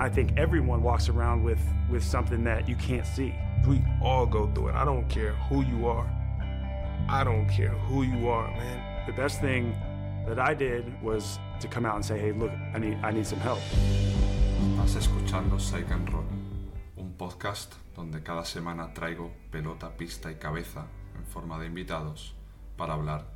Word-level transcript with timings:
I 0.00 0.08
think 0.08 0.32
everyone 0.38 0.82
walks 0.82 1.10
around 1.10 1.44
with, 1.44 1.60
with 1.90 2.02
something 2.02 2.42
that 2.44 2.66
you 2.66 2.74
can't 2.76 3.06
see. 3.06 3.34
We 3.68 3.82
all 4.00 4.24
go 4.24 4.50
through 4.54 4.68
it. 4.68 4.74
I 4.74 4.82
don't 4.86 5.06
care 5.10 5.32
who 5.50 5.62
you 5.62 5.88
are. 5.88 6.08
I 7.06 7.22
don't 7.22 7.46
care 7.46 7.74
who 7.86 8.02
you 8.04 8.30
are, 8.30 8.48
man. 8.48 9.04
The 9.06 9.12
best 9.12 9.42
thing 9.42 9.74
that 10.26 10.38
I 10.38 10.54
did 10.54 10.86
was 11.02 11.38
to 11.60 11.68
come 11.68 11.84
out 11.84 11.96
and 11.96 12.04
say, 12.04 12.18
hey, 12.18 12.32
look, 12.32 12.50
I 12.74 12.78
need, 12.78 12.96
I 13.02 13.10
need 13.10 13.26
some 13.26 13.40
help. 13.40 13.60
Estás 14.78 14.96
escuchando 14.96 15.60
Psych 15.60 15.90
and 15.90 16.08
Roll, 16.08 16.24
un 16.96 17.12
podcast 17.18 17.74
donde 17.94 18.22
cada 18.22 18.46
semana 18.46 18.94
traigo 18.94 19.30
pelota, 19.50 19.90
pista 19.98 20.30
y 20.30 20.36
cabeza 20.36 20.86
en 21.14 21.26
forma 21.26 21.58
de 21.58 21.66
invitados 21.66 22.34
para 22.78 22.94
hablar 22.94 23.26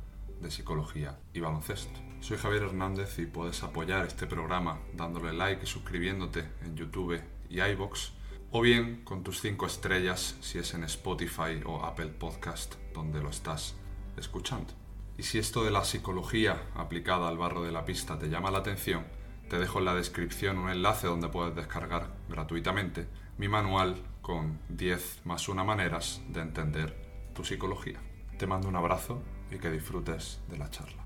de 0.41 0.49
psicología 0.49 1.19
y 1.31 1.41
baloncesto. 1.41 2.04
Soy 2.25 2.37
Javier 2.37 2.63
Hernández 2.63 3.19
y 3.19 3.27
puedes 3.27 3.61
apoyar 3.61 4.03
este 4.07 4.25
programa 4.25 4.79
dándole 4.93 5.31
like 5.31 5.61
y 5.61 5.67
suscribiéndote 5.67 6.43
en 6.63 6.75
YouTube 6.75 7.21
y 7.51 7.61
iBox 7.61 8.13
o 8.49 8.61
bien 8.61 9.03
con 9.03 9.21
tus 9.21 9.41
5 9.41 9.67
estrellas 9.67 10.35
si 10.41 10.57
es 10.57 10.73
en 10.73 10.85
Spotify 10.85 11.61
o 11.63 11.85
Apple 11.85 12.07
Podcast 12.07 12.77
donde 12.95 13.21
lo 13.21 13.29
estás 13.29 13.75
escuchando. 14.17 14.73
Y 15.19 15.21
si 15.21 15.37
esto 15.37 15.63
de 15.63 15.69
la 15.69 15.83
psicología 15.83 16.63
aplicada 16.73 17.27
al 17.27 17.37
barro 17.37 17.61
de 17.61 17.71
la 17.71 17.85
pista 17.85 18.17
te 18.17 18.27
llama 18.27 18.49
la 18.49 18.57
atención, 18.57 19.05
te 19.47 19.59
dejo 19.59 19.77
en 19.77 19.85
la 19.85 19.93
descripción 19.93 20.57
un 20.57 20.71
enlace 20.71 21.05
donde 21.05 21.29
puedes 21.29 21.55
descargar 21.55 22.09
gratuitamente 22.27 23.07
mi 23.37 23.49
manual 23.49 24.01
con 24.23 24.59
10 24.69 25.27
más 25.27 25.47
una 25.47 25.63
maneras 25.63 26.23
de 26.29 26.41
entender 26.41 27.31
tu 27.35 27.43
psicología. 27.43 28.01
Te 28.39 28.47
mando 28.47 28.67
un 28.67 28.77
abrazo 28.77 29.21
y 29.51 29.59
que 29.59 29.69
disfrutes 29.69 30.41
de 30.49 30.57
la 30.57 30.71
charla. 30.71 31.04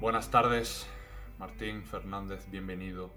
Buenas 0.00 0.30
tardes, 0.30 0.88
Martín 1.38 1.84
Fernández, 1.84 2.50
bienvenido 2.50 3.10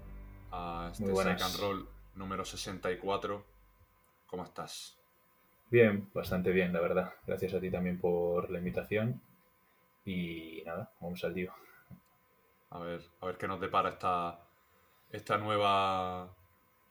a 0.52 0.90
este 0.92 1.06
Second 1.06 1.58
Roll 1.58 1.88
número 2.14 2.44
64. 2.44 3.42
¿Cómo 4.26 4.44
estás? 4.44 4.98
Bien, 5.70 6.10
bastante 6.12 6.50
bien, 6.50 6.74
la 6.74 6.82
verdad. 6.82 7.14
Gracias 7.26 7.54
a 7.54 7.60
ti 7.60 7.70
también 7.70 7.98
por 7.98 8.50
la 8.50 8.58
invitación. 8.58 9.22
Y 10.04 10.62
nada, 10.66 10.92
vamos 11.00 11.24
al 11.24 11.32
lío. 11.32 11.54
A 12.68 12.78
ver, 12.80 13.00
a 13.22 13.26
ver 13.26 13.38
qué 13.38 13.48
nos 13.48 13.62
depara 13.62 13.88
esta, 13.88 14.40
esta 15.08 15.38
nueva 15.38 16.36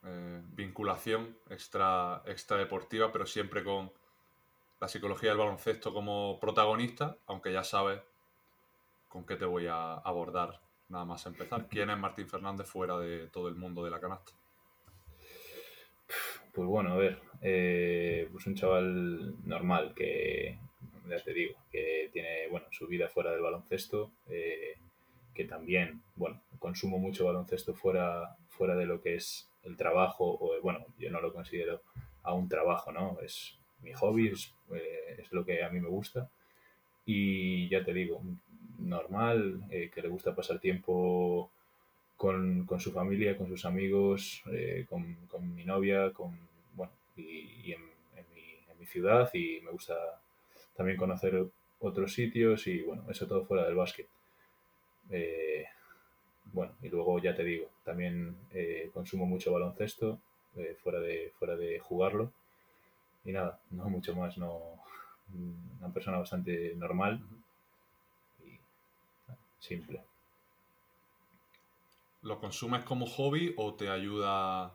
eh, 0.04 0.42
vinculación 0.54 1.38
extra, 1.52 2.24
extra 2.26 2.58
deportiva, 2.58 3.12
pero 3.12 3.28
siempre 3.28 3.64
con 3.64 3.94
la 4.82 4.88
psicología 4.88 5.30
del 5.30 5.38
baloncesto 5.38 5.94
como 5.94 6.40
protagonista, 6.40 7.16
aunque 7.28 7.54
ya 7.54 7.64
sabes 7.64 8.02
con 9.14 9.28
qué 9.28 9.36
te 9.36 9.46
voy 9.46 9.68
a 9.68 9.94
abordar 9.94 10.60
nada 10.90 11.06
más 11.06 11.24
empezar. 11.28 11.68
¿Quién 11.68 11.92
es 11.92 11.98
Martín 12.00 12.28
Fernández 12.28 12.68
fuera 12.68 12.98
de 12.98 13.28
todo 13.28 13.48
el 13.48 13.54
mundo 13.54 13.86
de 13.86 13.92
la 13.92 14.00
canasta? 14.00 14.32
Pues 16.52 16.68
bueno, 16.68 16.94
a 16.94 16.98
ver, 16.98 17.20
eh, 17.44 18.28
pues 18.32 18.48
un 18.48 18.56
chaval 18.56 19.36
normal 19.48 19.94
que, 19.96 20.58
ya 21.08 21.24
te 21.24 21.32
digo, 21.32 21.54
que 21.72 22.10
tiene, 22.12 22.48
bueno, 22.50 22.66
su 22.72 22.88
vida 22.88 23.08
fuera 23.08 23.32
del 23.32 23.42
baloncesto, 23.42 24.14
eh, 24.30 24.80
que 25.36 25.46
también, 25.46 26.02
bueno, 26.16 26.42
consumo 26.58 26.98
mucho 26.98 27.26
baloncesto 27.26 27.76
fuera, 27.76 28.36
fuera 28.50 28.76
de 28.76 28.88
lo 28.88 29.00
que 29.00 29.14
es 29.14 29.48
el 29.62 29.78
trabajo, 29.78 30.26
o 30.40 30.60
bueno, 30.64 30.88
yo 30.98 31.12
no 31.12 31.22
lo 31.22 31.32
considero 31.32 31.84
a 32.24 32.34
un 32.34 32.50
trabajo, 32.50 32.92
¿no? 32.92 33.20
Es 33.22 33.60
mi 33.80 33.94
hobby, 33.94 34.30
es, 34.30 34.56
eh, 34.74 35.18
es 35.20 35.32
lo 35.32 35.46
que 35.46 35.64
a 35.64 35.70
mí 35.70 35.80
me 35.80 35.90
gusta. 35.90 36.32
Y 37.06 37.70
ya 37.70 37.84
te 37.84 37.94
digo, 37.94 38.24
normal, 38.84 39.62
eh, 39.70 39.90
que 39.94 40.02
le 40.02 40.10
gusta 40.10 40.36
pasar 40.36 40.60
tiempo 40.60 41.50
con, 42.18 42.68
su 42.80 42.92
familia, 42.92 43.38
con 43.38 43.48
sus 43.48 43.66
amigos, 43.66 44.44
eh, 44.52 44.86
con, 44.90 45.56
mi 45.56 45.66
novia, 45.66 46.12
con, 46.12 46.38
bueno, 46.76 46.92
y, 47.18 47.74
en, 47.74 47.82
mi, 48.80 48.86
ciudad 48.86 49.30
y 49.34 49.60
me 49.62 49.72
gusta 49.72 49.96
también 50.76 50.98
conocer 50.98 51.48
otros 51.80 52.14
sitios 52.14 52.68
y 52.68 52.82
bueno, 52.82 53.04
eso 53.10 53.26
todo 53.28 53.46
fuera 53.46 53.66
del 53.66 53.76
básquet. 53.76 54.08
Eh, 55.10 55.66
bueno, 56.52 56.74
y 56.82 56.90
luego 56.90 57.18
ya 57.20 57.34
te 57.34 57.44
digo, 57.44 57.70
también 57.84 58.36
consumo 58.94 59.26
mucho 59.26 59.52
baloncesto 59.52 60.20
fuera, 60.84 61.00
de, 61.00 61.32
fuera 61.40 61.56
de 61.56 61.80
jugarlo. 61.80 62.32
Y 63.26 63.32
nada, 63.32 63.60
no 63.72 63.90
mucho 63.90 64.16
más, 64.16 64.38
no 64.38 64.60
una 65.80 65.92
persona 65.92 66.20
bastante 66.20 66.76
normal 66.76 67.22
simple. 69.64 70.04
¿Lo 72.22 72.40
consumes 72.40 72.84
como 72.84 73.06
hobby 73.06 73.54
o 73.58 73.74
te 73.74 73.90
ayuda 73.90 74.74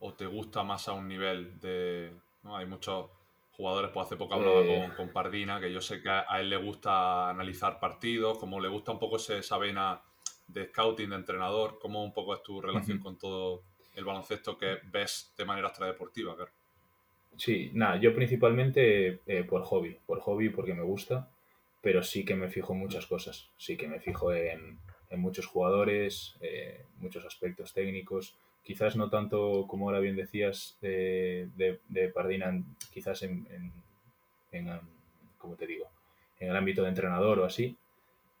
o 0.00 0.14
te 0.14 0.26
gusta 0.26 0.62
más 0.62 0.88
a 0.88 0.92
un 0.92 1.08
nivel 1.08 1.58
de... 1.60 2.14
¿no? 2.42 2.56
Hay 2.56 2.66
muchos 2.66 3.10
jugadores, 3.52 3.90
pues 3.92 4.06
hace 4.06 4.16
poco 4.16 4.34
hablaba 4.34 4.60
eh. 4.60 4.92
con, 4.96 5.08
Pardina, 5.10 5.60
que 5.60 5.72
yo 5.72 5.80
sé 5.80 6.02
que 6.02 6.10
a, 6.10 6.40
él 6.40 6.50
le 6.50 6.56
gusta 6.56 7.30
analizar 7.30 7.80
partidos, 7.80 8.38
como 8.38 8.60
le 8.60 8.68
gusta 8.68 8.92
un 8.92 8.98
poco 8.98 9.16
esa 9.16 9.58
vena 9.58 10.02
de 10.48 10.66
scouting, 10.66 11.10
de 11.10 11.16
entrenador, 11.16 11.78
¿cómo 11.80 12.04
un 12.04 12.12
poco 12.12 12.34
es 12.34 12.42
tu 12.42 12.60
relación 12.60 12.98
con 12.98 13.16
todo 13.16 13.62
el 13.94 14.04
baloncesto 14.04 14.58
que 14.58 14.78
ves 14.90 15.32
de 15.38 15.44
manera 15.44 15.68
extradeportiva? 15.68 16.36
Sí, 17.36 17.70
nada, 17.72 17.96
yo 17.96 18.14
principalmente 18.14 19.20
eh, 19.26 19.44
por 19.44 19.62
hobby, 19.62 19.96
por 20.04 20.20
hobby 20.20 20.50
porque 20.50 20.74
me 20.74 20.82
gusta 20.82 21.30
pero 21.84 22.02
sí 22.02 22.24
que 22.24 22.34
me 22.34 22.48
fijo 22.48 22.72
en 22.72 22.78
muchas 22.78 23.04
cosas. 23.04 23.50
Sí 23.58 23.76
que 23.76 23.86
me 23.86 24.00
fijo 24.00 24.32
en, 24.32 24.78
muchos 25.10 25.46
jugadores, 25.46 26.34
eh, 26.40 26.80
muchos 26.96 27.26
aspectos 27.26 27.74
técnicos. 27.74 28.34
Quizás 28.62 28.96
no 28.96 29.10
tanto, 29.10 29.66
como 29.68 29.86
ahora 29.86 30.00
bien 30.00 30.16
decías, 30.16 30.78
de, 30.80 31.50
de, 31.54 32.08
Pardina, 32.08 32.64
quizás 32.90 33.22
en, 33.22 33.46
en, 34.50 34.80
te 35.58 35.66
digo, 35.66 35.90
en 36.40 36.48
el 36.48 36.56
ámbito 36.56 36.82
de 36.82 36.88
entrenador 36.88 37.38
o 37.40 37.44
así, 37.44 37.76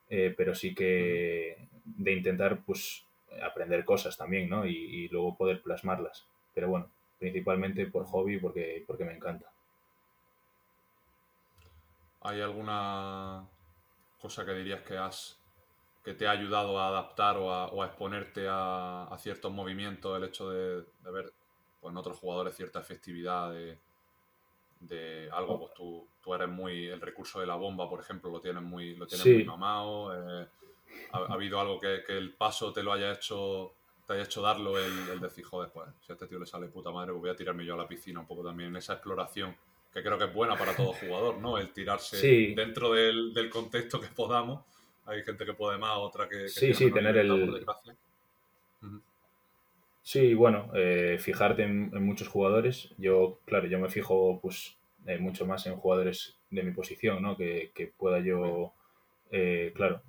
eh, 0.08 0.34
pero 0.34 0.54
sí 0.54 0.74
que 0.74 1.58
de 1.84 2.12
intentar 2.12 2.62
pues 2.64 3.04
aprender 3.42 3.84
cosas 3.84 4.16
también, 4.16 4.48
¿no? 4.48 4.66
Y, 4.66 4.74
y, 4.74 5.08
luego 5.08 5.36
poder 5.36 5.60
plasmarlas. 5.60 6.26
Pero 6.54 6.70
bueno, 6.70 6.88
principalmente 7.18 7.84
por 7.86 8.06
hobby 8.06 8.38
porque, 8.38 8.82
porque 8.86 9.04
me 9.04 9.12
encanta. 9.12 9.53
¿Hay 12.24 12.40
alguna 12.40 13.46
cosa 14.18 14.44
que 14.44 14.52
dirías 14.54 14.82
que 14.82 14.96
has 14.96 15.38
que 16.04 16.12
te 16.12 16.26
ha 16.26 16.32
ayudado 16.32 16.78
a 16.78 16.88
adaptar 16.88 17.38
o 17.38 17.82
a, 17.82 17.86
exponerte 17.86 18.46
a, 18.48 19.16
ciertos 19.18 19.50
movimientos, 19.50 20.14
el 20.16 20.24
hecho 20.24 20.50
de, 20.50 20.84
ver 21.10 21.32
pues, 21.80 21.90
en 21.90 21.96
otros 21.96 22.18
jugadores 22.18 22.54
cierta 22.54 22.78
efectividad 22.80 23.52
de, 23.52 25.30
algo, 25.32 25.60
pues 25.60 25.72
tú, 25.72 26.06
tú, 26.22 26.34
eres 26.34 26.48
muy, 26.48 26.88
el 26.88 27.00
recurso 27.00 27.40
de 27.40 27.46
la 27.46 27.54
bomba, 27.54 27.88
por 27.88 28.00
ejemplo, 28.00 28.30
lo 28.30 28.38
tienes 28.38 28.62
muy, 28.62 28.94
lo 28.96 29.06
tienes 29.06 29.26
muy 29.26 29.44
mamado, 29.44 30.42
eh, 30.42 30.46
ha, 31.12 31.32
habido 31.32 31.58
algo 31.58 31.80
que, 31.80 32.04
el 32.08 32.34
paso 32.34 32.70
te 32.70 32.82
lo 32.82 32.92
haya 32.92 33.10
hecho, 33.10 33.72
te 34.06 34.12
haya 34.12 34.24
hecho 34.24 34.42
darlo 34.42 34.78
el, 34.78 35.08
el 35.08 35.20
decir, 35.20 35.42
joder, 35.46 35.70
pues 35.72 35.88
si 36.02 36.12
a 36.12 36.14
este 36.14 36.26
tío 36.26 36.38
le 36.38 36.44
sale 36.44 36.68
puta 36.68 36.90
madre, 36.90 37.12
pues 37.12 37.22
voy 37.22 37.30
a 37.30 37.36
tirarme 37.36 37.64
yo 37.64 37.72
a 37.72 37.78
la 37.78 37.88
piscina 37.88 38.20
un 38.20 38.26
poco 38.26 38.44
también, 38.44 38.68
en 38.68 38.76
esa 38.76 38.92
exploración 38.92 39.56
que 39.94 40.02
creo 40.02 40.18
que 40.18 40.24
es 40.24 40.34
buena 40.34 40.56
para 40.56 40.74
todo 40.74 40.92
jugador, 40.92 41.38
¿no? 41.38 41.56
El 41.56 41.72
tirarse 41.72 42.16
dentro 42.56 42.92
del, 42.92 43.48
contexto 43.48 44.00
que 44.00 44.08
podamos. 44.08 44.64
Hay 45.06 45.22
gente 45.22 45.44
que 45.44 45.54
puede 45.54 45.78
más, 45.78 45.96
otra 45.98 46.28
que... 46.28 46.48
sí, 46.48 46.74
sí, 46.74 46.90
tener 46.90 47.16
el... 47.16 47.64
Sí, 50.02 50.34
bueno, 50.34 50.70
eh, 50.74 51.18
fijarte 51.20 51.62
en, 51.62 52.04
muchos 52.04 52.26
jugadores. 52.26 52.92
Yo, 52.98 53.38
claro, 53.44 53.68
yo 53.68 53.78
me 53.78 53.88
fijo 53.88 54.40
pues 54.42 54.76
eh, 55.06 55.18
mucho 55.18 55.46
más 55.46 55.66
en 55.66 55.76
jugadores 55.76 56.36
de 56.50 56.62
mi 56.64 56.72
posición, 56.72 57.22
¿no? 57.22 57.36
Que, 57.36 57.92
pueda 57.96 58.18
yo, 58.18 58.72
eh, 59.30 59.72
claro, 59.76 60.02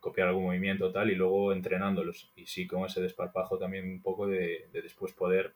copiar 0.00 0.28
algún 0.28 0.44
movimiento 0.44 0.90
tal 0.90 1.10
y 1.10 1.14
luego 1.14 1.52
entrenándolos. 1.52 2.32
Y 2.34 2.46
sí, 2.46 2.66
con 2.66 2.84
ese 2.84 3.00
desparpajo 3.00 3.58
también 3.58 3.88
un 3.88 4.02
poco 4.02 4.26
de, 4.26 4.68
de 4.72 4.82
después 4.82 5.12
poder 5.12 5.54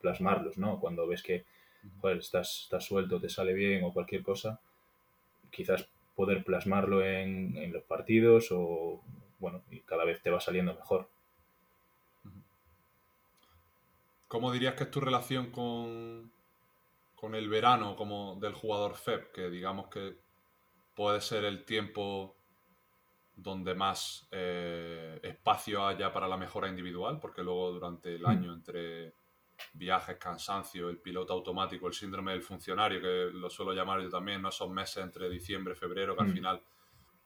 plasmarlos, 0.00 0.56
¿no? 0.56 0.80
Cuando 0.80 1.06
ves 1.06 1.22
que 1.22 1.44
pues 2.00 2.18
estás, 2.18 2.62
estás 2.64 2.84
suelto, 2.84 3.20
te 3.20 3.28
sale 3.28 3.52
bien 3.52 3.84
o 3.84 3.92
cualquier 3.92 4.22
cosa, 4.22 4.60
quizás 5.50 5.88
poder 6.14 6.44
plasmarlo 6.44 7.04
en, 7.04 7.72
los 7.72 7.82
partidos 7.84 8.48
o, 8.50 9.02
bueno, 9.38 9.62
y 9.70 9.80
cada 9.80 10.04
vez 10.04 10.20
te 10.22 10.30
va 10.30 10.40
saliendo 10.40 10.74
mejor. 10.74 11.08
¿Cómo 14.28 14.52
dirías 14.52 14.74
que 14.74 14.84
es 14.84 14.90
tu 14.90 15.00
relación 15.00 15.50
con, 15.50 16.30
con 17.16 17.34
el 17.34 17.48
verano 17.48 17.96
como 17.96 18.36
del 18.36 18.52
jugador 18.52 18.96
FEB? 18.96 19.32
Que 19.32 19.50
digamos 19.50 19.88
que 19.88 20.18
puede 20.94 21.20
ser 21.20 21.44
el 21.44 21.64
tiempo 21.64 22.36
donde 23.34 23.74
más 23.74 24.28
eh, 24.30 25.18
espacio 25.22 25.86
haya 25.86 26.12
para 26.12 26.28
la 26.28 26.36
mejora 26.36 26.68
individual, 26.68 27.18
porque 27.18 27.42
luego 27.42 27.72
durante 27.72 28.14
el 28.14 28.22
mm. 28.22 28.26
año 28.26 28.52
entre 28.52 29.14
viajes, 29.72 30.16
cansancio, 30.16 30.88
el 30.88 30.98
piloto 30.98 31.32
automático, 31.32 31.86
el 31.86 31.94
síndrome 31.94 32.32
del 32.32 32.42
funcionario, 32.42 33.00
que 33.00 33.30
lo 33.32 33.48
suelo 33.50 33.72
llamar 33.72 34.00
yo 34.02 34.08
también, 34.08 34.42
¿no? 34.42 34.48
esos 34.48 34.70
meses 34.70 35.02
entre 35.04 35.28
diciembre 35.28 35.74
y 35.74 35.76
febrero, 35.76 36.16
que 36.16 36.22
al 36.22 36.28
mm. 36.28 36.34
final 36.34 36.62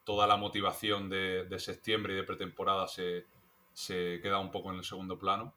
toda 0.04 0.26
la 0.26 0.36
motivación 0.36 1.08
de, 1.08 1.46
septiembre 1.58 2.12
y 2.12 2.16
de 2.16 2.25
pretemporada 2.25 2.86
se, 2.86 3.26
se 3.72 4.20
queda 4.22 4.38
un 4.38 4.50
poco 4.50 4.70
en 4.70 4.78
el 4.78 4.84
segundo 4.84 5.19
plano. 5.19 5.54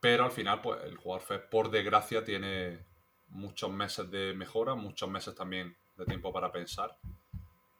Pero 0.00 0.24
al 0.24 0.30
final, 0.30 0.60
pues 0.60 0.82
el 0.84 0.96
jugador 0.96 1.22
FED, 1.22 1.48
por 1.50 1.70
desgracia, 1.70 2.24
tiene 2.24 2.84
muchos 3.28 3.70
meses 3.70 4.10
de 4.10 4.34
mejora, 4.34 4.74
muchos 4.74 5.08
meses 5.08 5.34
también 5.34 5.76
de 5.96 6.04
tiempo 6.06 6.32
para 6.32 6.50
pensar. 6.50 6.96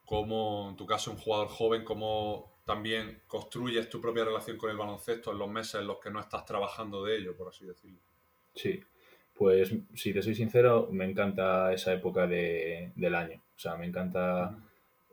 Como 0.04 0.68
en 0.70 0.76
tu 0.76 0.86
caso, 0.86 1.10
un 1.10 1.16
jugador 1.16 1.48
joven, 1.48 1.84
cómo 1.84 2.51
también 2.64 3.22
construyes 3.26 3.88
tu 3.88 4.00
propia 4.00 4.24
relación 4.24 4.56
con 4.56 4.70
el 4.70 4.76
baloncesto 4.76 5.32
en 5.32 5.38
los 5.38 5.50
meses 5.50 5.80
en 5.80 5.86
los 5.86 5.98
que 5.98 6.10
no 6.10 6.20
estás 6.20 6.44
trabajando 6.44 7.04
de 7.04 7.16
ello, 7.16 7.36
por 7.36 7.48
así 7.48 7.66
decirlo. 7.66 7.98
Sí, 8.54 8.80
pues 9.34 9.74
si 9.94 10.12
te 10.12 10.22
soy 10.22 10.34
sincero, 10.34 10.88
me 10.90 11.04
encanta 11.04 11.72
esa 11.72 11.92
época 11.92 12.26
de, 12.26 12.92
del 12.94 13.14
año. 13.14 13.42
O 13.56 13.58
sea, 13.58 13.76
me 13.76 13.86
encanta 13.86 14.56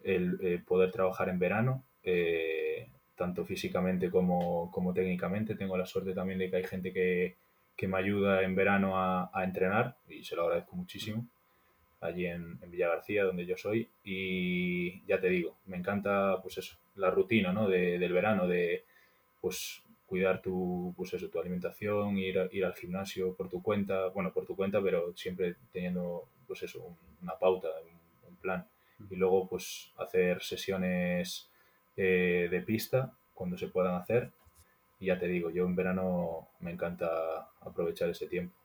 el, 0.04 0.38
eh, 0.42 0.62
poder 0.66 0.92
trabajar 0.92 1.30
en 1.30 1.40
verano, 1.40 1.84
eh, 2.04 2.90
tanto 3.16 3.46
físicamente 3.46 4.12
como, 4.12 4.70
como, 4.72 4.94
técnicamente. 4.94 5.56
Tengo 5.56 5.78
la 5.78 5.86
suerte 5.86 6.14
también 6.14 6.40
de 6.40 6.50
que 6.50 6.58
hay 6.58 6.64
gente 6.64 6.94
que, 6.94 7.38
que 7.76 7.88
me 7.88 7.98
ayuda 7.98 8.44
en 8.44 8.56
verano 8.56 8.98
a, 8.98 9.32
a, 9.34 9.44
entrenar 9.44 9.98
y 10.08 10.24
se 10.24 10.36
lo 10.36 10.44
agradezco 10.44 10.76
muchísimo 10.76 11.28
allí 12.02 12.26
en, 12.26 12.60
en 12.62 12.72
Villa 12.72 12.90
García, 12.90 13.24
donde 13.24 13.46
yo 13.46 13.58
soy. 13.58 13.90
Y 14.04 15.06
ya 15.06 15.20
te 15.20 15.30
digo, 15.30 15.58
me 15.66 15.78
encanta 15.78 16.40
pues 16.42 16.58
eso, 16.58 16.78
la 17.00 17.10
rutina 17.10 17.52
¿no? 17.52 17.68
de, 17.68 17.98
del 17.98 18.14
verano, 18.14 18.48
de 18.48 18.86
pues 19.42 19.82
cuidar 20.06 20.42
tu, 20.42 20.94
pues 20.98 21.14
eso, 21.14 21.30
tu 21.30 21.40
alimentación, 21.40 22.18
ir, 22.18 22.50
ir 22.52 22.66
al 22.66 22.76
gimnasio 22.76 23.36
por 23.36 23.50
tu 23.50 23.62
cuenta, 23.62 24.08
bueno, 24.08 24.34
por 24.34 24.46
tu 24.46 24.56
cuenta, 24.56 24.82
pero 24.82 25.16
siempre 25.16 25.56
teniendo 25.72 26.28
pues 26.48 26.64
eso, 26.64 26.98
una 27.22 27.38
pauta, 27.38 27.70
un, 28.24 28.30
un 28.30 28.36
plan. 28.38 28.68
Y 29.10 29.16
luego 29.16 29.48
pues 29.48 29.94
hacer 29.98 30.42
sesiones 30.42 31.50
eh, 31.96 32.48
de 32.50 32.62
pista 32.62 33.14
cuando 33.34 33.58
se 33.58 33.68
puedan 33.68 33.96
hacer. 33.96 34.32
Y 35.00 35.08
ya 35.08 35.20
te 35.20 35.28
digo, 35.28 35.50
yo 35.50 35.66
en 35.66 35.76
verano 35.76 36.50
me 36.60 36.72
encanta 36.72 37.52
aprovechar 37.62 38.10
ese 38.10 38.28
tiempo. 38.28 38.56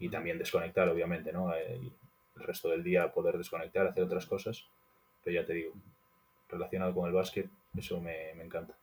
Y 0.00 0.08
también 0.08 0.38
desconectar, 0.38 0.88
obviamente, 0.88 1.32
¿no? 1.32 1.54
El, 1.54 1.92
el 2.36 2.42
resto 2.42 2.68
del 2.70 2.82
día 2.82 3.12
poder 3.12 3.38
desconectar, 3.38 3.86
hacer 3.86 4.02
otras 4.02 4.26
cosas. 4.26 4.66
Pero 5.22 5.40
ya 5.40 5.46
te 5.46 5.54
digo, 5.54 5.74
relacionado 6.48 6.94
con 6.94 7.06
el 7.06 7.14
básquet, 7.14 7.50
eso 7.76 8.00
me, 8.00 8.34
me 8.34 8.44
encanta. 8.44 8.76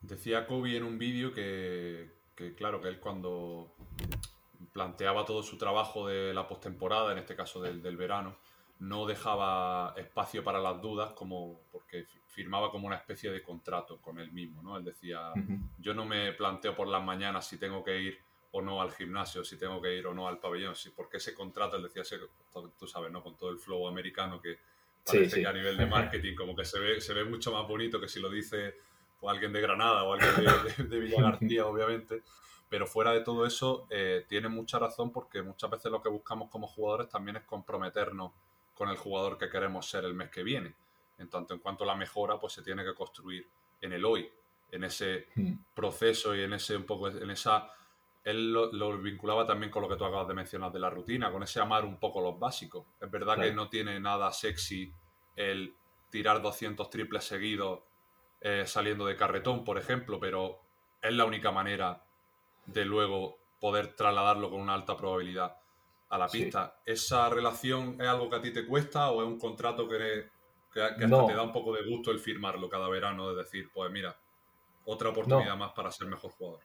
Decía 0.00 0.46
Kobe 0.46 0.76
en 0.76 0.84
un 0.84 0.98
vídeo 0.98 1.32
que, 1.32 2.10
que, 2.34 2.54
claro, 2.54 2.80
que 2.80 2.88
él 2.88 3.00
cuando 3.00 3.74
planteaba 4.72 5.24
todo 5.24 5.42
su 5.42 5.56
trabajo 5.56 6.06
de 6.06 6.34
la 6.34 6.46
postemporada, 6.46 7.12
en 7.12 7.18
este 7.18 7.34
caso 7.36 7.62
del, 7.62 7.80
del, 7.80 7.96
verano, 7.96 8.36
no 8.80 9.06
dejaba 9.06 9.94
espacio 9.96 10.42
para 10.42 10.58
las 10.58 10.82
dudas, 10.82 11.12
como 11.12 11.60
porque 11.70 12.06
firmaba 12.26 12.70
como 12.70 12.86
una 12.86 12.96
especie 12.96 13.30
de 13.30 13.42
contrato 13.42 14.00
con 14.02 14.18
él 14.18 14.32
mismo, 14.32 14.62
¿no? 14.62 14.76
Él 14.76 14.84
decía, 14.84 15.30
uh 15.30 15.38
-huh. 15.38 15.60
yo 15.78 15.94
no 15.94 16.04
me 16.04 16.32
planteo 16.32 16.74
por 16.74 16.88
las 16.88 17.02
mañanas 17.02 17.46
si 17.46 17.56
tengo 17.56 17.82
que 17.84 17.96
ir 17.98 18.18
o 18.50 18.60
no 18.60 18.82
al 18.82 18.92
gimnasio, 18.92 19.44
si 19.44 19.56
tengo 19.56 19.80
que 19.80 19.96
ir 19.96 20.06
o 20.06 20.12
no 20.14 20.28
al 20.28 20.38
pabellón, 20.38 20.74
si, 20.74 20.90
porque 20.90 21.16
ese 21.16 21.34
contrato, 21.34 21.76
él 21.76 21.82
decía, 21.84 22.02
ese, 22.02 22.18
tú 22.78 22.86
sabes, 22.86 23.10
¿no? 23.10 23.22
Con 23.22 23.36
todo 23.36 23.50
el 23.50 23.58
flow 23.58 23.88
americano 23.88 24.40
que 24.40 24.58
parece 25.04 25.24
sí, 25.24 25.34
sí. 25.36 25.40
que 25.42 25.46
a 25.46 25.52
nivel 25.52 25.76
de 25.76 25.86
marketing 25.86 26.34
como 26.34 26.56
que 26.56 26.64
se 26.64 26.78
ve, 26.78 27.00
se 27.00 27.12
ve 27.14 27.24
mucho 27.24 27.52
más 27.52 27.66
bonito 27.68 28.00
que 28.00 28.08
si 28.08 28.20
lo 28.20 28.30
dice 28.30 28.74
alguien 29.28 29.52
de 29.52 29.60
Granada 29.60 30.04
o 30.04 30.12
alguien 30.12 30.30
de, 30.36 30.84
de, 30.84 30.88
de 30.88 30.98
Villa 31.00 31.22
García, 31.22 31.66
obviamente. 31.66 32.22
Pero 32.68 32.86
fuera 32.86 33.12
de 33.12 33.20
todo 33.20 33.46
eso, 33.46 33.86
eh, 33.90 34.24
tiene 34.28 34.48
mucha 34.48 34.78
razón 34.78 35.12
porque 35.12 35.42
muchas 35.42 35.70
veces 35.70 35.92
lo 35.92 36.02
que 36.02 36.08
buscamos 36.08 36.50
como 36.50 36.66
jugadores 36.66 37.08
también 37.08 37.36
es 37.36 37.44
comprometernos 37.44 38.32
con 38.74 38.88
el 38.88 38.96
jugador 38.96 39.38
que 39.38 39.48
queremos 39.48 39.88
ser 39.88 40.04
el 40.04 40.14
mes 40.14 40.30
que 40.30 40.42
viene. 40.42 40.74
En 41.18 41.28
tanto 41.28 41.54
en 41.54 41.60
cuanto 41.60 41.84
a 41.84 41.86
la 41.86 41.94
mejora, 41.94 42.38
pues 42.38 42.54
se 42.54 42.62
tiene 42.62 42.84
que 42.84 42.94
construir 42.94 43.46
en 43.80 43.92
el 43.92 44.04
hoy, 44.04 44.28
en 44.72 44.84
ese 44.84 45.28
Hmm. 45.36 45.54
proceso 45.74 46.34
y 46.34 46.42
en 46.42 46.54
ese 46.54 46.76
un 46.76 46.84
poco, 46.84 47.08
en 47.08 47.30
esa... 47.30 47.70
Él 48.24 48.52
lo, 48.52 48.72
lo, 48.72 48.96
vinculaba 48.98 49.46
también 49.46 49.70
con 49.70 49.82
lo 49.82 49.88
que 49.88 49.96
tú 49.96 50.04
acabas 50.04 50.26
de 50.26 50.34
mencionar 50.34 50.72
de 50.72 50.78
la 50.78 50.88
rutina, 50.88 51.30
con 51.30 51.42
ese 51.42 51.60
amar 51.60 51.84
un 51.84 51.98
poco 51.98 52.22
los 52.22 52.38
básicos. 52.38 52.86
Es 53.00 53.10
verdad 53.10 53.34
claro. 53.34 53.50
que 53.50 53.54
no 53.54 53.68
tiene 53.68 54.00
nada 54.00 54.32
sexy 54.32 54.92
el 55.36 55.74
tirar 56.10 56.40
200 56.40 56.88
triples 56.88 57.24
seguidos 57.24 57.80
eh, 58.40 58.64
saliendo 58.66 59.04
de 59.04 59.16
carretón, 59.16 59.64
por 59.64 59.78
ejemplo, 59.78 60.18
pero 60.18 60.60
es 61.02 61.12
la 61.12 61.24
única 61.24 61.50
manera 61.50 62.02
de 62.66 62.84
luego 62.84 63.38
poder 63.60 63.94
trasladarlo 63.94 64.50
con 64.50 64.60
una 64.60 64.74
alta 64.74 64.96
probabilidad 64.96 65.56
a 66.08 66.18
la 66.18 66.28
pista. 66.28 66.76
Sí. 66.84 66.92
¿Esa 66.92 67.28
relación 67.28 67.96
es 68.00 68.06
algo 68.06 68.30
que 68.30 68.36
a 68.36 68.40
ti 68.40 68.52
te 68.52 68.66
cuesta 68.66 69.10
o 69.10 69.22
es 69.22 69.28
un 69.28 69.38
contrato 69.38 69.88
que, 69.88 70.28
que, 70.72 70.80
que 70.80 70.82
hasta 70.82 71.06
no. 71.06 71.26
te 71.26 71.34
da 71.34 71.42
un 71.42 71.52
poco 71.52 71.74
de 71.74 71.82
gusto 71.82 72.10
el 72.10 72.20
firmarlo 72.20 72.68
cada 72.68 72.88
verano, 72.88 73.30
de 73.30 73.42
decir, 73.42 73.70
pues 73.72 73.90
mira, 73.90 74.16
otra 74.84 75.10
oportunidad 75.10 75.50
no. 75.50 75.56
más 75.56 75.72
para 75.72 75.90
ser 75.90 76.06
mejor 76.06 76.30
jugador? 76.32 76.60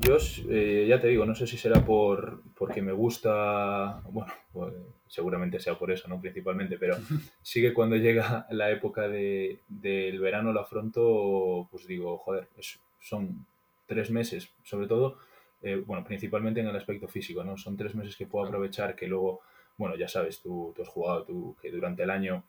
Yo 0.00 0.16
eh, 0.48 0.86
ya 0.88 1.00
te 1.00 1.08
digo, 1.08 1.26
no 1.26 1.34
sé 1.34 1.46
si 1.46 1.58
será 1.58 1.84
por 1.84 2.42
porque 2.56 2.80
me 2.80 2.92
gusta, 2.92 4.00
bueno, 4.10 4.32
pues, 4.52 4.74
seguramente 5.06 5.60
sea 5.60 5.78
por 5.78 5.90
eso, 5.90 6.08
¿no? 6.08 6.20
Principalmente, 6.20 6.78
pero 6.78 6.96
sí 7.42 7.60
que 7.60 7.74
cuando 7.74 7.96
llega 7.96 8.46
la 8.50 8.70
época 8.70 9.08
de, 9.08 9.60
del 9.68 10.18
verano 10.18 10.52
lo 10.52 10.60
afronto, 10.60 11.68
pues 11.70 11.86
digo, 11.86 12.16
joder, 12.18 12.48
es, 12.56 12.78
son 13.00 13.46
tres 13.86 14.10
meses, 14.10 14.54
sobre 14.62 14.86
todo, 14.86 15.18
eh, 15.60 15.76
bueno, 15.76 16.02
principalmente 16.04 16.60
en 16.60 16.68
el 16.68 16.76
aspecto 16.76 17.08
físico, 17.08 17.44
¿no? 17.44 17.58
Son 17.58 17.76
tres 17.76 17.94
meses 17.94 18.16
que 18.16 18.26
puedo 18.26 18.46
aprovechar 18.46 18.96
que 18.96 19.06
luego, 19.06 19.40
bueno, 19.76 19.96
ya 19.96 20.08
sabes, 20.08 20.40
tú, 20.40 20.72
tú 20.74 20.82
has 20.82 20.88
jugado, 20.88 21.24
tú, 21.24 21.56
que 21.60 21.70
durante 21.70 22.02
el 22.02 22.10
año 22.10 22.44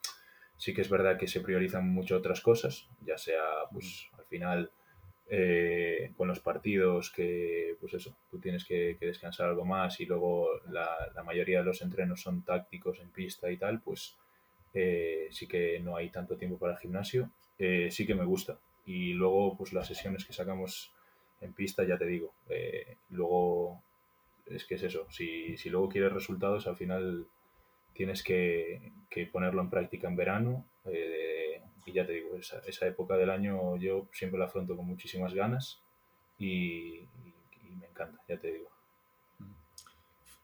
sí 0.56 0.74
que 0.74 0.81
es 0.81 0.90
verdad 0.90 1.18
que 1.18 1.28
se 1.28 1.42
priorizan 1.42 1.90
mucho 1.90 2.16
otras 2.16 2.40
cosas, 2.40 2.88
ya 3.06 3.18
sea, 3.18 3.42
pues, 3.72 4.08
al 4.18 4.25
final 4.25 4.72
eh, 5.30 6.12
con 6.18 6.28
los 6.28 6.40
partidos 6.40 7.10
que, 7.12 7.75
pues 7.80 7.94
eso, 7.94 8.16
tú 8.30 8.40
tienes 8.40 8.66
que, 8.66 8.98
que 9.00 9.08
descansar 9.08 9.48
algo 9.50 9.66
más 9.66 10.00
y 10.00 10.06
luego 10.06 10.50
la, 10.70 10.90
la, 11.16 11.24
mayoría 11.24 11.60
de 11.60 11.66
los 11.66 11.81
entrenos 11.81 12.22
son 12.22 12.44
tácticos 12.44 13.00
en 13.00 13.10
pista 13.10 13.50
y 13.50 13.58
tal, 13.58 13.80
pues 13.80 14.16
eh, 14.74 15.28
sí 15.31 15.48
que 15.48 15.80
no 15.80 15.96
hay 15.96 16.10
tanto 16.10 16.36
tiempo 16.36 16.58
para 16.58 16.74
el 16.74 16.80
gimnasio, 16.80 17.30
eh, 17.58 17.90
sí 17.92 18.06
que 18.06 18.16
me 18.16 18.25
gusta. 18.25 18.58
Y 18.86 19.14
luego, 19.14 19.56
pues 19.58 19.72
las 19.74 19.88
sesiones 19.88 20.25
que 20.25 20.34
sacamos 20.34 20.92
en 21.42 21.54
pista, 21.54 21.84
ya 21.84 21.98
te 21.98 22.06
digo, 22.06 22.34
eh, 22.50 22.98
luego 23.10 23.81
es 24.46 24.66
que 24.66 24.75
es 24.75 24.84
eso, 24.84 25.08
si, 25.10 25.58
si 25.58 25.70
luego 25.70 25.90
quieres 25.90 26.12
resultados, 26.12 26.68
al 26.68 26.75
final 26.75 27.25
tienes 27.94 28.24
que, 28.24 28.92
que 29.10 29.25
ponerlo 29.25 29.62
en 29.62 29.70
práctica 29.70 30.08
en 30.08 30.16
verano 30.16 30.66
eh, 30.86 31.62
y 31.86 31.94
ya 31.94 32.06
te 32.06 32.14
digo, 32.14 32.36
esa, 32.36 32.60
esa, 32.60 32.88
época 32.88 33.16
del 33.18 33.30
año 33.30 33.78
yo 33.78 34.08
siempre 34.12 34.40
la 34.40 34.46
afronto 34.46 34.76
con 34.76 34.86
muchísimas 34.86 35.34
ganas 35.34 35.82
y, 36.38 37.00
y, 37.00 37.34
y, 37.63 37.75
me 37.75 37.88
encanta, 37.88 38.20
ya 38.28 38.38
te 38.38 38.52
digo. 38.52 38.70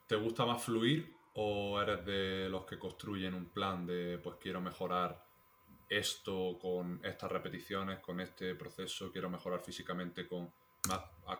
¿Te 0.08 0.16
gusta 0.16 0.46
más 0.46 0.64
fluir 0.64 1.14
o 1.34 1.80
eres 1.82 2.06
de 2.06 2.50
los 2.50 2.66
que 2.66 2.80
construyen 2.80 3.34
un 3.34 3.46
plan 3.46 3.86
de 3.86 4.18
pues 4.18 4.38
quiero 4.42 4.60
mejorar 4.60 5.24
esto 5.90 6.58
con 6.62 7.02
estas 7.04 7.32
repeticiones, 7.32 8.00
con 8.00 8.20
este 8.20 8.56
proceso, 8.56 9.12
quiero 9.12 9.30
mejorar 9.30 9.62
físicamente 9.62 10.28
con... 10.28 10.52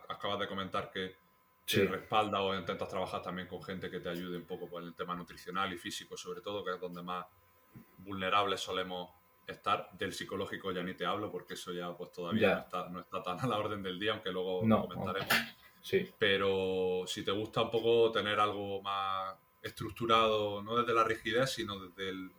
Acabas 0.08 0.40
de 0.40 0.48
comentar 0.48 0.90
que 0.90 1.16
sí. 1.64 1.82
respalda 1.86 2.42
o 2.42 2.54
intentas 2.54 2.88
trabajar 2.88 3.22
también 3.22 3.46
con 3.46 3.62
gente 3.62 3.90
que 3.90 4.00
te 4.00 4.08
ayude 4.08 4.36
un 4.36 4.44
poco 4.44 4.68
con 4.68 4.84
el 4.84 4.94
tema 4.94 5.14
nutricional 5.14 5.72
y 5.72 5.78
físico, 5.78 6.16
sobre 6.16 6.40
todo, 6.40 6.64
que 6.64 6.72
es 6.72 6.80
donde 6.80 7.02
más 7.02 7.26
vulnerables 7.98 8.60
solemos 8.60 9.10
estar. 9.46 9.90
Del 9.92 10.12
psicológico 10.12 10.72
ya 10.72 10.82
ni 10.82 10.94
te 10.94 11.06
hablo, 11.06 11.30
porque 11.30 11.54
eso 11.54 11.72
ya 11.72 11.96
pues 11.96 12.12
todavía 12.12 12.54
no 12.54 12.60
está, 12.60 12.88
no 12.88 13.00
está, 13.00 13.22
tan 13.22 13.40
a 13.40 13.46
la 13.46 13.58
orden 13.58 13.82
del 13.82 13.98
día, 13.98 14.12
aunque 14.12 14.30
luego 14.30 14.62
no, 14.64 14.78
lo 14.78 14.88
comentaremos. 14.88 15.34
Sí. 15.80 16.08
Pero 16.18 17.04
si 17.06 17.24
te 17.24 17.30
gusta 17.30 17.62
un 17.62 17.70
poco 17.70 18.12
tener 18.12 18.38
algo 18.38 18.82
más 18.82 19.34
estructurado, 19.62 20.62
no 20.62 20.76
desde 20.76 20.94
la 20.94 21.04
rigidez, 21.04 21.50
sino 21.50 21.78
desde 21.78 22.10
el 22.10 22.30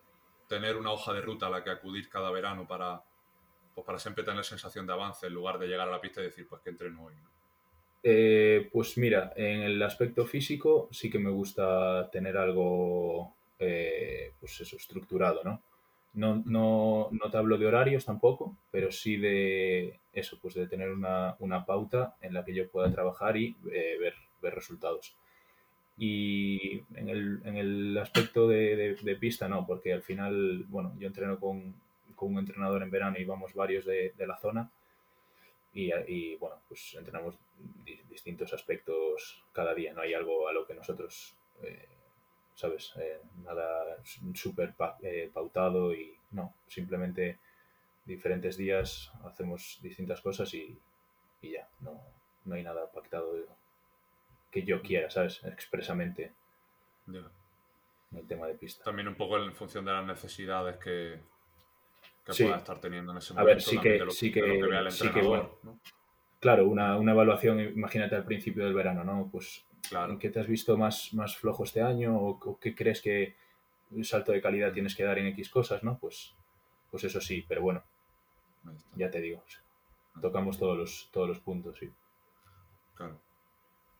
tener 0.47 0.75
una 0.75 0.91
hoja 0.91 1.13
de 1.13 1.21
ruta 1.21 1.47
a 1.47 1.49
la 1.49 1.63
que 1.63 1.69
acudir 1.69 2.09
cada 2.09 2.29
verano 2.31 2.67
para, 2.67 3.01
pues 3.73 3.85
para 3.85 3.99
siempre 3.99 4.23
tener 4.23 4.43
sensación 4.43 4.85
de 4.85 4.93
avance, 4.93 5.27
en 5.27 5.33
lugar 5.33 5.57
de 5.57 5.67
llegar 5.67 5.87
a 5.87 5.91
la 5.91 6.01
pista 6.01 6.21
y 6.21 6.25
decir, 6.25 6.47
pues 6.47 6.61
que 6.61 6.71
entreno 6.71 7.05
hoy. 7.05 7.15
Eh, 8.03 8.69
pues 8.71 8.97
mira, 8.97 9.31
en 9.35 9.61
el 9.61 9.81
aspecto 9.81 10.25
físico 10.25 10.89
sí 10.91 11.09
que 11.09 11.19
me 11.19 11.29
gusta 11.29 12.09
tener 12.11 12.35
algo, 12.35 13.35
eh, 13.59 14.33
pues 14.39 14.59
eso, 14.59 14.75
estructurado, 14.75 15.43
¿no? 15.43 15.61
No, 16.13 16.43
no, 16.45 17.07
no 17.11 17.31
te 17.31 17.37
hablo 17.37 17.57
de 17.57 17.67
horarios 17.67 18.05
tampoco, 18.05 18.57
pero 18.69 18.91
sí 18.91 19.15
de 19.17 19.99
eso, 20.13 20.37
pues 20.41 20.55
de 20.55 20.67
tener 20.67 20.89
una, 20.89 21.35
una 21.39 21.65
pauta 21.65 22.15
en 22.21 22.33
la 22.33 22.43
que 22.43 22.53
yo 22.53 22.69
pueda 22.69 22.91
trabajar 22.91 23.37
y 23.37 23.55
eh, 23.71 23.97
ver, 23.99 24.15
ver, 24.41 24.53
resultados. 24.55 25.15
Y 25.97 26.79
en 26.95 27.09
el, 27.09 27.41
en 27.45 27.57
el 27.57 27.97
aspecto 27.97 28.47
de, 28.47 28.75
de, 28.75 28.95
de, 28.95 29.15
pista, 29.15 29.47
no, 29.47 29.65
porque 29.65 29.93
al 29.93 30.01
final, 30.01 30.65
bueno, 30.67 30.93
yo 30.99 31.07
entreno 31.07 31.39
con, 31.39 31.75
con 32.15 32.33
un 32.33 32.39
entrenador 32.39 32.83
en 32.83 32.91
verano 32.91 33.17
y 33.17 33.25
vamos 33.25 33.53
varios 33.53 33.85
de, 33.85 34.13
de 34.17 34.27
la 34.27 34.37
zona 34.37 34.69
y, 35.73 35.91
y, 36.07 36.35
bueno, 36.35 36.57
pues 36.67 36.95
entrenamos 36.95 37.35
distintos 38.09 38.53
aspectos 38.53 39.43
cada 39.53 39.73
día, 39.73 39.93
no 39.93 40.01
hay 40.01 40.13
algo 40.13 40.47
a 40.47 40.53
lo 40.53 40.65
que 40.65 40.73
nosotros, 40.73 41.33
eh, 41.63 41.87
¿sabes? 42.61 42.93
Eh, 42.97 43.19
nada 43.43 43.97
súper 44.35 44.73
pa 44.73 44.97
eh, 45.01 45.31
pautado 45.33 45.93
y 45.95 46.13
no, 46.31 46.53
simplemente 46.67 47.39
diferentes 48.05 48.55
días 48.55 49.11
hacemos 49.25 49.79
distintas 49.81 50.21
cosas 50.21 50.53
y, 50.53 50.77
y 51.41 51.51
ya, 51.53 51.67
no, 51.79 51.99
no 52.45 52.55
hay 52.55 52.63
nada 52.63 52.91
pactado 52.91 53.33
que 54.51 54.61
yo 54.63 54.81
quiera, 54.83 55.09
¿sabes? 55.09 55.43
Expresamente 55.43 56.33
el 57.07 58.27
tema 58.27 58.45
de 58.47 58.53
pista. 58.55 58.83
También 58.83 59.07
un 59.07 59.15
poco 59.15 59.37
en 59.37 59.53
función 59.53 59.85
de 59.85 59.91
las 59.93 60.05
necesidades 60.05 60.77
que, 60.77 61.19
que 62.25 62.33
Sí. 62.33 62.43
pueda 62.43 62.57
estar 62.57 62.79
teniendo 62.79 63.11
en 63.11 63.17
ese 63.17 63.33
A 63.33 63.37
momento. 63.37 63.47
ver, 63.55 63.61
sí 63.61 63.79
que- 63.79 63.97
lo, 63.97 64.11
sí 64.11 64.31
que- 64.31 64.39
sí 64.41 64.45
que, 64.45 64.53
entrenador, 64.53 65.57
¿no? 65.63 65.79
Claro, 66.39 66.67
una, 66.67 66.97
una 66.97 67.11
evaluación, 67.11 67.59
imagínate 67.59 68.15
al 68.15 68.25
principio 68.25 68.65
del 68.65 68.73
verano, 68.73 69.03
¿no? 69.03 69.29
Pues 69.31 69.63
Claro. 69.89 70.13
¿en 70.13 70.19
qué 70.19 70.29
te 70.29 70.39
has 70.39 70.47
visto 70.47 70.77
más, 70.77 71.13
más 71.13 71.35
flojo 71.35 71.63
este 71.63 71.81
año? 71.81 72.15
¿O, 72.17 72.39
o 72.43 72.59
qué 72.59 72.73
crees 72.73 73.01
que 73.01 73.35
un 73.91 74.05
salto 74.05 74.31
de 74.31 74.41
calidad 74.41 74.71
tienes 74.71 74.95
que 74.95 75.03
dar 75.03 75.19
en 75.19 75.27
X 75.27 75.49
cosas, 75.49 75.83
¿no? 75.83 75.97
Pues, 75.97 76.33
pues 76.89 77.03
eso 77.03 77.19
sí, 77.19 77.45
pero 77.47 77.61
bueno, 77.61 77.83
ya 78.95 79.09
te 79.09 79.19
digo, 79.21 79.43
tocamos 80.21 80.57
todos 80.57 80.77
los, 80.77 81.09
todos 81.11 81.27
los 81.27 81.39
puntos, 81.39 81.77
sí. 81.77 81.91
Claro. 82.95 83.19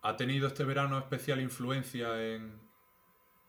¿Ha 0.01 0.15
tenido 0.15 0.47
este 0.47 0.63
verano 0.63 0.97
especial 0.97 1.41
influencia 1.41 2.21
en, 2.21 2.59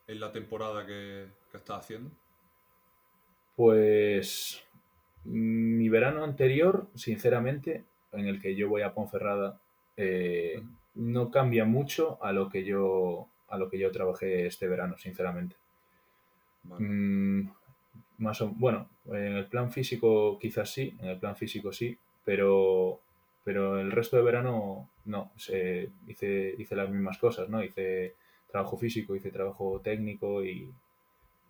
en 0.06 0.20
la 0.20 0.32
temporada 0.32 0.84
que, 0.86 1.28
que 1.50 1.56
está 1.56 1.76
haciendo? 1.76 2.10
Pues 3.56 4.62
mm, 5.24 5.76
mi 5.76 5.88
verano 5.88 6.24
anterior, 6.24 6.88
sinceramente, 6.94 7.84
en 8.12 8.26
el 8.26 8.40
que 8.40 8.54
yo 8.54 8.68
voy 8.68 8.82
a 8.82 8.94
Ponferrada, 8.94 9.60
eh. 9.96 10.62
No 10.94 11.30
cambia 11.30 11.64
mucho 11.64 12.22
a 12.22 12.32
lo 12.32 12.48
que 12.48 12.64
yo 12.64 13.28
a 13.48 13.58
lo 13.58 13.68
que 13.68 13.78
yo 13.78 13.90
trabajé 13.92 14.46
este 14.46 14.66
verano, 14.68 14.96
sinceramente. 14.98 15.56
Vale. 16.64 16.84
Mm, 16.84 17.50
más 18.18 18.40
o, 18.40 18.48
bueno, 18.50 18.88
en 19.06 19.36
el 19.36 19.46
plan 19.46 19.70
físico 19.72 20.38
quizás 20.38 20.70
sí, 20.70 20.96
en 21.00 21.08
el 21.08 21.18
plan 21.18 21.36
físico 21.36 21.72
sí, 21.72 21.96
pero, 22.24 23.00
pero 23.44 23.78
el 23.80 23.90
resto 23.92 24.16
de 24.16 24.22
verano 24.22 24.88
no. 25.06 25.32
Se- 25.36 25.90
hice, 26.06 26.54
hice 26.58 26.76
las 26.76 26.88
mismas 26.90 27.18
cosas, 27.18 27.48
¿no? 27.48 27.62
Hice 27.62 28.14
trabajo 28.50 28.76
físico, 28.78 29.14
hice 29.16 29.30
trabajo 29.30 29.80
técnico 29.82 30.44
y, 30.44 30.70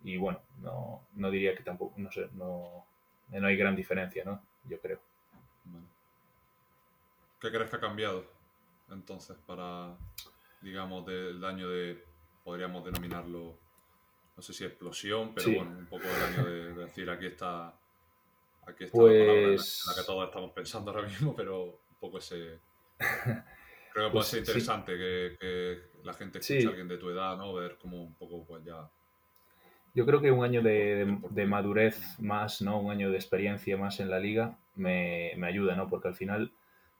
y 0.03 0.17
bueno, 0.17 0.39
no, 0.61 1.01
no 1.15 1.31
diría 1.31 1.55
que 1.55 1.63
tampoco, 1.63 1.93
no 1.97 2.11
sé, 2.11 2.27
no, 2.33 2.85
no 3.29 3.47
hay 3.47 3.55
gran 3.57 3.75
diferencia, 3.75 4.23
¿no? 4.25 4.41
Yo 4.69 4.79
creo. 4.79 4.99
Vale. 5.65 5.85
¿Qué 7.41 7.49
crees 7.51 7.69
que 7.69 7.75
ha 7.75 7.79
cambiado 7.79 8.25
entonces 8.91 9.37
para, 9.45 9.95
digamos, 10.61 11.05
del 11.05 11.43
año 11.43 11.69
de, 11.69 12.03
podríamos 12.43 12.83
denominarlo, 12.85 13.57
no 14.35 14.41
sé 14.41 14.53
si 14.53 14.65
explosión, 14.65 15.33
pero 15.33 15.47
Sí. 15.47 15.55
bueno, 15.55 15.71
un 15.77 15.85
poco 15.85 16.03
el 16.05 16.33
año 16.33 16.45
de, 16.49 16.73
de 16.73 16.85
decir 16.85 17.09
aquí 17.09 17.27
está, 17.27 17.73
aquí 18.65 18.85
está 18.85 18.97
la 18.97 19.03
palabra 19.03 19.23
en 19.33 19.41
la, 19.43 19.55
Pues- 19.55 19.83
en 19.85 19.91
la 19.95 20.01
que 20.01 20.05
todos 20.05 20.25
estamos 20.27 20.51
pensando 20.51 20.91
ahora 20.91 21.07
mismo, 21.07 21.35
pero 21.35 21.63
un 21.65 21.95
poco 21.99 22.17
ese... 22.17 22.59
Creo 22.97 23.05
que 23.27 23.41
puede 23.93 24.11
Pues 24.11 24.27
ser 24.27 24.39
sí. 24.45 24.51
interesante 24.51 24.97
que, 24.97 25.37
que 25.39 25.81
la 26.03 26.13
gente 26.13 26.39
escuche 26.39 26.61
Sí. 26.61 26.65
a 26.65 26.69
alguien 26.69 26.87
de 26.87 26.97
tu 26.97 27.09
edad, 27.09 27.37
¿no? 27.37 27.53
Ver 27.53 27.77
cómo 27.79 28.01
un 28.03 28.13
poco 28.15 28.43
pues 28.45 28.63
ya... 28.65 28.89
Yo 29.95 30.07
creo 30.07 30.19
que 30.21 30.31
un 30.31 30.43
año 30.43 30.63
de, 30.63 31.05
de- 31.05 31.17
de 31.29 31.45
madurez 31.45 32.19
más, 32.19 32.61
¿no? 32.63 32.79
Un 32.79 32.91
año 32.91 33.11
de 33.11 33.15
experiencia 33.17 33.77
más 33.77 33.99
en 33.99 34.09
la 34.09 34.19
liga 34.19 34.57
me, 34.75 35.33
me 35.37 35.45
ayuda, 35.47 35.75
¿no? 35.75 35.87
Porque 35.87 36.07
al 36.07 36.15
final, 36.15 36.51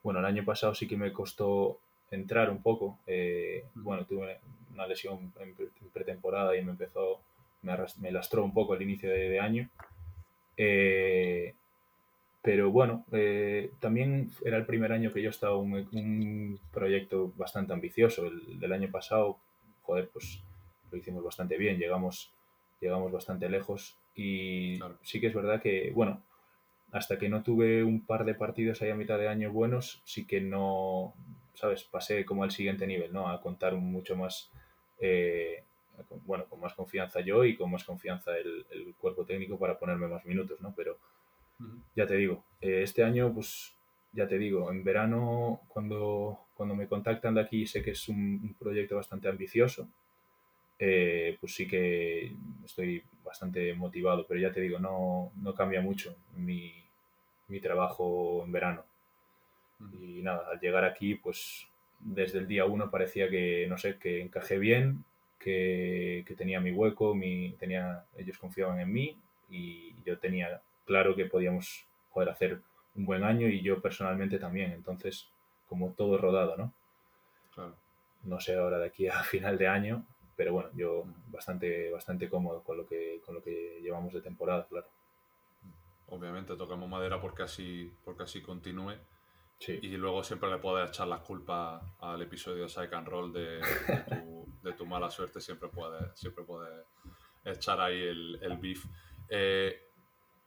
bueno, 0.03 0.19
el 0.19 0.25
año 0.25 0.43
pasado 0.45 0.75
sí 0.75 0.88
que 0.88 0.98
me 0.98 1.12
costó 1.12 1.79
entrar 2.12 2.50
un 2.50 2.62
poco. 2.62 3.00
eh, 3.07 3.63
bueno, 3.75 4.05
tuve 4.05 4.39
una 4.74 4.86
lesión 4.88 5.31
en, 5.39 5.53
pre- 5.55 5.69
en 5.81 5.89
pretemporada 5.91 6.55
y 6.55 6.63
me 6.63 6.72
empezó, 6.72 7.22
me, 7.62 7.74
me 8.00 8.12
lastró 8.12 8.43
un 8.43 8.53
poco 8.53 8.75
el 8.75 8.81
inicio 8.81 9.10
de, 9.10 9.29
de 9.29 9.39
año. 9.39 9.69
Eh, 10.57 11.53
pero 12.41 12.72
bueno, 12.72 13.05
eh, 13.13 13.72
también 13.79 14.29
era 14.43 14.57
el 14.57 14.65
primer 14.65 14.91
año 14.91 15.13
que 15.13 15.22
yo 15.22 15.29
estaba 15.29 15.55
un, 15.55 15.74
un 15.93 16.60
proyecto 16.72 17.31
bastante 17.38 17.72
ambicioso. 17.74 18.27
El 18.27 18.60
del 18.60 18.74
año 18.74 18.91
pasado, 18.91 19.38
joder, 19.83 20.10
pues 20.10 20.43
lo 20.91 20.98
hicimos 20.98 21.24
bastante 21.24 21.57
bien, 21.57 21.77
llegamos, 21.79 22.31
llegamos 22.81 23.12
bastante 23.12 23.48
lejos. 23.50 23.95
Y 24.15 24.77
Claro. 24.77 24.98
sí 25.01 25.19
que 25.22 25.27
es 25.27 25.33
verdad 25.33 25.62
que, 25.62 25.91
bueno, 25.95 26.22
hasta 26.93 27.17
que 27.17 27.27
no 27.27 27.41
tuve 27.41 27.83
un 27.83 28.05
par 28.05 28.23
de 28.23 28.35
partidos 28.35 28.81
ahí 28.81 28.91
a 28.91 28.95
mitad 28.95 29.17
de 29.17 29.27
año 29.27 29.51
buenos, 29.51 30.01
sí 30.05 30.25
que 30.25 30.39
no, 30.39 31.15
¿sabes? 31.55 31.83
Pasé 31.83 32.23
como 32.23 32.43
al 32.43 32.51
siguiente 32.51 32.85
nivel, 32.85 33.12
¿no? 33.12 33.27
A 33.29 33.41
contar 33.41 33.73
mucho 33.73 34.15
más, 34.15 34.51
eh, 35.00 35.63
bueno, 36.25 36.45
con 36.45 36.59
más 36.59 36.75
confianza 36.75 37.19
yo 37.21 37.45
y 37.45 37.57
con 37.57 37.71
más 37.71 37.83
confianza 37.83 38.38
el, 38.38 38.65
el 38.69 38.93
cuerpo 38.95 39.25
técnico 39.25 39.57
para 39.57 39.79
ponerme 39.79 40.07
más 40.07 40.23
minutos, 40.25 40.62
¿no? 40.62 40.73
Pero 40.77 41.00
ya 41.95 42.05
te 42.05 42.15
digo, 42.15 42.43
eh, 42.62 42.83
este 42.83 43.03
año, 43.03 43.33
pues 43.33 43.73
ya 44.12 44.27
te 44.27 44.38
digo, 44.38 44.71
en 44.71 44.83
verano, 44.83 45.62
cuando, 45.69 46.41
cuando 46.53 46.75
me 46.75 46.88
contactan 46.88 47.33
de 47.33 47.41
aquí, 47.41 47.65
sé 47.65 47.81
que 47.81 47.91
es 47.91 48.07
un, 48.07 48.39
un 48.43 48.53
proyecto 48.53 48.97
bastante 48.97 49.27
ambicioso, 49.27 49.88
eh, 50.77 51.38
pues 51.39 51.55
sí 51.55 51.67
que 51.67 52.35
estoy 52.63 53.03
bastante 53.23 53.73
motivado, 53.73 54.27
pero 54.27 54.39
ya 54.39 54.51
te 54.51 54.62
digo, 54.62 54.77
no, 54.77 55.31
no 55.38 55.55
cambia 55.55 55.81
mucho 55.81 56.15
mi, 56.35 56.82
mi 57.47 57.59
trabajo 57.59 58.43
en 58.45 58.51
verano. 58.51 58.85
Y 60.01 60.21
nada, 60.21 60.47
al 60.51 60.59
llegar 60.59 60.85
aquí, 60.85 61.15
pues 61.15 61.67
desde 62.00 62.39
el 62.39 62.47
día 62.47 62.65
uno 62.65 62.89
parecía 62.89 63.29
que, 63.29 63.65
no 63.67 63.77
sé, 63.77 63.97
que 63.97 64.21
encajé 64.21 64.57
bien, 64.57 65.03
que, 65.39 66.23
que 66.27 66.35
tenía 66.35 66.59
mi 66.62 66.71
hueco, 66.71 67.13
mi, 67.15 67.53
tenía, 67.59 68.05
ellos 68.17 68.38
confiaban 68.38 68.79
en 68.79 68.91
mí 68.91 69.17
y 69.50 69.93
yo 70.05 70.17
tenía 70.19 70.62
claro 70.85 71.15
que 71.15 71.25
podíamos 71.25 71.85
poder 72.13 72.29
hacer 72.29 72.62
un 72.95 73.05
buen 73.05 73.23
año 73.23 73.47
y 73.47 73.62
yo 73.62 73.81
personalmente 73.81 74.39
también. 74.39 74.71
Entonces, 74.71 75.29
como 75.67 75.91
todo 75.93 76.17
rodado, 76.17 76.55
¿no? 76.57 76.73
Claro. 77.53 77.75
No 78.23 78.39
sé 78.39 78.55
ahora 78.55 78.79
de 78.79 78.88
aquí 78.88 79.07
a 79.07 79.23
final 79.23 79.57
de 79.57 79.67
año, 79.67 80.05
pero 80.35 80.53
bueno, 80.53 80.69
yo 80.75 81.05
bastante, 81.27 81.91
bastante 81.91 82.29
cómodo 82.29 82.63
con 82.63 82.77
lo 82.77 82.88
que, 82.88 83.21
con 83.25 83.35
lo 83.35 83.43
que 83.43 83.79
llevamos 83.81 84.13
de 84.13 84.21
temporada, 84.21 84.65
claro. 84.69 84.88
Obviamente 86.13 86.55
tocamos 86.55 86.88
madera 86.88 87.20
porque 87.20 87.41
así, 87.41 87.91
porque 88.05 88.24
así 88.24 88.41
continúe. 88.41 88.93
Sí, 89.58 89.79
Y 89.82 89.98
luego 89.98 90.24
siempre 90.24 90.50
le 90.50 90.60
puedes 90.60 90.89
echar 90.89 91.08
las 91.08 91.22
culpas 91.22 91.82
al 92.01 92.22
episodio 92.22 92.63
de 92.63 92.70
Psych 92.70 92.93
and 92.93 93.08
Roll 93.08 93.34
de, 93.34 93.58
de 93.58 94.03
tu, 94.08 94.46
de 94.62 94.74
tu 94.74 94.86
mala 94.86 95.10
suerte. 95.10 95.41
Siempre 95.41 95.70
puedes, 95.70 96.15
siempre 96.20 96.43
puedes 96.43 96.86
echar 97.43 97.82
ahí 97.82 98.00
el, 98.00 98.38
el 98.43 98.58
beef. 98.58 98.86
Eh, 99.27 99.88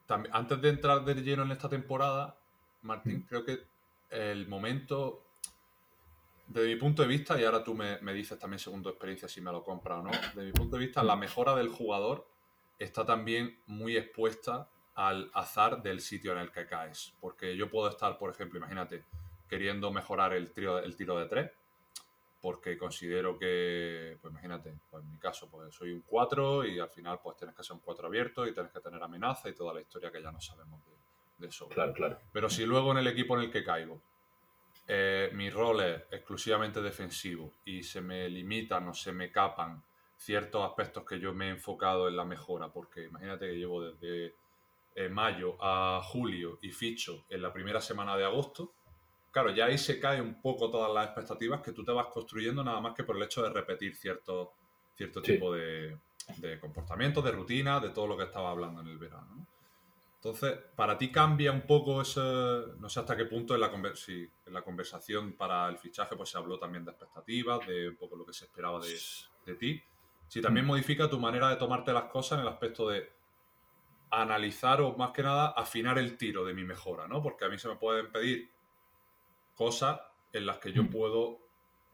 también, 0.06 0.32
antes 0.36 0.60
de 0.60 0.68
entrar 0.68 1.04
de 1.04 1.14
lleno 1.14 1.42
en 1.42 1.50
esta 1.50 1.68
temporada, 1.68 2.38
Martín, 2.82 3.26
creo 3.28 3.44
que 3.44 3.66
el 4.10 4.46
momento, 4.46 5.24
desde 6.46 6.68
mi 6.68 6.76
punto 6.76 7.02
de 7.02 7.08
vista, 7.08 7.40
y 7.40 7.44
ahora 7.44 7.64
tú 7.64 7.74
me, 7.74 7.98
me 8.02 8.12
dices 8.12 8.38
también 8.38 8.60
según 8.60 8.84
tu 8.84 8.88
experiencia 8.88 9.26
si 9.26 9.40
me 9.40 9.50
lo 9.50 9.64
compras 9.64 9.98
o 9.98 10.02
no, 10.04 10.10
desde 10.10 10.44
mi 10.44 10.52
punto 10.52 10.76
de 10.76 10.84
vista, 10.84 11.02
la 11.02 11.16
mejora 11.16 11.56
del 11.56 11.70
jugador 11.70 12.28
está 12.78 13.04
también 13.04 13.58
muy 13.66 13.96
expuesta 13.96 14.70
al 14.96 15.30
azar 15.34 15.82
del 15.82 16.00
sitio 16.00 16.32
en 16.32 16.38
el 16.38 16.50
que 16.50 16.66
caes. 16.66 17.14
Porque 17.20 17.56
yo 17.56 17.70
puedo 17.70 17.88
estar, 17.88 18.18
por 18.18 18.30
ejemplo, 18.30 18.58
imagínate, 18.58 19.04
queriendo 19.48 19.90
mejorar 19.92 20.32
el, 20.32 20.50
tiro, 20.50 20.78
el 20.78 20.96
tiro 20.96 21.18
de 21.18 21.26
tres, 21.26 21.50
porque 22.40 22.76
considero 22.76 23.38
que, 23.38 24.18
pues 24.20 24.32
imagínate, 24.32 24.74
pues 24.90 25.04
en 25.04 25.12
mi 25.12 25.18
caso, 25.18 25.48
pues 25.50 25.74
soy 25.74 25.92
un 25.92 26.02
4 26.02 26.64
y 26.66 26.78
al 26.78 26.88
final 26.88 27.20
pues 27.22 27.36
tienes 27.36 27.54
que 27.54 27.62
ser 27.62 27.74
un 27.74 27.80
4 27.80 28.06
abierto 28.06 28.46
y 28.46 28.52
tienes 28.52 28.72
que 28.72 28.80
tener 28.80 29.02
amenaza 29.02 29.48
y 29.48 29.54
toda 29.54 29.74
la 29.74 29.80
historia 29.80 30.10
que 30.10 30.22
ya 30.22 30.32
no 30.32 30.40
sabemos 30.40 30.80
de, 30.86 30.92
de 31.38 31.48
eso. 31.48 31.68
claro, 31.68 31.92
claro. 31.92 32.18
Pero 32.32 32.48
si 32.48 32.64
luego 32.64 32.92
en 32.92 32.98
el 32.98 33.06
equipo 33.06 33.36
en 33.36 33.44
el 33.44 33.50
que 33.50 33.64
caigo, 33.64 34.00
eh, 34.88 35.30
mi 35.34 35.50
rol 35.50 35.80
es 35.80 36.02
exclusivamente 36.10 36.80
defensivo 36.80 37.52
y 37.64 37.82
se 37.82 38.00
me 38.00 38.28
limitan 38.28 38.88
o 38.88 38.94
se 38.94 39.12
me 39.12 39.32
capan 39.32 39.82
ciertos 40.16 40.64
aspectos 40.64 41.04
que 41.04 41.18
yo 41.18 41.34
me 41.34 41.48
he 41.48 41.50
enfocado 41.50 42.08
en 42.08 42.16
la 42.16 42.24
mejora, 42.24 42.68
porque 42.68 43.04
imagínate 43.04 43.48
que 43.48 43.56
llevo 43.56 43.82
desde 43.82 44.34
eh, 44.96 45.08
mayo 45.08 45.56
a 45.60 46.00
julio 46.02 46.58
y 46.62 46.70
ficho 46.72 47.24
en 47.30 47.42
la 47.42 47.52
primera 47.52 47.80
semana 47.80 48.16
de 48.16 48.24
agosto, 48.24 48.72
claro, 49.30 49.50
ya 49.50 49.66
ahí 49.66 49.78
se 49.78 50.00
cae 50.00 50.20
un 50.20 50.40
poco 50.40 50.70
todas 50.70 50.92
las 50.92 51.06
expectativas 51.06 51.60
que 51.60 51.72
tú 51.72 51.84
te 51.84 51.92
vas 51.92 52.06
construyendo 52.06 52.64
nada 52.64 52.80
más 52.80 52.94
que 52.94 53.04
por 53.04 53.16
el 53.16 53.22
hecho 53.22 53.42
de 53.42 53.50
repetir 53.50 53.94
cierto, 53.94 54.54
cierto 54.94 55.22
Sí. 55.22 55.32
tipo 55.34 55.52
de, 55.52 55.98
de 56.38 56.58
comportamientos, 56.58 57.22
de 57.22 57.30
rutina, 57.30 57.78
de 57.78 57.90
todo 57.90 58.06
lo 58.08 58.16
que 58.16 58.24
estaba 58.24 58.50
hablando 58.50 58.80
en 58.80 58.88
el 58.88 58.98
verano. 58.98 59.28
¿no? 59.36 59.46
Entonces, 60.16 60.58
para 60.74 60.96
ti 60.98 61.12
cambia 61.12 61.52
un 61.52 61.60
poco 61.66 62.00
ese, 62.00 62.20
no 62.80 62.88
sé 62.88 62.98
hasta 62.98 63.16
qué 63.16 63.26
punto 63.26 63.54
en 63.54 63.60
la, 63.60 63.70
conver- 63.70 64.30
en 64.46 64.52
la 64.52 64.62
conversación 64.62 65.34
para 65.34 65.68
el 65.68 65.78
fichaje 65.78 66.16
pues 66.16 66.30
se 66.30 66.38
habló 66.38 66.58
también 66.58 66.84
de 66.84 66.90
expectativas, 66.92 67.64
de 67.66 67.90
un 67.90 67.96
poco 67.96 68.16
lo 68.16 68.24
que 68.24 68.32
se 68.32 68.46
esperaba 68.46 68.80
de, 68.80 68.98
de 69.44 69.54
ti. 69.54 69.82
Si 70.26 70.40
también 70.40 70.66
modifica 70.66 71.08
tu 71.08 71.20
manera 71.20 71.50
de 71.50 71.56
tomarte 71.56 71.92
las 71.92 72.04
cosas 72.04 72.38
en 72.38 72.46
el 72.46 72.48
aspecto 72.50 72.88
de 72.88 73.12
analizar 74.10 74.80
o 74.80 74.96
más 74.96 75.10
que 75.10 75.22
nada 75.22 75.48
afinar 75.48 75.98
el 75.98 76.16
tiro 76.16 76.44
de 76.44 76.54
mi 76.54 76.64
mejora, 76.64 77.06
¿no? 77.08 77.22
Porque 77.22 77.44
a 77.44 77.48
mí 77.48 77.58
se 77.58 77.68
me 77.68 77.76
pueden 77.76 78.10
pedir 78.12 78.48
cosas 79.54 80.00
en 80.32 80.46
las 80.46 80.58
que 80.58 80.72
yo 80.72 80.84
Mm. 80.84 80.88
puedo 80.88 81.38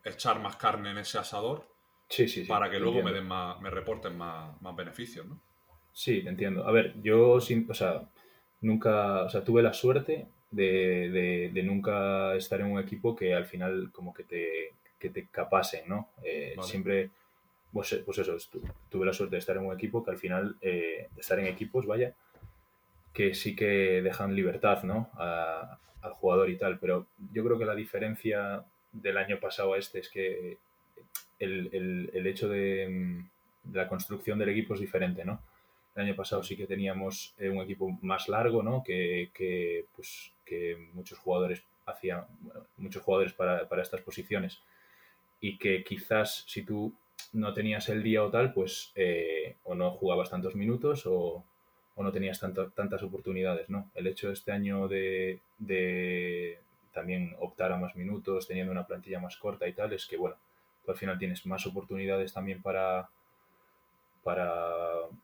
echar 0.04 0.40
más 0.40 0.57
carne 0.57 0.90
en 0.90 0.99
ese 0.99 1.19
asador 1.19 1.66
Sí, 2.09 2.28
sí, 2.28 2.42
sí. 2.42 2.49
para 2.49 2.71
que 2.71 2.78
luego 2.78 3.02
me 3.02 3.12
den 3.12 3.26
más, 3.26 3.61
me 3.61 3.71
reporten 3.71 4.16
más, 4.19 4.61
más 4.61 4.75
beneficios, 4.76 5.26
¿no? 5.26 5.40
Sí, 5.92 6.23
te 6.23 6.28
entiendo. 6.31 6.66
A 6.66 6.73
ver, 6.73 6.95
yo, 7.02 7.40
sin, 7.40 7.71
o 7.71 7.75
sea, 7.75 8.02
nunca, 8.61 9.23
o 9.23 9.31
sea, 9.31 9.45
tuve 9.45 9.62
la 9.62 9.73
suerte 9.73 10.26
de, 10.50 11.50
de, 11.52 11.62
nunca 11.62 12.35
estar 12.35 12.61
en 12.61 12.66
un 12.73 12.81
equipo 12.81 13.14
que 13.16 13.35
al 13.35 13.47
final 13.47 13.90
como 13.92 14.12
que 14.12 14.25
te, 14.25 14.75
que 14.99 15.11
te 15.11 15.26
capasen, 15.28 15.88
¿no? 15.88 16.11
Eh, 16.23 16.54
siempre, 16.62 17.11
pues, 17.73 18.02
pues 18.05 18.19
eso, 18.19 18.37
tuve 18.91 19.07
la 19.07 19.12
suerte 19.12 19.37
de 19.37 19.41
estar 19.41 19.57
en 19.57 19.67
un 19.67 19.75
equipo 19.75 20.05
que 20.05 20.11
al 20.11 20.19
final, 20.19 20.57
eh, 20.61 21.09
de 21.14 21.21
estar 21.21 21.38
en 21.38 21.47
equipos, 21.47 21.87
vaya, 21.87 22.14
que 23.12 23.35
sí 23.35 23.55
que 23.55 24.02
dejan 24.02 24.35
libertad, 24.35 24.83
¿no? 24.85 25.11
al 25.19 26.12
jugador 26.14 26.50
y 26.50 26.57
tal, 26.57 26.81
pero 26.81 27.07
yo 27.33 27.45
creo 27.45 27.57
que 27.57 27.64
la 27.64 27.76
diferencia 27.76 28.64
del 28.91 29.17
año 29.17 29.38
pasado 29.38 29.75
a 29.75 29.79
este 29.79 30.00
es 30.00 30.09
que 30.09 30.59
el, 31.38 32.11
el, 32.12 32.26
hecho 32.26 32.49
de, 32.49 33.23
de 33.62 33.79
la 33.79 33.88
construcción 33.88 34.38
del 34.38 34.49
equipo 34.49 34.75
es 34.75 34.81
diferente, 34.81 35.25
¿no? 35.25 35.41
El 35.95 36.05
año 36.05 36.17
pasado 36.17 36.43
sí 36.43 36.57
que 36.57 36.67
teníamos 36.67 37.35
eh, 37.38 37.50
un 37.50 37.59
equipo 37.59 37.88
más 38.02 38.29
largo, 38.29 38.62
¿no? 38.62 38.83
Que, 38.83 39.31
que, 39.35 39.85
pues, 39.95 40.33
que 40.45 40.88
muchos 40.95 41.19
jugadores 41.19 41.62
hacían, 41.85 42.25
muchos 42.76 43.02
jugadores 43.02 43.33
para, 43.33 43.69
para, 43.69 43.83
estas 43.83 44.00
posiciones 44.00 44.61
y 45.41 45.59
que 45.59 45.83
quizás 45.83 46.45
si 46.47 46.62
tú 46.62 46.95
no 47.33 47.55
tenías 47.55 47.89
el 47.89 48.03
día 48.03 48.23
o 48.23 48.31
tal, 48.31 48.53
pues 48.53 48.93
eh, 48.95 49.57
o 49.65 49.75
no 49.75 49.91
jugabas 49.91 50.31
tantos 50.31 50.55
minutos 50.55 51.07
o, 51.07 51.45
o 51.95 52.03
no 52.03 52.12
tenías 52.12 52.41
tanto, 52.41 52.71
tantas 52.71 53.03
oportunidades, 53.03 53.69
¿no? 53.71 53.91
El 53.95 54.07
hecho 54.07 54.29
de 54.29 54.35
este 54.35 54.53
año 54.53 54.89
de, 54.89 55.41
de 55.59 56.59
también 56.93 57.35
optar 57.41 57.73
a 57.73 57.79
más 57.79 57.97
minutos, 57.97 58.47
teniendo 58.47 58.73
una 58.73 58.87
plantilla 58.87 59.21
más 59.21 59.37
corta 59.37 59.67
y 59.67 59.73
tal, 59.73 59.93
es 59.93 60.07
que, 60.07 60.17
bueno, 60.17 60.37
tú 60.85 60.91
al 60.91 60.97
final 60.97 61.19
tienes 61.19 61.45
más 61.47 61.67
oportunidades 61.67 62.33
también 62.33 62.62
para, 62.62 63.09
para 64.23 64.53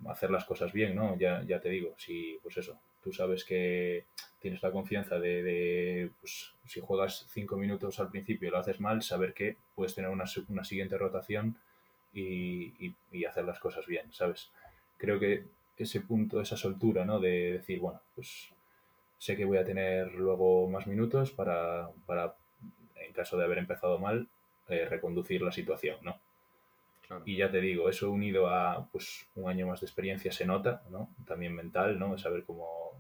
hacer 0.08 0.30
las 0.30 0.44
cosas 0.44 0.72
bien, 0.72 0.94
¿no? 0.94 1.16
Ya, 1.18 1.42
ya 1.46 1.60
te 1.60 1.68
digo, 1.68 1.94
si, 1.98 2.38
pues 2.42 2.56
eso, 2.56 2.78
tú 3.02 3.12
sabes 3.12 3.44
que 3.44 4.04
tienes 4.40 4.62
la 4.62 4.70
confianza 4.70 5.18
de, 5.18 6.10
pues, 6.20 6.54
si 6.64 6.80
juegas 6.80 7.26
cinco 7.30 7.56
minutos 7.56 7.98
al 8.00 8.10
principio 8.10 8.48
y 8.48 8.50
lo 8.50 8.58
haces 8.58 8.80
mal, 8.80 9.02
saber 9.02 9.34
que 9.34 9.56
puedes 9.74 9.94
tener 9.94 10.10
una, 10.10 10.24
una 10.48 10.64
siguiente 10.64 10.96
rotación 10.96 11.56
y, 12.12 12.94
y, 13.12 13.24
hacer 13.24 13.44
las 13.44 13.58
cosas 13.58 13.86
bien, 13.86 14.12
¿sabes? 14.12 14.50
Creo 14.96 15.18
que 15.20 15.44
ese 15.76 16.00
punto, 16.00 16.40
esa 16.40 16.56
soltura, 16.56 17.04
¿no? 17.04 17.20
De 17.20 17.52
decir, 17.52 17.80
bueno, 17.80 18.00
pues 18.14 18.50
sé 19.18 19.36
que 19.36 19.44
voy 19.44 19.58
a 19.58 19.64
tener 19.64 20.12
luego 20.14 20.68
más 20.68 20.86
minutos 20.86 21.30
para, 21.32 21.90
para 22.06 22.34
en 22.96 23.12
caso 23.12 23.36
de 23.36 23.44
haber 23.44 23.58
empezado 23.58 23.98
mal, 23.98 24.28
eh, 24.68 24.86
reconducir 24.88 25.42
la 25.42 25.52
situación, 25.52 25.98
¿no? 26.02 26.20
Y 27.24 27.36
ya 27.36 27.50
te 27.50 27.60
digo, 27.60 27.88
eso 27.88 28.10
unido 28.10 28.48
a 28.48 28.86
pues, 28.92 29.26
un 29.34 29.48
año 29.48 29.66
más 29.66 29.80
de 29.80 29.86
experiencia 29.86 30.30
se 30.30 30.44
nota, 30.44 30.82
¿no? 30.90 31.08
También 31.26 31.54
mental, 31.54 31.98
¿no? 31.98 32.18
Saber 32.18 32.44
cómo, 32.44 32.92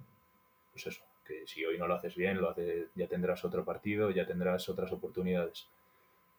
pues 0.72 0.86
eso, 0.86 1.02
que 1.26 1.46
si 1.46 1.64
hoy 1.64 1.76
no 1.76 1.86
lo 1.86 1.94
haces 1.94 2.16
bien, 2.16 2.40
lo 2.40 2.48
haces, 2.48 2.88
ya 2.94 3.06
tendrás 3.06 3.44
otro 3.44 3.66
partido, 3.66 4.10
ya 4.10 4.26
tendrás 4.26 4.66
otras 4.70 4.90
oportunidades. 4.92 5.68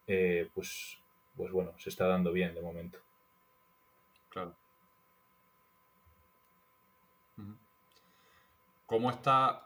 Eh, 0.08 0.50
pues, 0.56 0.98
pues 1.40 1.54
bueno, 1.54 1.72
se 1.80 1.90
está 1.90 2.06
dando 2.06 2.34
bien 2.34 2.54
de 2.54 2.62
momento. 2.62 3.00
Claro. 4.30 4.54
¿Cómo 8.86 9.10
está 9.10 9.66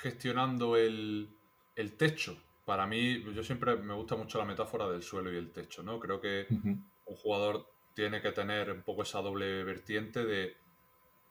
gestionando 0.00 0.76
el, 0.76 1.28
el 1.76 1.96
techo? 1.96 2.40
para 2.68 2.86
mí, 2.86 3.24
yo 3.32 3.42
siempre 3.42 3.76
me 3.76 3.94
gusta 3.94 4.14
mucho 4.14 4.36
la 4.36 4.44
metáfora 4.44 4.86
del 4.90 5.02
suelo 5.02 5.32
y 5.32 5.38
el 5.38 5.52
techo, 5.52 5.82
¿no? 5.82 5.98
Creo 5.98 6.20
que 6.20 6.46
un 6.50 7.16
jugador 7.16 7.66
tiene 7.94 8.20
que 8.20 8.30
tener 8.30 8.70
un 8.70 8.82
poco 8.82 9.04
esa 9.04 9.22
doble 9.22 9.64
vertiente 9.64 10.22
de 10.26 10.54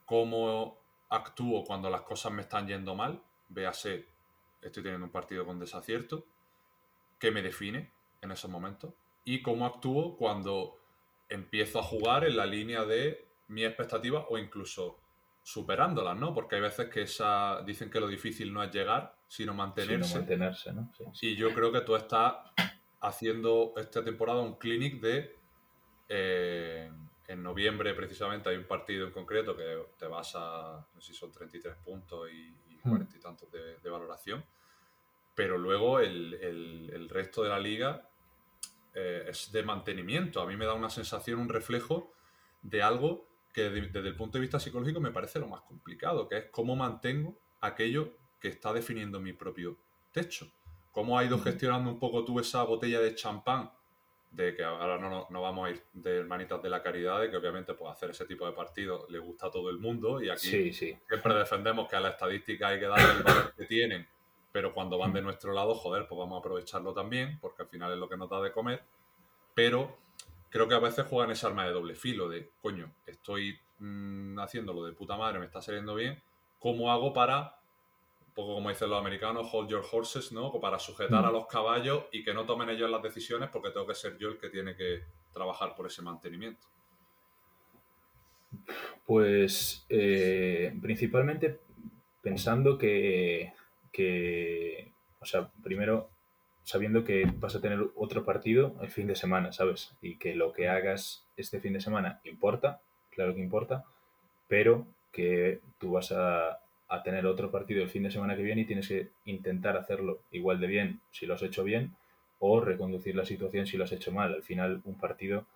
cómo 0.04 0.76
actúo 1.08 1.62
cuando 1.64 1.90
las 1.90 2.02
cosas 2.02 2.32
me 2.32 2.42
están 2.42 2.66
yendo 2.66 2.96
mal, 2.96 3.22
véase, 3.50 4.08
estoy 4.60 4.82
teniendo 4.82 5.06
un 5.06 5.12
partido 5.12 5.46
con 5.46 5.60
desacierto, 5.60 6.24
qué 7.20 7.30
me 7.30 7.40
define 7.40 7.88
en 8.20 8.32
esos 8.32 8.50
momentos, 8.50 8.92
y 9.28 9.42
cómo 9.42 9.66
actúo 9.66 10.16
cuando 10.16 10.78
empiezo 11.28 11.80
a 11.80 11.82
jugar 11.82 12.24
en 12.24 12.34
la 12.34 12.46
línea 12.46 12.86
de 12.86 13.28
mi 13.48 13.62
expectativa 13.62 14.24
o 14.30 14.38
incluso 14.38 15.00
superándolas, 15.42 16.16
¿no? 16.16 16.32
Porque 16.32 16.56
hay 16.56 16.62
veces 16.62 16.88
que 16.88 17.02
esa 17.02 17.62
dicen 17.62 17.90
que 17.90 18.00
lo 18.00 18.08
difícil 18.08 18.50
no 18.50 18.62
es 18.62 18.72
llegar, 18.72 19.16
sino 19.26 19.52
mantenerse. 19.52 20.16
mantenerse, 20.16 20.72
¿no? 20.72 20.90
Y 21.20 21.36
yo 21.36 21.52
creo 21.52 21.70
que 21.70 21.82
tú 21.82 21.94
estás 21.94 22.36
haciendo 23.00 23.74
esta 23.76 24.02
temporada 24.02 24.40
un 24.40 24.54
clinic 24.54 24.98
de 24.98 25.36
eh, 26.08 26.90
en 27.26 27.42
noviembre 27.42 27.92
precisamente 27.92 28.48
hay 28.48 28.56
un 28.56 28.64
partido 28.64 29.06
en 29.06 29.12
concreto 29.12 29.54
que 29.54 29.78
te 29.98 30.06
vas 30.06 30.32
a, 30.36 30.86
no 30.94 31.00
sé 31.02 31.12
si 31.12 31.18
son 31.18 31.30
33 31.30 31.76
puntos 31.84 32.30
y, 32.30 32.54
y 32.74 32.78
40 32.78 33.04
hmm. 33.04 33.18
y 33.18 33.20
tantos 33.20 33.52
de, 33.52 33.90
valoración, 33.90 34.42
pero 35.34 35.58
luego 35.58 36.00
el, 36.00 37.08
resto 37.10 37.42
de 37.42 37.50
la 37.50 37.58
liga 37.58 38.08
eh, 39.00 39.26
es 39.28 39.52
de 39.52 39.62
mantenimiento. 39.62 40.40
A 40.40 40.46
mí 40.46 40.56
me 40.56 40.66
da 40.66 40.74
una 40.74 40.90
sensación, 40.90 41.38
un 41.38 41.48
reflejo 41.48 42.12
de 42.62 42.82
algo 42.82 43.28
que 43.52 43.70
desde 43.70 44.08
el 44.08 44.16
punto 44.16 44.38
de 44.38 44.42
vista 44.42 44.58
psicológico 44.58 44.98
me 44.98 45.12
parece 45.12 45.38
lo 45.38 45.46
más 45.46 45.60
complicado, 45.62 46.28
que 46.28 46.36
es 46.38 46.44
cómo 46.50 46.74
mantengo 46.74 47.38
aquello 47.60 48.12
que 48.40 48.48
está 48.48 48.72
definiendo 48.72 49.20
mi 49.20 49.32
propio 49.32 49.76
techo. 50.12 50.50
¿Cómo 50.90 51.16
ha 51.16 51.24
ido 51.24 51.38
gestionando 51.38 51.90
un 51.90 52.00
poco 52.00 52.24
tú 52.24 52.40
esa 52.40 52.64
botella 52.64 52.98
de 53.00 53.14
champán? 53.14 53.70
De 54.32 54.54
que 54.54 54.64
ahora 54.64 54.98
no, 54.98 55.28
no, 55.30 55.42
vamos 55.42 55.68
a 55.68 55.70
ir 55.70 55.82
de 55.92 56.18
hermanitas 56.18 56.60
de 56.60 56.68
la 56.68 56.82
caridad, 56.82 57.20
de 57.20 57.30
que 57.30 57.36
obviamente 57.36 57.74
pues, 57.74 57.92
hacer 57.92 58.10
ese 58.10 58.26
tipo 58.26 58.46
de 58.46 58.52
partidos 58.52 59.08
le 59.10 59.20
gusta 59.20 59.46
a 59.46 59.50
todo 59.50 59.70
el 59.70 59.78
mundo 59.78 60.20
y 60.20 60.28
aquí 60.28 60.72
siempre 60.72 61.34
defendemos 61.34 61.88
que 61.88 61.96
a 61.96 62.00
la 62.00 62.10
estadística 62.10 62.68
hay 62.68 62.80
que 62.80 62.86
darle 62.86 63.12
el 63.12 63.22
valor 63.22 63.54
que 63.56 63.64
tienen, 63.64 64.06
pero 64.52 64.72
cuando 64.72 64.98
van 64.98 65.12
de 65.12 65.22
nuestro 65.22 65.52
lado, 65.52 65.74
joder, 65.74 66.06
pues 66.08 66.18
vamos 66.18 66.36
a 66.36 66.38
aprovecharlo 66.40 66.92
también, 66.92 67.38
porque 67.40 67.62
al 67.62 67.68
final 67.68 67.92
es 67.92 67.98
lo 67.98 68.08
que 68.08 68.16
nos 68.16 68.30
da 68.30 68.40
de 68.40 68.52
comer. 68.52 68.82
Pero 69.54 69.98
creo 70.50 70.68
que 70.68 70.74
a 70.74 70.78
veces 70.78 71.06
juegan 71.06 71.30
esa 71.30 71.48
arma 71.48 71.66
de 71.66 71.72
doble 71.72 71.94
filo, 71.94 72.28
de 72.28 72.50
coño, 72.62 72.92
estoy 73.06 73.58
mm, 73.78 74.38
haciéndolo 74.38 74.84
de 74.84 74.92
puta 74.92 75.16
madre, 75.16 75.38
me 75.38 75.46
está 75.46 75.60
saliendo 75.60 75.94
bien, 75.94 76.22
¿cómo 76.58 76.90
hago 76.90 77.12
para, 77.12 77.58
un 78.26 78.34
poco 78.34 78.54
como 78.54 78.70
dicen 78.70 78.90
los 78.90 78.98
americanos, 78.98 79.48
hold 79.52 79.68
your 79.68 79.84
horses, 79.90 80.32
¿no? 80.32 80.52
Para 80.60 80.78
sujetar 80.78 81.24
a 81.24 81.30
mm. 81.30 81.32
los 81.32 81.46
caballos 81.46 82.04
y 82.12 82.24
que 82.24 82.32
no 82.32 82.46
tomen 82.46 82.70
ellos 82.70 82.90
las 82.90 83.02
decisiones 83.02 83.50
porque 83.50 83.70
tengo 83.70 83.86
que 83.86 83.94
ser 83.94 84.16
yo 84.16 84.28
el 84.28 84.38
que 84.38 84.48
tiene 84.48 84.74
que 84.74 85.02
trabajar 85.32 85.74
por 85.74 85.86
ese 85.86 86.02
mantenimiento. 86.02 86.66
Pues 89.04 89.84
eh, 89.88 90.74
principalmente 90.80 91.60
pensando 92.22 92.78
que, 92.78 93.52
que, 93.92 94.92
o 95.20 95.26
sea, 95.26 95.50
primero 95.62 96.10
sabiendo 96.68 97.02
que 97.02 97.24
vas 97.38 97.54
a 97.54 97.62
tener 97.62 97.80
otro 97.96 98.26
partido 98.26 98.76
el 98.82 98.90
fin 98.90 99.06
de 99.06 99.16
semana, 99.16 99.52
¿sabes? 99.52 99.94
Y 100.02 100.16
que 100.16 100.34
lo 100.34 100.52
que 100.52 100.68
hagas 100.68 101.24
este 101.38 101.60
fin 101.60 101.72
de 101.72 101.80
semana 101.80 102.20
importa, 102.24 102.82
claro 103.10 103.34
que 103.34 103.40
importa, 103.40 103.86
pero 104.48 104.86
que 105.10 105.60
tú 105.78 105.92
vas 105.92 106.12
a, 106.12 106.60
tener 107.04 107.24
otro 107.24 107.50
partido 107.50 107.82
el 107.82 107.88
fin 107.88 108.02
de 108.02 108.10
semana 108.10 108.36
que 108.36 108.42
viene 108.42 108.62
y 108.62 108.64
tienes 108.66 108.88
que 108.88 109.08
intentar 109.24 109.76
hacerlo 109.78 110.20
igual 110.30 110.60
de 110.60 110.66
bien 110.66 111.00
si 111.10 111.24
lo 111.26 111.34
has 111.34 111.42
hecho 111.42 111.64
bien 111.64 111.94
o 112.38 112.60
reconducir 112.60 113.14
la 113.14 113.24
situación 113.24 113.66
si 113.66 113.78
lo 113.78 113.84
has 113.84 113.92
hecho 113.92 114.12
mal. 114.12 114.34
Al 114.34 114.42
final 114.42 114.82
un 114.84 114.98
partido 114.98 115.46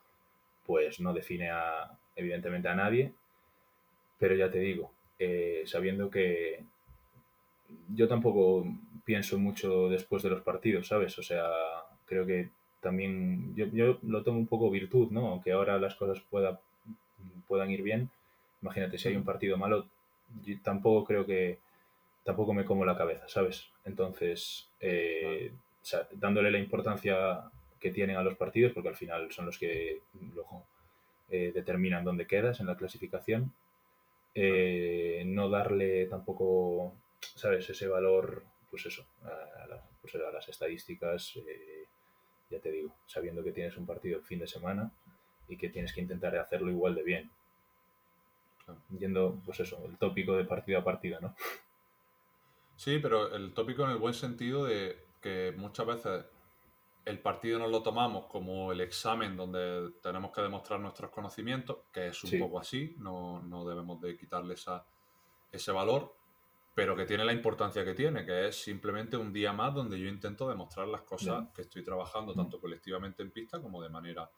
pues 0.67 0.99
no 1.01 1.13
define 1.13 1.51
a, 1.51 1.99
evidentemente 2.17 2.69
a 2.69 2.75
nadie, 2.75 3.13
pero 4.19 4.35
ya 4.35 4.51
te 4.51 4.61
digo, 4.61 4.93
eh, 5.19 5.63
sabiendo 5.67 6.11
que 6.11 6.65
yo 7.95 8.09
tampoco 8.09 8.67
pienso 9.05 9.39
mucho 9.39 9.89
después 9.89 10.23
de 10.23 10.31
los 10.31 10.43
partidos, 10.43 10.89
¿sabes? 10.89 11.19
O 11.19 11.23
sea, 11.23 11.45
creo 12.07 12.27
que 12.27 12.51
también 12.81 13.55
yo, 13.55 13.67
yo 13.67 13.99
lo 14.03 14.23
tomo 14.23 14.39
un 14.39 14.47
poco 14.47 14.71
virtud, 14.71 15.11
¿no? 15.11 15.29
Aunque 15.29 15.53
ahora 15.53 15.79
las 15.79 15.95
cosas 15.95 16.21
pueda, 16.31 16.61
puedan 17.49 17.71
ir 17.71 17.83
bien, 17.83 18.11
imagínate 18.61 18.99
si 18.99 19.09
hay 19.09 19.17
un 19.17 19.25
partido 19.25 19.57
malo, 19.57 19.87
tampoco 20.63 21.05
creo 21.05 21.27
que 21.27 21.59
tampoco 22.25 22.55
me 22.55 22.65
como 22.65 22.85
la 22.85 22.97
cabeza, 22.97 23.29
¿sabes? 23.29 23.69
Entonces, 23.85 24.69
eh, 24.81 25.53
dándole 26.13 26.51
la 26.51 26.59
importancia 26.59 27.51
que 27.81 27.91
tienen 27.91 28.17
a 28.17 28.23
los 28.23 28.37
partidos, 28.37 28.73
porque 28.73 28.91
al 28.91 28.97
final 28.97 29.33
son 29.33 29.47
los 29.47 29.59
que 29.59 30.01
luego 30.35 30.65
eh, 31.31 31.51
determinan 31.53 32.05
dónde 32.05 32.27
quedas 32.27 32.61
en 32.61 32.67
la 32.67 32.77
clasificación, 32.77 33.53
eh, 34.35 35.25
no 35.27 35.51
darle 35.51 36.07
tampoco, 36.07 36.95
¿sabes? 37.35 37.69
Ese 37.71 37.89
valor 37.89 38.45
pues 38.73 38.87
eso, 38.87 39.05
a, 39.25 39.79
pues 40.01 40.15
a 40.15 40.31
las 40.33 40.49
estadísticas, 40.49 41.37
eh, 41.37 41.87
ya 42.51 42.59
te 42.59 42.71
digo, 42.71 42.95
sabiendo 43.05 43.45
que 43.45 43.53
tienes 43.53 43.77
un 43.77 43.85
partido 43.85 44.17
el 44.17 44.25
fin 44.25 44.39
de 44.39 44.47
semana 44.47 44.91
y 45.47 45.59
que 45.59 45.69
tienes 45.69 45.93
que 45.93 46.01
intentar 46.01 46.35
hacerlo 46.37 46.71
igual 46.71 46.95
de 46.95 47.03
bien. 47.03 47.31
Yendo, 48.99 49.39
pues 49.45 49.61
eso, 49.61 49.85
el 49.85 49.99
tópico 49.99 50.35
de 50.39 50.47
partido 50.47 50.79
a 50.79 50.85
partido, 50.85 51.21
¿no? 51.21 51.37
Sí, 52.77 52.99
pero 52.99 53.35
el 53.37 53.53
tópico 53.53 53.85
en 53.85 53.91
el 53.91 53.99
buen 53.99 54.15
sentido 54.15 54.65
de 54.65 54.97
que 55.21 55.53
muchas 55.55 55.87
veces 55.87 56.25
el 57.05 57.19
partido 57.19 57.59
nos 57.59 57.71
lo 57.71 57.83
tomamos 57.83 58.25
como 58.27 58.73
el 58.73 58.81
examen 58.81 59.37
donde 59.37 59.91
tenemos 60.03 60.33
que 60.33 60.41
demostrar 60.41 60.81
nuestros 60.81 61.11
conocimientos, 61.11 61.77
que 61.93 62.09
es 62.09 62.25
un 62.25 62.39
poco 62.39 62.59
así, 62.59 62.95
no, 62.99 63.43
no, 63.43 63.67
debemos 63.67 64.01
de 64.01 64.17
quitarle 64.17 64.55
esa, 64.55 64.87
ese 65.51 65.73
valor, 65.73 66.15
pero 66.75 66.97
que 66.97 67.05
tiene 67.05 67.25
la 67.25 67.33
importancia 67.33 67.85
que 67.85 67.95
tiene, 67.95 68.25
que 68.25 68.49
es 68.49 68.63
simplemente 68.63 69.17
un 69.17 69.33
día 69.33 69.53
más 69.53 69.75
donde 69.75 69.99
yo 69.99 70.09
intento 70.09 70.49
demostrar 70.49 70.89
las 70.89 71.03
cosas 71.03 71.49
que 71.55 71.63
estoy 71.63 71.83
trabajando, 71.83 72.35
tanto 72.35 72.61
colectivamente 72.61 73.23
en 73.23 73.31
pista 73.31 73.61
como 73.61 73.83
de 73.83 73.91
manera 73.91 74.31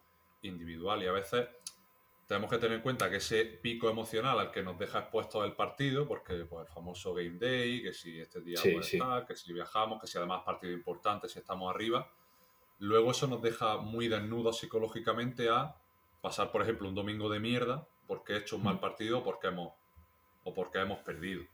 individual. 0.43 1.03
Y 1.03 1.07
a 1.07 1.13
veces 1.13 1.47
tenemos 2.27 2.51
que 2.51 2.59
tener 2.59 2.77
en 2.77 2.83
cuenta 2.83 3.09
que 3.09 3.17
ese 3.17 3.45
pico 3.45 3.89
emocional 3.89 4.39
al 4.39 4.51
que 4.51 4.63
nos 4.63 4.79
deja 4.79 5.01
expuesto 5.01 5.45
el 5.45 5.53
partido, 5.53 6.09
porque 6.09 6.45
pues, 6.45 6.67
el 6.67 6.73
famoso 6.73 7.15
game 7.15 7.39
day, 7.39 7.83
que 7.83 7.93
si 7.93 8.19
este 8.19 8.41
día 8.41 8.59
puede 8.61 8.81
estar, 8.81 9.27
que 9.27 9.37
si 9.37 9.53
viajamos, 9.53 10.01
que 10.01 10.07
si 10.07 10.19
además 10.19 10.43
partido 10.45 10.73
importante, 10.73 11.29
si 11.29 11.39
estamos 11.39 11.73
arriba, 11.73 12.11
luego 12.81 13.13
eso 13.13 13.27
nos 13.29 13.43
deja 13.43 13.77
muy 13.77 14.09
desnudos 14.09 14.59
psicológicamente 14.59 15.49
a 15.49 15.77
pasar, 16.21 16.51
por 16.51 16.63
ejemplo, 16.63 16.89
un 16.89 16.95
domingo 16.95 17.29
de 17.29 17.39
mierda 17.39 17.87
porque 18.07 18.35
he 18.35 18.37
hecho 18.39 18.57
un 18.57 18.65
mal 18.65 18.77
mm. 18.77 18.81
partido 18.81 19.23
porque 19.23 19.49
hemos, 19.49 19.73
o 20.45 20.55
porque 20.55 20.79
hemos 20.79 20.99
perdido. 21.01 21.45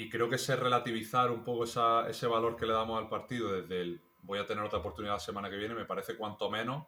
Y 0.00 0.08
creo 0.08 0.30
que 0.30 0.36
ese 0.36 0.56
relativizar 0.56 1.30
un 1.30 1.44
poco 1.44 1.64
ese 1.64 2.26
valor 2.26 2.56
que 2.56 2.64
le 2.64 2.72
damos 2.72 2.98
al 2.98 3.10
partido 3.10 3.52
desde 3.52 3.82
el 3.82 4.00
voy 4.22 4.38
a 4.38 4.46
tener 4.46 4.64
otra 4.64 4.78
oportunidad 4.78 5.12
la 5.14 5.20
semana 5.20 5.50
que 5.50 5.56
viene 5.56 5.74
me 5.74 5.84
parece 5.84 6.16
cuanto 6.16 6.48
menos 6.48 6.86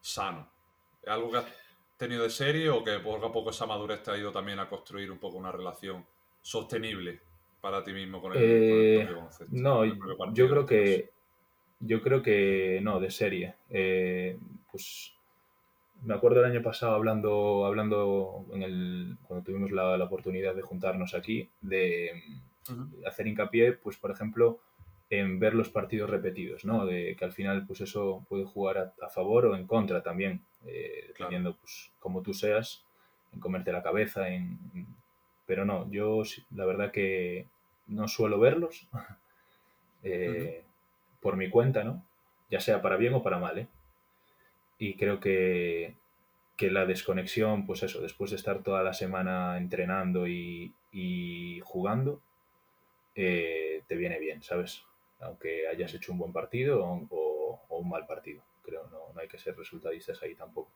sano. 0.00 0.50
¿Es 1.04 1.08
algo 1.08 1.30
que 1.30 1.36
has 1.36 1.44
tenido 1.96 2.24
de 2.24 2.30
serie 2.30 2.68
o 2.68 2.82
que 2.82 2.98
poco 2.98 3.26
a 3.26 3.32
poco 3.32 3.50
esa 3.50 3.64
madurez 3.66 4.02
te 4.02 4.10
ha 4.10 4.18
ido 4.18 4.32
también 4.32 4.58
a 4.58 4.68
construir 4.68 5.12
un 5.12 5.18
poco 5.18 5.36
una 5.38 5.52
relación 5.52 6.04
sostenible 6.42 7.20
para 7.60 7.84
ti 7.84 7.92
mismo 7.92 8.20
con 8.20 8.32
el, 8.32 8.38
eh, 8.42 9.08
No, 9.50 9.84
yo 9.84 10.48
creo 10.48 10.66
que 10.66 11.10
yo 11.78 12.02
creo 12.02 12.22
que 12.22 12.80
no, 12.82 12.98
de 12.98 13.10
serie. 13.12 13.54
Eh, 13.70 14.36
pues 14.72 15.14
me 16.02 16.14
acuerdo 16.14 16.40
el 16.40 16.50
año 16.50 16.62
pasado 16.62 16.94
hablando, 16.94 17.66
hablando 17.66 18.46
en 18.52 18.62
el, 18.62 19.16
cuando 19.26 19.44
tuvimos 19.44 19.70
la, 19.70 20.02
oportunidad 20.02 20.54
de 20.54 20.62
juntarnos 20.62 21.14
aquí, 21.14 21.48
de 21.60 22.10
hacer 23.06 23.26
hincapié, 23.26 23.72
pues 23.72 23.96
por 23.96 24.10
ejemplo, 24.10 24.60
en 25.10 25.38
ver 25.38 25.54
los 25.54 25.68
partidos 25.68 26.10
repetidos, 26.10 26.64
¿no? 26.64 26.84
De 26.84 27.16
que 27.16 27.24
al 27.24 27.32
final, 27.32 27.66
pues 27.66 27.80
eso 27.80 28.24
puede 28.28 28.44
jugar 28.44 28.94
a, 29.00 29.08
favor 29.08 29.46
o 29.46 29.56
en 29.56 29.66
contra 29.66 30.02
también, 30.02 30.42
eh, 30.66 31.04
dependiendo, 31.08 31.56
pues, 31.56 31.92
como 32.00 32.22
tú 32.22 32.34
seas, 32.34 32.84
en 33.32 33.40
comerte 33.40 33.72
la 33.72 33.82
cabeza, 33.82 34.28
en, 34.28 34.58
pero 35.46 35.64
no, 35.64 35.88
yo 35.90 36.22
la 36.50 36.66
verdad 36.66 36.90
que 36.90 37.46
no 37.86 38.08
suelo 38.08 38.40
verlos 38.40 38.88
eh, 40.02 40.64
por 41.20 41.36
mi 41.36 41.48
cuenta, 41.50 41.84
¿no? 41.84 42.04
Ya 42.50 42.60
sea 42.60 42.82
para 42.82 42.96
bien 42.96 43.14
o 43.14 43.22
para 43.22 43.38
mal, 43.38 43.58
¿eh? 43.58 43.68
Y 44.78 44.94
creo 44.96 45.20
que, 45.20 45.94
la 46.58 46.86
desconexión, 46.86 47.66
pues 47.66 47.82
eso, 47.82 48.00
después 48.00 48.30
de 48.30 48.36
estar 48.36 48.62
toda 48.62 48.82
la 48.82 48.94
semana 48.94 49.58
entrenando 49.58 50.26
y, 50.26 50.72
jugando, 51.64 52.20
eh, 53.14 53.82
te 53.86 53.96
viene 53.96 54.18
bien, 54.18 54.42
¿sabes? 54.42 54.82
Aunque 55.20 55.68
hayas 55.68 55.94
hecho 55.94 56.12
un 56.12 56.18
buen 56.18 56.32
partido 56.32 56.82
o, 56.84 57.60
un 57.68 57.88
mal 57.88 58.06
partido. 58.06 58.42
Creo, 58.62 58.88
no, 58.90 59.12
no 59.14 59.20
hay 59.20 59.28
que 59.28 59.38
ser 59.38 59.56
resultadistas 59.56 60.22
ahí 60.22 60.34
tampoco. 60.34 60.70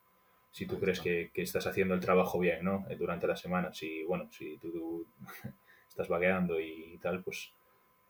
Si 0.51 0.65
tú 0.65 0.79
crees 0.79 0.99
que, 0.99 1.31
estás 1.35 1.65
haciendo 1.65 1.93
el 1.93 1.99
trabajo 1.99 2.37
bien, 2.39 2.63
¿no? 2.63 2.85
Eh, 2.89 2.95
durante 2.95 3.27
la 3.27 3.35
semana, 3.35 3.73
si, 3.73 4.03
bueno, 4.03 4.29
si 4.31 4.57
tú, 4.57 5.05
estás 5.89 6.07
vagueando 6.07 6.59
y 6.59 6.97
tal, 7.01 7.23
pues 7.23 7.51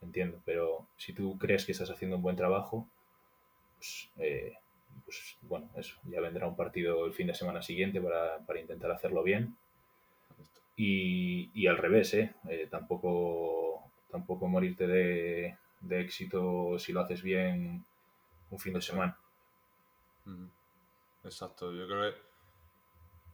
entiendo. 0.01 0.41
Pero 0.45 0.87
si 0.97 1.13
tú 1.13 1.37
crees 1.37 1.65
que 1.65 1.71
estás 1.71 1.89
haciendo 1.89 2.17
un 2.17 2.23
buen 2.23 2.35
trabajo, 2.35 2.87
pues 3.77 4.09
eh, 4.17 4.53
pues 5.05 5.37
bueno, 5.41 5.69
eso, 5.75 5.95
ya 6.05 6.21
vendrá 6.21 6.47
un 6.47 6.55
partido 6.55 7.05
el 7.05 7.13
fin 7.13 7.27
de 7.27 7.33
semana 7.33 7.61
siguiente 7.61 8.01
para, 8.01 8.59
intentar 8.59 8.91
hacerlo 8.91 9.23
bien. 9.23 9.57
Y, 10.75 11.67
al 11.67 11.77
revés, 11.77 12.13
¿eh? 12.15 12.33
¿eh? 12.49 12.67
tampoco, 12.71 13.91
tampoco 14.09 14.47
morirte 14.47 14.87
de, 14.87 15.57
éxito 15.89 16.79
si 16.79 16.91
lo 16.91 17.01
haces 17.01 17.21
bien 17.21 17.85
un 18.49 18.59
fin 18.59 18.73
de 18.73 18.81
semana. 18.81 19.17
Exacto, 21.23 21.71
yo 21.71 21.87
creo 21.87 22.11
que 22.11 22.17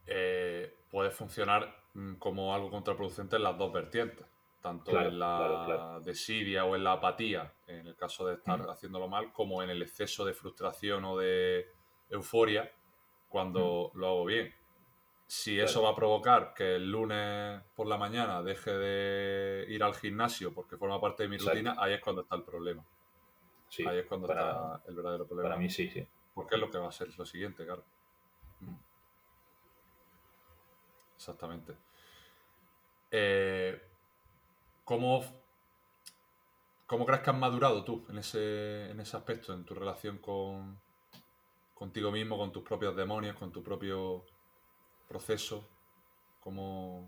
eh, 0.06 0.74
puede 0.90 1.10
funcionar 1.10 1.74
mm, 1.94 2.14
como 2.14 2.54
algo 2.54 2.70
contraproducente 2.70 3.36
en 3.36 3.42
las 3.42 3.56
dos 3.56 3.72
vertientes, 3.72 4.26
tanto 4.60 4.98
en 4.98 5.18
la 5.18 6.00
desidia 6.04 6.64
o 6.64 6.74
en 6.74 6.84
la 6.84 6.92
apatía, 6.92 7.52
en 7.66 7.86
el 7.86 7.96
caso 7.96 8.26
de 8.26 8.34
estar 8.34 8.60
haciéndolo 8.68 9.08
mal, 9.08 9.32
como 9.32 9.62
en 9.62 9.70
el 9.70 9.82
exceso 9.82 10.24
de 10.24 10.34
frustración 10.34 11.04
o 11.04 11.16
de 11.16 11.66
euforia 12.10 12.70
cuando 13.28 13.90
lo 13.94 14.06
hago 14.08 14.24
bien. 14.24 14.54
Si 15.26 15.60
eso 15.60 15.82
va 15.82 15.90
a 15.90 15.94
provocar 15.94 16.54
que 16.54 16.76
el 16.76 16.90
lunes 16.90 17.60
por 17.76 17.86
la 17.86 17.98
mañana 17.98 18.42
deje 18.42 18.70
de 18.72 19.66
ir 19.68 19.82
al 19.82 19.94
gimnasio 19.94 20.54
porque 20.54 20.78
forma 20.78 20.98
parte 21.00 21.24
de 21.24 21.28
mi 21.28 21.36
rutina, 21.36 21.76
ahí 21.78 21.92
es 21.92 22.00
cuando 22.00 22.22
está 22.22 22.36
el 22.36 22.44
problema. 22.44 22.82
ahí 23.86 23.98
es 23.98 24.06
cuando 24.06 24.26
está 24.26 24.80
el 24.88 24.94
verdadero 24.94 25.26
problema. 25.26 25.50
Para 25.50 25.60
mí 25.60 25.68
sí, 25.68 25.90
sí. 25.90 26.06
Porque 26.34 26.54
es 26.54 26.60
lo 26.60 26.70
que 26.70 26.78
va 26.78 26.88
a 26.88 26.92
ser 26.92 27.08
lo 27.18 27.26
siguiente, 27.26 27.66
claro. 27.66 27.84
Exactamente. 31.16 31.74
Eh, 33.10 33.87
¿cómo, 34.88 35.22
¿Cómo 36.86 37.04
crees 37.04 37.20
que 37.20 37.28
has 37.28 37.36
madurado 37.36 37.84
tú 37.84 38.06
en 38.08 38.16
ese, 38.16 38.90
en 38.90 38.98
ese 39.00 39.18
aspecto, 39.18 39.52
en 39.52 39.66
tu 39.66 39.74
relación 39.74 40.16
con, 40.16 40.80
contigo 41.74 42.10
mismo, 42.10 42.38
con 42.38 42.50
tus 42.50 42.62
propios 42.62 42.96
demonios, 42.96 43.36
con 43.36 43.52
tu 43.52 43.62
propio 43.62 44.24
proceso? 45.06 45.68
¿Cómo, 46.40 47.06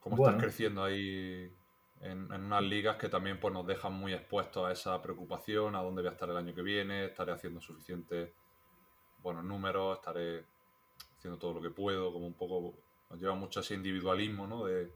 cómo 0.00 0.16
estás 0.16 0.40
creciendo 0.40 0.82
ahí 0.82 1.54
en, 2.00 2.32
unas 2.32 2.62
ligas 2.62 2.96
que 2.96 3.10
también 3.10 3.38
pues, 3.38 3.52
nos 3.52 3.66
dejan 3.66 3.92
muy 3.92 4.14
expuestos 4.14 4.66
a 4.66 4.72
esa 4.72 5.02
preocupación, 5.02 5.76
a 5.76 5.82
dónde 5.82 6.00
voy 6.00 6.08
a 6.08 6.12
estar 6.12 6.30
el 6.30 6.38
año 6.38 6.54
que 6.54 6.62
viene, 6.62 7.04
estaré 7.04 7.32
haciendo 7.32 7.60
suficientes 7.60 8.30
buenos 9.22 9.44
números, 9.44 9.98
estaré 9.98 10.46
haciendo 11.18 11.38
todo 11.38 11.52
lo 11.52 11.60
que 11.60 11.68
puedo, 11.68 12.14
como 12.14 12.26
un 12.26 12.32
poco 12.32 12.72
nos 13.10 13.20
lleva 13.20 13.34
mucho 13.34 13.60
ese 13.60 13.74
individualismo, 13.74 14.46
¿no? 14.46 14.64
De, 14.64 14.90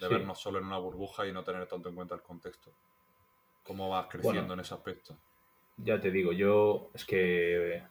vernos 0.00 0.40
solo 0.40 0.58
en 0.58 0.66
una 0.66 0.78
burbuja 0.78 1.26
y 1.26 1.32
no 1.32 1.42
tener 1.42 1.66
tanto 1.66 1.88
en 1.88 1.94
cuenta 1.94 2.14
el 2.14 2.22
contexto. 2.22 2.70
¿Cómo 3.62 3.88
vas 3.88 4.06
creciendo 4.08 4.54
en 4.54 4.60
ese 4.60 4.74
aspecto? 4.74 5.16
Ya 5.78 6.00
te 6.00 6.10
digo, 6.10 6.32
yo 6.32 6.90
es 6.94 7.04
que 7.04 7.82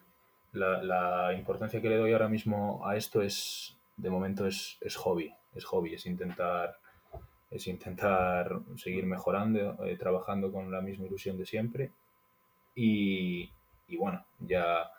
la, 0.53 1.33
importancia 1.35 1.81
que 1.81 1.89
le 1.89 1.97
doy 1.97 2.13
ahora 2.13 2.29
mismo 2.29 2.85
a 2.85 2.95
esto 2.95 3.21
es, 3.21 3.75
de 3.97 4.09
momento, 4.09 4.45
es, 4.47 4.77
hobby. 4.97 5.33
Es 5.55 5.65
hobby, 5.65 5.95
es 5.95 6.05
intentar, 6.05 6.77
es 7.49 7.67
intentar 7.67 8.59
seguir 8.77 9.05
mejorando, 9.05 9.83
eh, 9.85 9.97
trabajando 9.97 10.51
con 10.51 10.71
la 10.71 10.81
misma 10.81 11.07
ilusión 11.07 11.37
de 11.37 11.45
siempre. 11.45 11.91
Y, 12.75 13.49
bueno, 13.97 14.25
ya, 14.39 14.91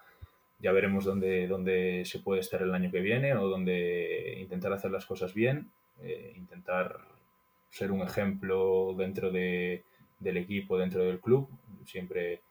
ya 0.60 0.72
veremos 0.72 1.04
dónde, 1.04 1.48
dónde 1.48 2.04
se 2.04 2.20
puede 2.20 2.40
estar 2.40 2.62
el 2.62 2.74
año 2.74 2.90
que 2.90 3.00
viene 3.00 3.34
o 3.34 3.48
dónde 3.48 4.36
intentar 4.40 4.72
hacer 4.72 4.90
las 4.90 5.06
cosas 5.06 5.34
bien, 5.34 5.70
eh, 6.00 6.34
intentar 6.36 7.00
ser 7.70 7.90
un 7.90 8.02
ejemplo 8.02 8.94
dentro 8.96 9.30
de, 9.30 9.84
del 10.18 10.36
equipo, 10.36 10.78
dentro 10.78 11.04
del 11.04 11.20
club, 11.20 11.48
siempre 11.84 12.42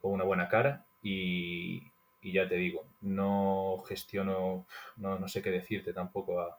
con 0.00 0.12
una 0.12 0.24
buena 0.24 0.48
cara 0.48 0.84
y, 1.02 1.82
y 2.20 2.32
ya 2.32 2.48
te 2.48 2.56
digo, 2.56 2.84
no 3.00 3.82
gestiono, 3.86 4.66
no, 4.96 5.18
no 5.18 5.28
sé 5.28 5.42
qué 5.42 5.50
decirte 5.50 5.92
tampoco 5.92 6.40
a, 6.40 6.58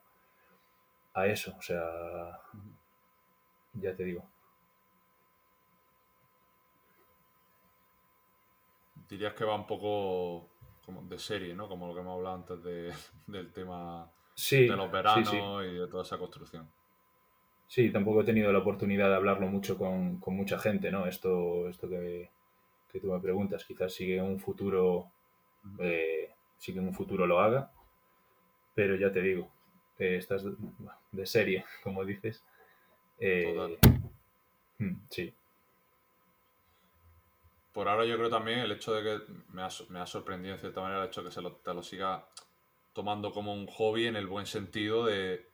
a, 1.14 1.28
eso, 1.28 1.56
o 1.58 1.62
sea, 1.62 2.40
ya 3.74 3.96
te 3.96 4.04
digo. 4.04 4.24
Dirías 9.10 9.34
que 9.34 9.46
va 9.46 9.56
un 9.56 9.68
poco 9.68 10.48
como 10.86 11.02
de 11.04 11.20
serie, 11.20 11.54
¿no? 11.54 11.68
Como 11.68 11.88
lo 11.88 11.94
que 11.94 12.02
hemos 12.02 12.18
hablado 12.18 12.36
antes 12.36 12.64
de, 12.64 12.94
del 13.28 13.52
tema 13.52 14.10
de 14.36 14.68
los 14.68 14.92
veranos 14.92 15.34
y 15.34 15.76
de 15.76 15.88
toda 15.88 16.04
esa 16.04 16.18
construcción. 16.18 16.70
Sí, 17.68 17.92
tampoco 17.92 18.22
he 18.22 18.26
tenido 18.26 18.52
la 18.52 18.60
oportunidad 18.60 19.10
de 19.10 19.16
hablarlo 19.16 19.48
mucho 19.48 19.78
con, 19.78 20.20
con 20.20 20.36
mucha 20.36 20.60
gente, 20.60 20.92
¿no? 20.92 21.08
Esto, 21.08 21.68
esto 21.70 21.90
que, 21.90 22.30
que 22.92 23.00
tú 23.00 23.12
me 23.12 23.20
preguntas, 23.20 23.66
quizás 23.66 23.94
sigue 23.94 24.22
un 24.22 24.40
futuro 24.40 25.12
eh, 25.80 26.32
sí 26.58 26.74
que 26.74 26.80
en 26.80 26.88
un 26.88 26.94
futuro 26.94 27.26
lo 27.26 27.40
haga, 27.40 27.72
pero 28.74 28.96
ya 28.96 29.12
te 29.12 29.22
digo, 29.22 29.50
eh, 29.98 30.18
estás 30.18 30.44
de, 31.12 31.26
serie, 31.26 31.66
como 31.84 32.06
dices. 32.06 32.44
Eh, 33.20 33.78
mm, 34.80 34.96
sí. 35.10 35.34
Por 37.72 37.88
ahora 37.88 38.06
yo 38.06 38.18
creo 38.18 38.30
también 38.30 38.60
el 38.60 38.72
hecho 38.72 38.94
de 38.94 39.04
que 39.04 39.34
me 39.50 39.64
ha, 39.64 40.06
sorprendido 40.06 40.54
en 40.54 40.60
cierta 40.60 40.82
manera 40.82 41.02
el 41.02 41.08
hecho 41.08 41.22
de 41.22 41.30
que 41.30 41.34
se 41.34 41.42
lo, 41.42 41.54
te 41.54 41.74
lo 41.74 41.82
siga 41.82 42.28
tomando 42.94 43.32
como 43.32 43.54
un 43.54 43.68
hobby 43.68 44.08
en 44.08 44.16
el 44.16 44.28
buen 44.28 44.46
sentido 44.46 45.06
de, 45.06 45.48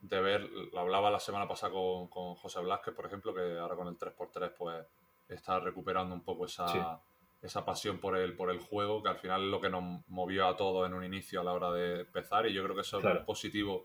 ver, 0.00 0.48
lo 0.72 0.80
hablaba 0.80 1.10
la 1.10 1.20
semana 1.20 1.46
pasada 1.46 1.72
con, 1.72 2.08
José 2.08 2.60
Blasquez, 2.60 2.94
por 2.94 3.06
ejemplo, 3.06 3.34
que 3.34 3.58
ahora 3.58 3.76
con 3.76 3.88
el 3.88 3.98
3x3 3.98 4.54
pues 4.56 4.86
está 5.28 5.60
recuperando 5.60 6.14
un 6.14 6.22
poco 6.22 6.46
esa, 6.46 7.00
esa 7.42 7.64
pasión 7.64 7.98
por 7.98 8.16
el, 8.16 8.34
por 8.34 8.50
el 8.50 8.58
juego, 8.58 9.02
que 9.02 9.10
al 9.10 9.18
final 9.18 9.44
es 9.44 9.50
lo 9.50 9.60
que 9.60 9.70
nos 9.70 10.06
movió 10.08 10.46
a 10.46 10.56
todos 10.56 10.86
en 10.86 10.94
un 10.94 11.04
inicio 11.04 11.40
a 11.40 11.44
la 11.44 11.52
hora 11.52 11.70
de 11.72 12.00
empezar, 12.00 12.46
y 12.46 12.52
yo 12.52 12.62
creo 12.64 12.74
que 12.74 12.82
eso 12.82 12.98
es 12.98 13.24
positivo 13.24 13.84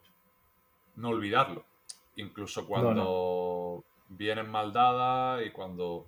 no 0.95 1.09
olvidarlo. 1.09 1.65
incluso 2.15 2.65
cuando 2.65 3.83
vienen 4.07 4.49
mal 4.49 4.71
dadas 4.71 5.45
y 5.45 5.51
cuando 5.51 6.05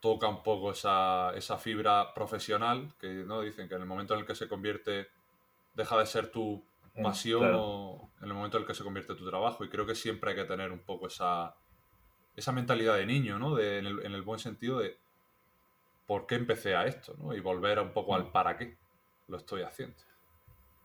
toca 0.00 0.26
un 0.26 0.42
poco 0.42 0.72
esa, 0.72 1.32
esa 1.36 1.58
fibra 1.58 2.12
profesional, 2.12 2.92
que 2.98 3.08
no 3.08 3.40
dicen 3.40 3.68
que 3.68 3.76
en 3.76 3.82
el 3.82 3.86
momento 3.86 4.14
en 4.14 4.20
el 4.20 4.26
que 4.26 4.34
se 4.34 4.48
convierte, 4.48 5.08
deja 5.74 5.98
de 5.98 6.06
ser 6.06 6.30
tu 6.30 6.64
Eh, 6.94 7.02
pasión 7.02 7.40
claro. 7.40 7.62
o 7.62 8.10
en 8.20 8.28
el 8.28 8.34
momento 8.34 8.58
en 8.58 8.64
el 8.64 8.66
que 8.66 8.74
se 8.74 8.84
convierte 8.84 9.14
tu 9.14 9.26
trabajo. 9.28 9.64
Y 9.64 9.70
creo 9.70 9.86
que 9.86 9.94
siempre 9.94 10.30
hay 10.30 10.36
que 10.36 10.44
tener 10.44 10.70
un 10.72 10.80
poco 10.80 11.06
esa, 11.06 11.54
esa 12.36 12.52
mentalidad 12.52 12.96
de 12.98 13.06
niño, 13.06 13.38
¿no? 13.38 13.54
De, 13.54 13.78
en, 13.78 13.86
el, 13.86 14.04
en 14.04 14.12
el 14.12 14.20
buen 14.22 14.38
sentido 14.38 14.78
de 14.80 14.98
por 16.06 16.26
qué 16.26 16.34
empecé 16.34 16.74
a 16.76 16.84
esto, 16.84 17.14
¿no? 17.18 17.34
Y 17.34 17.40
volver 17.40 17.78
un 17.78 17.92
poco 17.92 18.14
al 18.14 18.30
para 18.30 18.56
qué 18.58 18.76
lo 19.28 19.38
estoy 19.38 19.62
haciendo. 19.62 19.96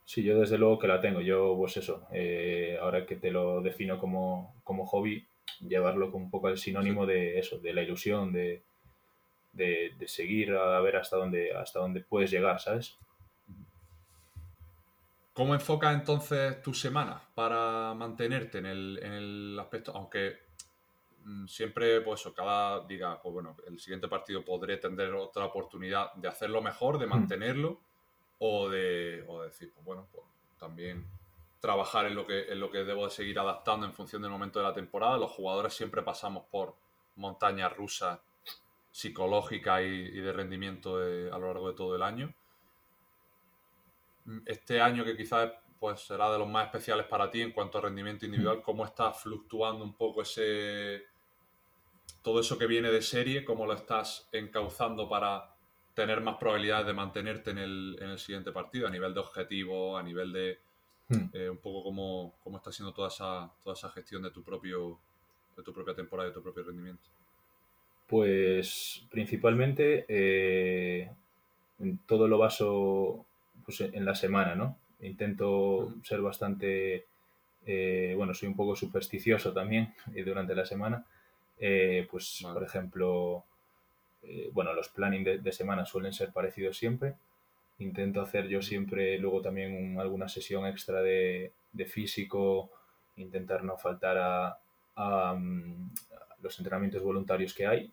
Sí, 0.05 0.23
yo 0.23 0.39
desde 0.39 0.57
luego 0.57 0.79
que 0.79 0.87
la 0.87 1.01
tengo. 1.01 1.19
Yo, 1.19 1.55
pues 1.57 1.75
eso, 1.75 2.07
eh, 2.13 2.77
ahora 2.81 3.05
que 3.05 3.17
te 3.17 3.29
lo 3.29 3.61
defino 3.61 3.99
como, 3.99 4.55
como 4.63 4.85
hobby, 4.85 5.27
llevarlo 5.59 6.09
como 6.11 6.23
un 6.25 6.31
poco 6.31 6.47
al 6.47 6.57
sinónimo 6.57 7.05
de 7.05 7.37
eso, 7.39 7.57
de 7.59 7.73
la 7.73 7.81
ilusión, 7.81 8.31
de, 8.31 8.61
de, 9.51 9.91
de 9.99 10.07
seguir 10.07 10.53
a 10.53 10.79
ver 10.79 10.95
hasta 10.95 11.17
dónde, 11.17 11.53
hasta 11.53 11.79
dónde 11.79 11.99
puedes 11.99 12.31
llegar, 12.31 12.61
¿sabes? 12.61 12.97
¿Cómo 15.37 15.53
enfocas 15.53 15.93
entonces 15.93 16.63
tu 16.63 16.73
semana 16.73 17.21
para 17.35 17.93
mantenerte 17.93 18.57
en 18.57 18.65
el, 18.65 18.99
en 19.03 19.13
el 19.13 19.59
aspecto? 19.59 19.91
Aunque 19.95 20.35
mm, 21.25 21.45
siempre, 21.45 22.01
pues 22.01 22.21
eso, 22.21 22.33
cada 22.33 22.83
diga, 22.87 23.21
pues 23.21 23.33
bueno, 23.33 23.55
el 23.67 23.79
siguiente 23.79 24.07
partido 24.07 24.43
podré 24.43 24.77
tener 24.77 25.13
otra 25.13 25.45
oportunidad 25.45 26.11
de 26.15 26.27
hacerlo 26.27 26.59
mejor, 26.63 26.97
de 26.97 27.05
mantenerlo, 27.05 27.79
o 28.39 28.67
de, 28.67 29.23
o 29.27 29.41
de 29.41 29.49
decir, 29.49 29.71
pues 29.75 29.85
bueno, 29.85 30.07
pues 30.11 30.25
también 30.57 31.05
trabajar 31.59 32.07
en 32.07 32.15
lo 32.15 32.25
que 32.25 32.51
en 32.51 32.59
lo 32.59 32.71
que 32.71 32.79
debo 32.83 33.05
de 33.05 33.11
seguir 33.11 33.37
adaptando 33.37 33.85
en 33.85 33.93
función 33.93 34.23
del 34.23 34.31
momento 34.31 34.57
de 34.57 34.65
la 34.65 34.73
temporada. 34.73 35.19
Los 35.19 35.29
jugadores 35.29 35.71
siempre 35.75 36.01
pasamos 36.01 36.45
por 36.49 36.73
montañas 37.15 37.77
rusas 37.77 38.19
psicológicas 38.89 39.81
y, 39.83 39.85
y 39.85 40.19
de 40.19 40.33
rendimiento 40.33 40.97
de- 40.97 41.29
a 41.31 41.37
lo 41.37 41.45
largo 41.45 41.67
de 41.69 41.75
todo 41.75 41.95
el 41.95 42.01
año 42.01 42.33
este 44.45 44.81
año 44.81 45.03
que 45.03 45.15
quizás 45.15 45.51
pues 45.79 46.01
será 46.01 46.31
de 46.31 46.39
los 46.39 46.49
más 46.49 46.65
especiales 46.65 47.05
para 47.05 47.29
ti 47.29 47.41
en 47.41 47.51
cuanto 47.51 47.77
a 47.77 47.81
rendimiento 47.81 48.25
individual, 48.25 48.61
cómo 48.61 48.83
está 48.83 49.11
fluctuando 49.11 49.83
un 49.83 49.95
poco 49.95 50.23
ese 50.23 51.03
todo 52.23 52.39
eso 52.39 52.57
que 52.57 52.67
viene 52.67 52.89
de 52.91 53.01
serie, 53.01 53.45
cómo 53.45 53.65
lo 53.65 53.73
estás 53.73 54.27
encauzando 54.31 55.07
para 55.07 55.55
tener 55.93 56.21
más 56.21 56.37
probabilidades 56.37 56.87
de 56.87 56.93
mantenerte 56.93 57.51
en 57.51 57.57
el, 57.59 57.97
en 58.01 58.09
el 58.09 58.19
siguiente 58.19 58.51
partido, 58.51 58.87
a 58.87 58.91
nivel 58.91 59.13
de 59.13 59.19
objetivo, 59.19 59.97
a 59.97 60.03
nivel 60.03 60.33
de 60.33 60.59
Hmm. 61.09 61.29
eh, 61.31 61.49
un 61.49 61.57
poco 61.57 61.83
cómo, 61.83 62.33
cómo 62.43 62.57
está 62.57 62.69
siendo 62.71 62.93
toda 62.93 63.07
esa, 63.07 63.49
toda 63.63 63.75
esa 63.75 63.89
gestión 63.91 64.23
de 64.23 64.31
tu 64.31 64.43
propio 64.43 64.99
de 65.55 65.63
tu 65.63 65.73
propia 65.73 65.95
temporada 65.95 66.27
y 66.27 66.31
de 66.31 66.35
tu 66.35 66.43
propio 66.43 66.63
rendimiento. 66.63 67.09
Pues 68.07 69.05
principalmente 69.09 70.05
eh, 70.07 71.09
en 71.79 71.97
todo 71.99 72.27
lo 72.27 72.37
baso 72.37 73.25
pues, 73.67 73.81
en 73.81 74.05
la 74.05 74.15
semana, 74.15 74.55
¿no? 74.55 74.79
Intento 75.01 75.93
ser 76.03 76.21
bastante, 76.21 77.05
eh, 77.67 78.15
bueno, 78.17 78.33
soy 78.33 78.49
un 78.49 78.55
poco 78.55 78.75
supersticioso 78.75 79.53
también 79.53 79.93
eh, 80.15 80.23
durante 80.23 80.55
la 80.55 80.65
semana. 80.65 81.05
Eh, 81.59 82.07
pues, 82.09 82.39
Vale. 82.43 82.53
por 82.55 82.63
ejemplo, 82.63 83.45
eh, 84.23 84.49
bueno, 84.53 84.73
los 84.73 84.89
planning 84.89 85.23
de, 85.23 85.39
de 85.39 85.51
semana 85.51 85.85
suelen 85.85 86.13
ser 86.13 86.33
parecidos 86.33 86.77
siempre. 86.77 87.15
Intento 87.79 88.21
hacer 88.21 88.47
yo 88.47 88.61
siempre 88.61 89.19
luego 89.19 89.41
también 89.41 89.73
un- 89.75 89.99
alguna 89.99 90.29
sesión 90.29 90.65
extra 90.67 91.01
de, 91.03 91.53
de 91.73 91.85
físico, 91.85 92.71
intentar 93.17 93.63
no 93.63 93.77
faltar 93.77 94.17
a, 94.17 94.59
a, 94.95 95.35
mm, 95.35 95.91
a 96.13 96.35
los 96.43 96.59
entrenamientos 96.59 97.03
voluntarios 97.03 97.53
que 97.53 97.67
hay. 97.67 97.91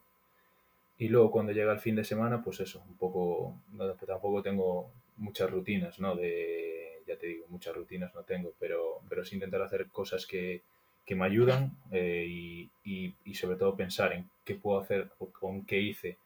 Y 0.98 1.08
luego 1.08 1.30
cuando 1.30 1.52
llega 1.52 1.72
el 1.72 1.80
fin 1.80 1.96
de 1.96 2.04
semana, 2.04 2.42
pues 2.42 2.60
eso, 2.60 2.82
un 2.88 2.96
poco, 2.96 3.60
no, 3.72 3.92
tampoco 3.94 4.42
tengo 4.42 4.90
muchas 5.16 5.50
rutinas, 5.50 5.98
¿no? 6.00 6.14
De, 6.16 7.02
ya 7.06 7.16
te 7.18 7.26
digo, 7.28 7.46
muchas 7.48 7.74
rutinas 7.74 8.14
no 8.14 8.22
tengo, 8.24 8.54
pero, 8.58 9.00
pero 9.08 9.24
sí 9.24 9.34
intentar 9.36 9.62
hacer 9.62 9.88
cosas 9.88 10.26
que, 10.26 10.62
que 11.04 11.14
me 11.14 11.26
ayudan 11.26 11.76
eh, 11.92 12.26
y, 12.28 12.70
y- 12.84 13.14
y 13.24 13.34
sobre 13.34 13.56
todo 13.56 13.76
pensar 13.76 14.12
en 14.12 14.28
qué 14.44 14.54
puedo 14.56 14.80
hacer 14.80 15.10
o 15.18 15.30
con 15.30 15.64
qué 15.66 15.80
hice 15.80 16.18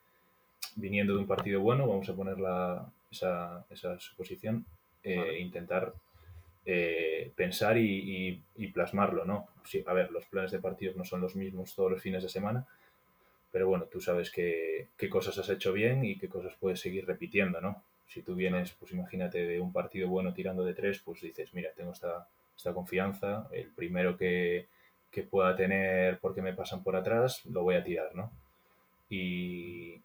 viniendo 0.76 1.14
de 1.14 1.20
un 1.20 1.26
partido 1.26 1.60
bueno, 1.60 1.86
vamos 1.88 2.08
a 2.08 2.14
poner 2.16 2.38
la, 2.38 2.90
esa, 3.10 3.66
esa 3.70 3.98
suposición, 3.98 4.64
eh, 5.02 5.16
Vale. 5.16 5.40
intentar 5.40 5.94
eh, 6.64 7.32
pensar 7.36 7.78
y, 7.78 8.28
y- 8.28 8.42
y 8.56 8.68
plasmarlo, 8.68 9.24
¿no? 9.24 9.48
Sí, 9.64 9.82
a 9.86 9.92
ver, 9.94 10.10
los 10.12 10.26
planes 10.26 10.52
de 10.52 10.58
partidos 10.60 10.96
no 10.96 11.04
son 11.04 11.20
los 11.20 11.36
mismos 11.36 11.74
todos 11.74 11.90
los 11.92 12.02
fines 12.02 12.22
de 12.22 12.28
semana, 12.28 12.66
pero 13.52 13.68
bueno, 13.68 13.86
tú 13.86 14.00
sabes 14.00 14.30
qué, 14.30 14.88
qué 14.96 15.08
cosas 15.08 15.38
has 15.38 15.48
hecho 15.50 15.72
bien 15.72 16.04
y 16.04 16.18
qué 16.18 16.28
cosas 16.28 16.54
puedes 16.60 16.80
seguir 16.80 17.06
repitiendo, 17.06 17.60
¿no? 17.60 17.82
Si 18.08 18.22
tú 18.22 18.34
vienes, 18.34 18.72
pues 18.72 18.92
imagínate, 18.92 19.46
de 19.46 19.60
un 19.60 19.72
partido 19.72 20.08
bueno 20.08 20.32
tirando 20.32 20.64
de 20.64 20.74
tres, 20.74 20.98
pues 21.04 21.20
dices, 21.20 21.54
mira, 21.54 21.70
tengo 21.76 21.92
esta, 21.92 22.26
esta 22.56 22.72
confianza, 22.72 23.48
el 23.52 23.68
primero 23.68 24.16
que, 24.16 24.66
que 25.10 25.22
pueda 25.22 25.54
tener 25.54 26.18
porque 26.18 26.42
me 26.42 26.54
pasan 26.54 26.82
por 26.82 26.96
atrás, 26.96 27.44
lo 27.46 27.62
voy 27.62 27.76
a 27.76 27.84
tirar, 27.84 28.14
¿no? 28.14 28.32
Y, 29.10 30.00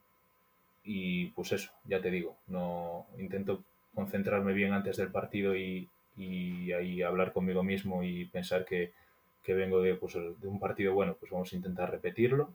y 0.84 1.28
pues 1.28 1.54
eso, 1.54 1.72
ya 1.86 2.02
te 2.02 2.12
digo, 2.12 2.38
no 2.48 3.08
intento 3.18 3.64
concentrarme 3.96 4.54
bien 4.54 4.74
antes 4.74 4.98
del 4.98 5.12
partido 5.12 5.56
y, 5.56 5.90
y 6.18 6.72
ahí 6.74 7.02
hablar 7.02 7.32
conmigo 7.32 7.64
mismo 7.64 8.04
y 8.04 8.26
pensar 8.26 8.66
que, 8.66 8.92
que 9.44 9.54
vengo 9.54 9.82
de, 9.82 9.96
pues, 9.96 10.14
de 10.14 10.48
un 10.48 10.60
partido 10.60 10.94
bueno, 10.94 11.16
pues 11.20 11.32
vamos 11.32 11.52
a 11.54 11.56
intentar 11.56 11.90
repetirlo, 11.90 12.50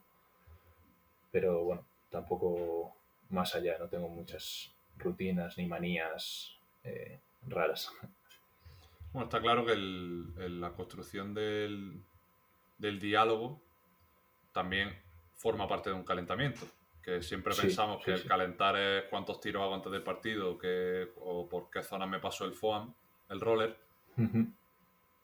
pero 1.31 1.65
bueno, 1.65 1.85
tampoco 2.11 2.95
más 3.31 3.55
allá, 3.55 3.77
no 3.79 3.89
tengo 3.89 4.09
muchas 4.09 4.73
rutinas 4.99 5.57
ni 5.59 5.67
manías 5.67 6.57
eh, 6.85 7.21
raras. 7.47 7.93
Bueno, 9.13 9.25
está 9.27 9.41
claro 9.41 9.65
que 9.65 9.73
el- 9.73 10.33
el- 10.39 10.61
la 10.61 10.71
construcción 10.73 11.33
del, 11.35 12.01
del 12.79 12.99
diálogo 13.01 13.61
también 14.53 14.95
forma 15.37 15.67
parte 15.69 15.91
de 15.91 15.97
un 15.97 16.05
calentamiento. 16.05 16.67
Que 17.03 17.23
siempre 17.23 17.55
Sí, 17.55 17.63
pensamos 17.63 17.99
sí, 17.99 18.05
que 18.07 18.13
el 18.13 18.25
calentar 18.27 18.77
es 18.77 19.05
cuántos 19.05 19.41
tiros 19.41 19.63
hago 19.63 19.75
antes 19.75 19.91
del 19.91 20.03
partido 20.03 20.59
que, 20.59 21.09
o 21.21 21.49
por 21.49 21.71
qué 21.71 21.83
zona 21.83 22.07
me 22.07 22.19
pasó 22.19 22.45
el 22.45 22.53
foam, 22.53 22.93
el 23.31 23.41
roller. 23.41 23.77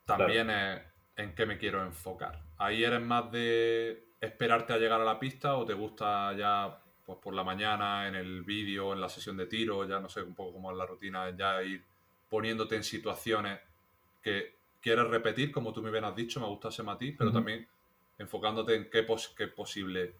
También 0.05 0.49
es 0.49 0.81
en 1.15 1.35
qué 1.35 1.45
me 1.45 1.57
quiero 1.57 1.83
enfocar. 1.83 2.41
Ahí 2.57 2.83
eres 2.83 3.01
más 3.01 3.31
de 3.31 4.07
esperarte 4.19 4.73
a 4.73 4.77
llegar 4.77 4.99
a 5.01 5.05
la 5.05 5.19
pista 5.19 5.57
o 5.57 5.65
te 5.65 5.73
gusta 5.73 6.33
ya 6.33 6.79
pues 7.05 7.19
por 7.19 7.33
la 7.33 7.43
mañana 7.43 8.07
en 8.07 8.15
el 8.15 8.43
vídeo, 8.43 8.93
en 8.93 9.01
la 9.01 9.09
sesión 9.09 9.37
de 9.37 9.45
tiro, 9.45 9.87
ya 9.87 9.99
no 9.99 10.09
sé 10.09 10.21
un 10.23 10.33
poco 10.33 10.53
cómo 10.53 10.71
es 10.71 10.77
la 10.77 10.85
rutina, 10.85 11.29
ya 11.35 11.61
ir 11.61 11.83
poniéndote 12.29 12.75
en 12.75 12.83
situaciones 12.83 13.59
que 14.23 14.55
quieres 14.81 15.07
repetir, 15.07 15.51
como 15.51 15.71
tú 15.71 15.81
me 15.83 15.91
bien 15.91 16.03
has 16.03 16.15
dicho, 16.15 16.39
me 16.39 16.47
gusta 16.47 16.69
ese 16.69 16.81
matiz, 16.83 17.15
pero 17.17 17.31
también 17.31 17.67
enfocándote 18.17 18.75
en 18.75 18.89
qué, 18.89 19.03
pos- 19.03 19.33
qué 19.37 19.47
posible 19.47 20.15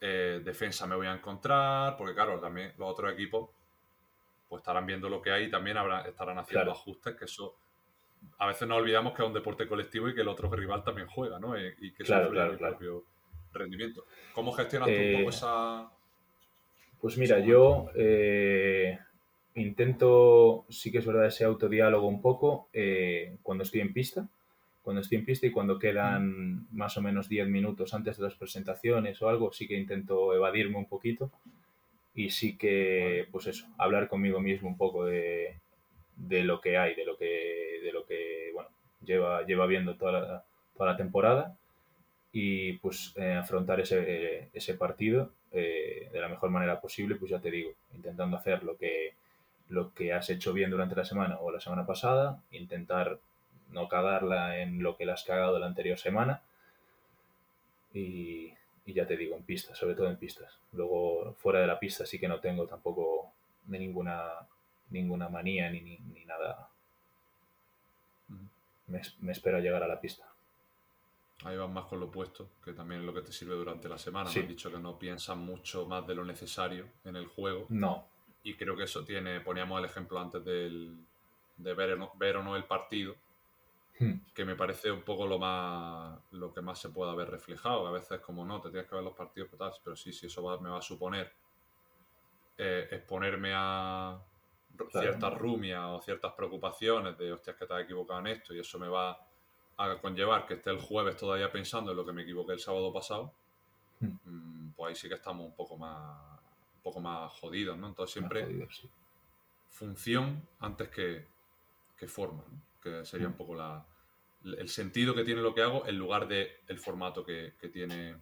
eh, 0.00 0.40
defensa 0.44 0.86
me 0.86 0.96
voy 0.96 1.06
a 1.06 1.12
encontrar, 1.14 1.96
porque 1.96 2.14
claro, 2.14 2.40
también 2.40 2.72
los 2.78 2.90
otros 2.90 3.12
equipos 3.12 3.50
pues 4.48 4.60
estarán 4.60 4.86
viendo 4.86 5.08
lo 5.08 5.22
que 5.22 5.30
hay 5.30 5.44
y 5.44 5.50
también 5.50 5.76
habrá- 5.76 6.02
estarán 6.08 6.38
haciendo 6.38 6.64
Claro. 6.64 6.72
ajustes, 6.78 7.14
que 7.16 7.26
eso 7.26 7.54
a 8.38 8.46
veces 8.46 8.66
nos 8.66 8.78
olvidamos 8.78 9.12
que 9.14 9.22
es 9.22 9.28
un 9.28 9.34
deporte 9.34 9.66
colectivo 9.68 10.08
y 10.08 10.14
que 10.14 10.22
el 10.22 10.28
otro 10.28 10.50
rival 10.50 10.82
también 10.82 11.06
juega, 11.06 11.38
¿no? 11.38 11.56
Y, 11.58 11.66
y 11.78 11.92
que 11.92 12.02
eso 12.02 12.12
Claro, 12.14 12.30
claro, 12.30 12.52
el 12.52 12.58
propio 12.58 13.04
rendimiento. 13.52 14.04
¿Cómo 14.34 14.52
gestionas 14.52 14.88
tú 14.88 14.94
un 14.94 15.00
Eh, 15.00 15.12
poco 15.18 15.30
esa...? 15.30 15.90
Pues 17.00 17.16
mira, 17.16 17.40
yo 17.40 17.90
eh, 17.94 18.98
intento, 19.54 20.66
sí 20.68 20.92
que 20.92 20.98
es 20.98 21.06
verdad, 21.06 21.26
ese 21.26 21.44
autodiálogo 21.44 22.06
un 22.06 22.20
poco 22.20 22.68
eh, 22.74 23.36
cuando 23.42 23.64
estoy 23.64 23.80
en 23.80 23.92
pista. 23.92 24.28
Cuando 24.82 25.02
estoy 25.02 25.18
en 25.18 25.24
pista 25.24 25.46
y 25.46 25.50
cuando 25.50 25.78
quedan 25.78 26.66
más 26.72 26.96
o 26.96 27.02
menos 27.02 27.28
10 27.28 27.48
minutos 27.48 27.94
antes 27.94 28.16
de 28.16 28.24
las 28.24 28.34
presentaciones 28.34 29.20
o 29.22 29.28
algo, 29.28 29.52
sí 29.52 29.66
que 29.66 29.78
intento 29.78 30.34
evadirme 30.34 30.76
un 30.76 30.86
poquito 30.86 31.30
y 32.14 32.30
sí 32.30 32.56
que, 32.56 33.28
pues 33.30 33.46
eso, 33.46 33.66
hablar 33.78 34.08
conmigo 34.08 34.40
mismo 34.40 34.68
un 34.68 34.76
poco 34.76 35.04
de, 35.06 35.58
de 36.16 36.44
lo 36.44 36.60
que 36.60 36.76
hay, 36.76 36.94
de 36.94 37.04
lo 37.04 37.16
que, 37.16 37.80
de 37.82 37.92
lo 37.92 38.04
que 38.04 38.50
bueno, 38.54 38.70
lleva, 39.04 39.44
lleva 39.46 39.66
viendo 39.66 39.96
toda 39.96 40.12
la, 40.12 40.44
toda 40.76 40.90
la 40.92 40.96
temporada 40.96 41.56
y 42.32 42.74
pues 42.74 43.12
eh, 43.16 43.34
afrontar 43.34 43.80
ese, 43.80 44.50
ese 44.52 44.74
partido 44.74 45.32
eh, 45.52 46.08
de 46.12 46.20
la 46.20 46.28
mejor 46.28 46.50
manera 46.50 46.80
posible, 46.80 47.16
pues 47.16 47.30
ya 47.30 47.40
te 47.40 47.50
digo, 47.50 47.72
intentando 47.94 48.36
hacer 48.36 48.62
lo 48.62 48.76
que, 48.76 49.14
lo 49.68 49.92
que 49.94 50.12
has 50.12 50.30
hecho 50.30 50.52
bien 50.52 50.70
durante 50.70 50.94
la 50.94 51.04
semana 51.04 51.38
o 51.40 51.50
la 51.50 51.60
semana 51.60 51.86
pasada, 51.86 52.42
intentar 52.52 53.18
no 53.70 53.88
cagarla 53.88 54.58
en 54.60 54.82
lo 54.82 54.96
que 54.96 55.06
le 55.06 55.12
has 55.12 55.24
cagado 55.24 55.58
la 55.58 55.66
anterior 55.66 55.98
semana 55.98 56.42
y, 57.92 58.52
y 58.86 58.92
ya 58.92 59.06
te 59.06 59.16
digo, 59.16 59.36
en 59.36 59.42
pistas, 59.42 59.76
sobre 59.78 59.94
todo 59.94 60.08
en 60.08 60.16
pistas. 60.16 60.58
Luego, 60.72 61.34
fuera 61.34 61.60
de 61.60 61.66
la 61.66 61.78
pista 61.78 62.06
sí 62.06 62.18
que 62.18 62.28
no 62.28 62.40
tengo 62.40 62.66
tampoco 62.66 63.32
de 63.64 63.78
ninguna, 63.78 64.30
ninguna 64.90 65.28
manía 65.28 65.70
ni, 65.70 65.80
ni, 65.80 65.98
ni 65.98 66.24
nada. 66.24 66.68
Me, 68.86 69.00
me 69.20 69.32
espero 69.32 69.58
llegar 69.60 69.82
a 69.82 69.88
la 69.88 70.00
pista. 70.00 70.29
Ahí 71.44 71.56
vas 71.56 71.70
más 71.70 71.84
con 71.86 72.00
lo 72.00 72.06
opuesto, 72.06 72.50
que 72.62 72.72
también 72.72 73.00
es 73.00 73.06
lo 73.06 73.14
que 73.14 73.22
te 73.22 73.32
sirve 73.32 73.54
durante 73.54 73.88
la 73.88 73.96
semana. 73.98 74.28
Sí. 74.28 74.38
Me 74.40 74.44
has 74.44 74.48
dicho 74.50 74.70
que 74.70 74.78
no 74.78 74.98
piensas 74.98 75.36
mucho 75.36 75.86
más 75.86 76.06
de 76.06 76.14
lo 76.14 76.24
necesario 76.24 76.86
en 77.04 77.16
el 77.16 77.26
juego. 77.26 77.66
No, 77.70 78.06
Y 78.42 78.54
creo 78.54 78.76
que 78.76 78.84
eso 78.84 79.04
tiene, 79.04 79.40
poníamos 79.40 79.78
el 79.78 79.84
ejemplo 79.86 80.18
antes 80.20 80.44
del, 80.44 80.96
de 81.56 81.74
ver 81.74 81.92
o, 81.92 81.96
no, 81.96 82.12
ver 82.16 82.36
o 82.36 82.42
no 82.42 82.56
el 82.56 82.64
partido, 82.64 83.14
Hmm. 83.98 84.18
que 84.34 84.46
me 84.46 84.54
parece 84.56 84.90
un 84.90 85.02
poco 85.02 85.26
lo 85.26 85.38
más 85.38 86.18
lo 86.32 86.54
que 86.54 86.62
más 86.62 86.78
se 86.78 86.88
puede 86.88 87.10
haber 87.12 87.30
reflejado. 87.30 87.86
A 87.86 87.90
veces 87.90 88.20
como 88.20 88.46
no, 88.46 88.58
te 88.60 88.70
tienes 88.70 88.88
que 88.88 88.94
ver 88.94 89.04
los 89.04 89.14
partidos, 89.14 89.48
pero, 89.50 89.70
tal, 89.70 89.78
pero 89.84 89.94
sí, 89.94 90.10
sí, 90.10 90.26
eso 90.26 90.42
va- 90.42 90.58
me 90.58 90.70
va 90.70 90.78
a 90.78 90.82
suponer 90.82 91.30
eh, 92.56 92.88
exponerme 92.90 93.52
a 93.54 94.18
ciertas 94.90 95.34
rumias 95.34 95.84
o 95.86 96.00
ciertas 96.00 96.32
preocupaciones 96.32 97.16
de, 97.18 97.32
hostias, 97.32 97.56
que 97.56 97.66
te 97.66 97.74
has 97.74 97.82
equivocado 97.82 98.20
en 98.20 98.28
esto, 98.28 98.54
y 98.54 98.60
eso 98.60 98.78
me 98.78 98.88
va 98.88 99.18
a 99.82 100.00
conllevar 100.00 100.46
que 100.46 100.54
esté 100.54 100.70
el 100.70 100.80
jueves 100.80 101.16
todavía 101.16 101.50
pensando 101.50 101.90
en 101.92 101.96
lo 101.96 102.04
que 102.06 102.12
me 102.12 102.22
equivoqué 102.22 102.52
el 102.52 102.60
sábado 102.60 102.92
pasado, 102.92 103.32
Hmm. 104.00 104.16
mm, 104.24 104.72
pues 104.76 104.88
ahí 104.88 104.94
sí 104.96 105.08
que 105.08 105.14
estamos 105.16 105.44
un 105.46 105.54
poco 105.54 105.76
más 105.76 106.16
un 106.76 106.82
poco 106.82 107.00
más 107.00 107.30
jodidos, 107.32 107.76
¿no? 107.76 107.88
Entonces 107.88 108.14
siempre 108.14 108.42
jodido, 108.44 108.66
sí. 108.70 108.88
función 109.68 110.42
antes 110.60 110.88
que, 110.88 111.26
que 111.98 112.08
forma, 112.08 112.42
¿no? 112.50 112.62
que 112.82 113.04
sería 113.04 113.28
Mm. 113.28 113.32
un 113.32 113.36
poco 113.36 113.54
la, 113.54 113.84
el 114.42 114.68
sentido 114.70 115.14
que 115.14 115.22
tiene 115.22 115.42
lo 115.42 115.54
que 115.54 115.60
hago 115.60 115.86
en 115.86 115.98
lugar 115.98 116.26
de 116.28 116.60
el 116.68 116.78
formato 116.78 117.22
que, 117.26 117.52
que 117.60 117.68
tiene 117.68 118.16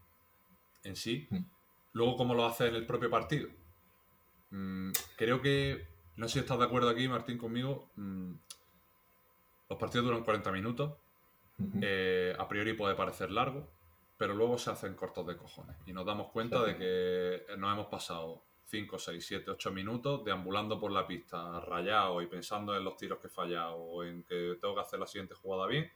en 0.82 0.96
sí. 0.96 1.28
Mm. 1.30 1.38
Luego, 1.92 2.16
¿cómo 2.16 2.34
lo 2.34 2.44
hace 2.44 2.66
en 2.66 2.74
el 2.74 2.84
propio 2.84 3.08
partido? 3.08 3.48
Mm, 4.50 4.90
creo 5.16 5.40
que, 5.40 5.86
no 6.16 6.26
sé 6.26 6.32
si 6.34 6.38
estás 6.40 6.58
de 6.58 6.64
acuerdo 6.64 6.88
aquí, 6.88 7.06
Martín, 7.06 7.38
conmigo, 7.38 7.88
mm, 7.94 8.32
los 9.70 9.78
partidos 9.78 10.06
duran 10.06 10.24
40 10.24 10.50
minutos, 10.50 10.94
Eh, 11.80 12.34
a 12.38 12.48
priori 12.48 12.72
puede 12.74 12.94
parecer 12.94 13.30
largo, 13.30 13.68
pero 14.16 14.34
luego 14.34 14.58
se 14.58 14.70
hacen 14.70 14.94
cortos 14.94 15.26
de 15.26 15.36
cojones. 15.36 15.76
Y 15.86 15.92
nos 15.92 16.06
damos 16.06 16.30
cuenta 16.30 16.62
de 16.64 16.76
que 16.76 17.56
nos 17.56 17.72
hemos 17.72 17.86
pasado 17.86 18.42
5, 18.66 18.98
6, 18.98 19.26
7, 19.26 19.50
8 19.50 19.70
minutos 19.72 20.24
deambulando 20.24 20.78
por 20.78 20.92
la 20.92 21.06
pista, 21.06 21.60
rayado 21.60 22.20
y 22.20 22.26
pensando 22.26 22.76
en 22.76 22.84
los 22.84 22.96
tiros 22.96 23.18
que 23.18 23.28
he 23.28 23.30
fallado 23.30 23.76
o 23.76 24.04
en 24.04 24.22
que 24.24 24.58
tengo 24.60 24.74
que 24.74 24.80
hacer 24.80 24.98
la 24.98 25.06
siguiente 25.06 25.34
jugada 25.34 25.66
bien. 25.66 25.90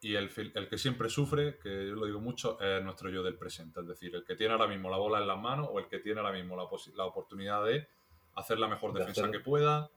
Y 0.00 0.14
el, 0.14 0.28
que 0.28 0.78
siempre 0.78 1.08
sufre, 1.08 1.58
que 1.58 1.88
yo 1.88 1.94
lo 1.94 2.06
digo 2.06 2.20
mucho, 2.20 2.60
es 2.60 2.84
nuestro 2.84 3.10
yo 3.10 3.22
del 3.22 3.36
presente. 3.36 3.80
Es 3.80 3.88
decir, 3.88 4.14
el 4.14 4.24
que 4.24 4.36
tiene 4.36 4.52
ahora 4.52 4.68
mismo 4.68 4.90
la 4.90 4.98
bola 4.98 5.18
en 5.18 5.26
las 5.26 5.38
manos 5.38 5.68
o 5.70 5.78
el 5.78 5.88
que 5.88 5.98
tiene 5.98 6.20
ahora 6.20 6.32
mismo 6.32 6.54
la, 6.54 7.04
oportunidad 7.04 7.64
de 7.64 7.88
hacer 8.34 8.58
la 8.58 8.68
mejor 8.68 8.92
De 8.92 9.00
defensa 9.00 9.22
hacer- 9.22 9.32
que 9.32 9.40
pueda, 9.40 9.90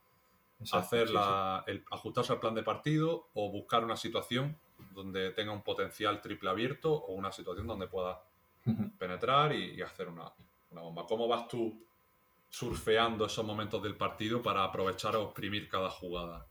Exacto, 0.60 0.78
hacer 0.88 1.08
sí, 1.08 1.14
la- 1.14 1.64
el- 1.68 1.84
ajustarse 1.92 2.34
al 2.34 2.40
plan 2.40 2.54
de 2.56 2.64
partido 2.64 3.28
o 3.34 3.52
buscar 3.52 3.84
una 3.84 3.96
situación 3.96 4.58
donde 4.94 5.32
tenga 5.32 5.52
un 5.52 5.62
potencial 5.64 6.22
triple 6.22 6.50
abierto 6.50 6.94
o 6.94 7.14
una 7.14 7.32
situación 7.32 7.68
donde 7.68 7.88
pueda 7.88 8.22
penetrar 8.98 9.54
y, 9.54 9.76
y 9.76 9.82
hacer 9.82 10.08
una, 10.10 10.32
una 10.72 10.82
bomba. 10.82 11.06
¿Cómo 11.08 11.28
vas 11.28 11.48
tú 11.48 11.82
surfeando 12.50 13.26
esos 13.26 13.46
momentos 13.46 13.82
del 13.84 13.96
partido 13.96 14.42
para 14.42 14.64
aprovechar 14.64 15.16
o 15.16 15.24
exprimir 15.26 15.70
cada 15.70 15.90
jugada? 15.90 16.46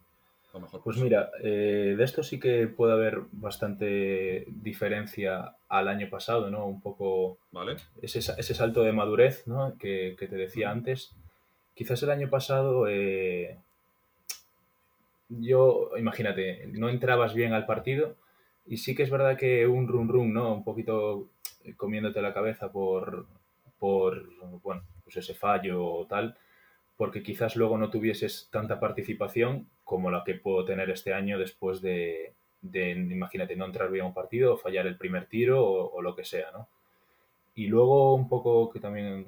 Lo 0.55 0.61
mejor 0.61 0.83
Pues 0.83 0.97
posible? 0.97 1.11
mira, 1.11 1.31
eh, 1.43 1.95
de 1.97 2.05
esto 2.05 2.23
sí 2.23 2.41
que 2.41 2.69
puede 2.69 2.93
haber 2.95 3.21
bastante 3.33 4.47
diferencia 4.49 5.57
al 5.69 5.89
año 5.89 6.09
pasado, 6.09 6.51
¿no? 6.51 6.65
Un 6.67 6.81
poco 6.81 7.39
¿Vale? 7.51 7.77
ese, 8.01 8.19
ese 8.21 8.55
salto 8.55 8.83
de 8.83 8.93
madurez, 8.93 9.47
¿no? 9.47 9.77
Que, 9.79 10.17
que 10.19 10.27
te 10.27 10.37
decía 10.37 10.71
antes. 10.71 11.15
Quizás 11.75 12.03
el 12.03 12.11
año 12.11 12.31
pasado, 12.31 12.89
eh, 12.89 13.59
yo, 15.29 15.91
imagínate, 15.99 16.67
no 16.73 16.89
entrabas 16.89 17.35
bien 17.35 17.53
al 17.53 17.67
partido 17.67 18.17
y 18.67 18.79
sí 18.79 18.95
que 18.95 19.03
es 19.03 19.11
verdad 19.11 19.37
que 19.37 19.67
un 19.67 19.89
run 19.89 20.09
run, 20.09 20.33
¿no? 20.33 20.55
Un 20.55 20.65
poquito 20.65 21.29
eh, 21.65 21.75
comiéndote 21.75 22.23
la 22.23 22.35
cabeza 22.35 22.71
por, 22.71 23.27
por 23.79 24.25
bueno, 24.63 24.83
pues 25.05 25.17
ese 25.17 25.35
fallo 25.35 25.85
o 25.85 26.07
tal, 26.07 26.37
porque 26.97 27.23
quizás 27.23 27.57
luego 27.57 27.79
no 27.79 27.91
tuvieses 27.91 28.49
tanta 28.51 28.81
participación 28.81 29.69
como 29.85 30.11
la 30.11 30.25
que 30.25 30.35
puedo 30.35 30.65
tener 30.65 30.91
este 30.91 31.15
año 31.15 31.39
después 31.39 31.81
de, 31.81 32.35
de, 32.61 32.91
imagínate, 32.91 33.57
no 33.57 33.67
entrar 33.67 33.91
bien 33.91 34.05
a 34.05 34.09
un 34.09 34.15
partido 34.15 34.55
o 34.55 34.59
fallar 34.59 34.87
el 34.87 34.97
primer 34.97 35.27
tiro 35.27 35.65
o, 35.65 36.03
lo 36.03 36.15
que 36.15 36.25
sea, 36.25 36.51
¿no? 36.53 36.69
Y 37.55 37.67
luego 37.67 38.15
un 38.15 38.29
poco 38.29 38.71
que 38.71 38.81
también 38.81 39.27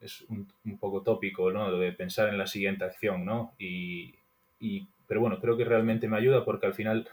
es 0.00 0.22
un, 0.28 0.48
poco 0.78 1.02
tópico, 1.02 1.50
¿no? 1.52 1.70
De 1.78 1.92
pensar 1.92 2.28
en 2.28 2.38
la 2.38 2.46
siguiente 2.46 2.84
acción, 2.84 3.24
¿no? 3.24 3.54
Y- 3.58 4.14
pero 5.12 5.20
bueno, 5.20 5.38
creo 5.38 5.58
que 5.58 5.64
realmente 5.66 6.08
me 6.08 6.16
ayuda 6.16 6.42
porque 6.42 6.64
al 6.64 6.72
final 6.72 7.06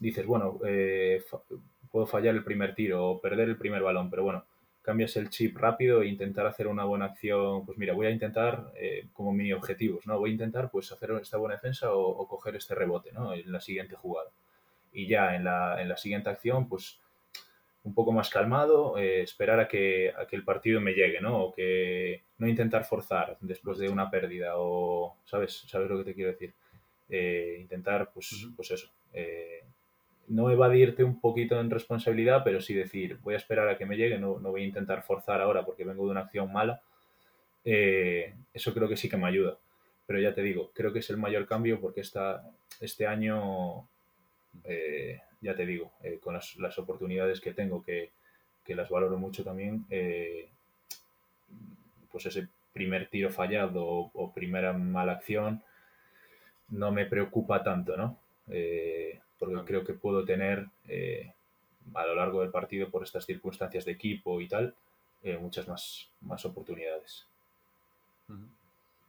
dices, 0.00 0.26
bueno, 0.26 0.58
eh, 0.66 1.22
fa- 1.28 1.40
puedo 1.88 2.04
fallar 2.06 2.34
el 2.34 2.42
primer 2.42 2.74
tiro 2.74 3.06
o 3.06 3.20
perder 3.20 3.48
el 3.48 3.56
primer 3.58 3.80
balón, 3.82 4.10
pero 4.10 4.24
bueno, 4.24 4.44
cambias 4.82 5.16
el 5.16 5.30
chip 5.30 5.56
rápido 5.56 6.02
e 6.02 6.08
intentar 6.08 6.46
hacer 6.48 6.66
una 6.66 6.84
buena 6.84 7.04
acción. 7.04 7.64
Pues 7.64 7.78
mira, 7.78 7.94
voy 7.94 8.08
a 8.08 8.10
intentar 8.10 8.72
eh, 8.76 9.06
como 9.12 9.32
mini 9.32 9.52
objetivos, 9.52 10.04
¿no? 10.08 10.18
Voy 10.18 10.30
a 10.30 10.32
intentar 10.34 10.68
pues 10.72 10.90
hacer 10.92 11.12
esta 11.22 11.36
buena 11.38 11.54
defensa 11.54 11.92
o, 11.94 12.00
o 12.08 12.26
coger 12.28 12.56
este 12.56 12.74
rebote, 12.74 13.12
¿no? 13.12 13.32
En 13.34 13.52
la 13.52 13.60
siguiente 13.60 13.94
jugada. 13.96 14.30
Y 14.92 15.06
ya 15.08 15.36
en 15.36 15.44
la, 15.44 15.80
en 15.82 15.88
la 15.88 15.96
siguiente 15.96 16.30
acción, 16.30 16.68
pues 16.68 17.00
un 17.84 17.94
poco 17.94 18.12
más 18.12 18.28
calmado, 18.30 18.98
eh, 18.98 19.22
esperar 19.22 19.60
a 19.60 19.68
que, 19.68 20.12
a 20.16 20.26
que 20.26 20.36
el 20.36 20.44
partido 20.44 20.80
me 20.80 20.92
llegue, 20.92 21.20
¿no? 21.20 21.44
O 21.44 21.54
que 21.54 22.22
no 22.38 22.48
intentar 22.48 22.84
forzar 22.84 23.38
después 23.40 23.78
de 23.78 23.88
una 23.88 24.10
pérdida 24.10 24.54
o, 24.56 25.16
¿sabes? 25.24 25.64
¿Sabes 25.68 25.88
lo 25.90 25.98
que 25.98 26.04
te 26.04 26.14
quiero 26.14 26.32
decir? 26.32 26.54
Eh, 27.08 27.58
intentar, 27.60 28.10
pues, 28.12 28.32
Ujú. 28.32 28.56
pues 28.56 28.70
eso, 28.70 28.90
eh, 29.12 29.64
no 30.28 30.50
evadirte 30.50 31.04
un 31.04 31.20
poquito 31.20 31.58
en 31.58 31.70
responsabilidad, 31.70 32.42
pero 32.44 32.60
sí 32.60 32.74
decir, 32.74 33.18
voy 33.22 33.34
a 33.34 33.38
esperar 33.38 33.68
a 33.68 33.78
que 33.78 33.86
me 33.86 33.96
llegue, 33.96 34.18
no, 34.18 34.38
no 34.38 34.50
voy 34.50 34.62
a 34.62 34.66
intentar 34.66 35.02
forzar 35.02 35.40
ahora 35.40 35.64
porque 35.64 35.84
vengo 35.84 36.04
de 36.04 36.10
una 36.10 36.20
acción 36.20 36.52
mala. 36.52 36.82
Eh, 37.64 38.34
eso 38.52 38.74
creo 38.74 38.88
que 38.88 38.96
sí 38.96 39.08
que 39.08 39.16
me 39.16 39.26
ayuda. 39.26 39.58
Pero 40.06 40.20
ya 40.20 40.34
te 40.34 40.42
digo, 40.42 40.70
creo 40.74 40.92
que 40.92 41.00
es 41.00 41.10
el 41.10 41.16
mayor 41.16 41.46
cambio 41.46 41.80
porque 41.80 42.02
esta, 42.02 42.42
este 42.80 43.06
año, 43.06 43.88
eh, 44.64 45.20
ya 45.40 45.54
te 45.54 45.66
digo, 45.66 45.92
eh, 46.02 46.18
con 46.22 46.34
las, 46.34 46.56
las 46.56 46.78
oportunidades 46.78 47.40
que 47.40 47.52
tengo, 47.54 47.82
que, 47.82 48.10
que 48.64 48.74
las 48.74 48.90
valoro 48.90 49.18
mucho 49.18 49.44
también, 49.44 49.86
pues 52.10 52.26
ese 52.26 52.48
primer 52.72 53.08
tiro 53.08 53.30
fallado 53.30 53.86
o, 53.86 54.10
o 54.14 54.32
primera 54.32 54.72
mala 54.72 55.12
acción 55.12 55.62
no 56.70 56.90
me 56.92 57.06
preocupa 57.06 57.62
tanto, 57.62 57.96
¿no? 57.96 58.18
Eh, 58.48 59.20
porque 59.38 59.64
creo 59.64 59.84
que 59.84 59.94
puedo 59.94 60.24
tener 60.24 60.66
eh, 60.86 61.32
a 61.94 62.06
lo 62.06 62.14
largo 62.14 62.40
del 62.40 62.50
partido, 62.50 62.90
por 62.90 63.02
estas 63.02 63.24
circunstancias 63.24 63.84
de 63.84 63.92
equipo 63.92 64.40
y 64.40 64.48
tal, 64.48 64.74
eh, 65.22 65.36
muchas 65.38 65.66
más, 65.68 66.10
más 66.20 66.44
oportunidades. 66.44 67.26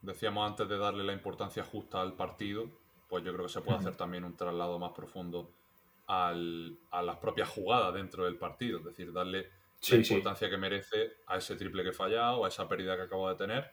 Decíamos 0.02 0.50
antes 0.50 0.68
de 0.70 0.78
darle 0.78 1.04
la 1.04 1.14
importancia 1.14 1.64
justa 1.64 2.02
al 2.02 2.14
partido, 2.14 2.70
pues 3.10 3.24
yo 3.24 3.34
creo 3.34 3.48
que 3.48 3.52
se 3.52 3.62
puede 3.62 3.80
hacer 3.80 3.96
también 3.96 4.24
un 4.24 4.36
traslado 4.38 4.80
más 4.80 4.94
profundo 4.94 5.52
al- 6.08 6.78
a 6.92 7.02
las 7.02 7.18
propias 7.18 7.50
jugadas 7.50 7.94
dentro 7.94 8.24
del 8.26 8.38
partido, 8.38 8.80
es 8.80 8.86
decir, 8.86 9.12
darle 9.12 9.50
Sí, 9.82 9.98
la 9.98 10.04
sí. 10.04 10.14
importancia 10.14 10.50
que 10.50 10.58
merece 10.58 11.14
a 11.28 11.38
ese 11.38 11.56
triple 11.56 11.84
que 11.84 11.90
he 11.90 11.94
fallado, 11.94 12.46
a 12.46 12.48
esa 12.48 12.68
pérdida 12.68 12.96
que 12.96 13.04
acabo 13.04 13.30
de 13.30 13.36
tener, 13.36 13.72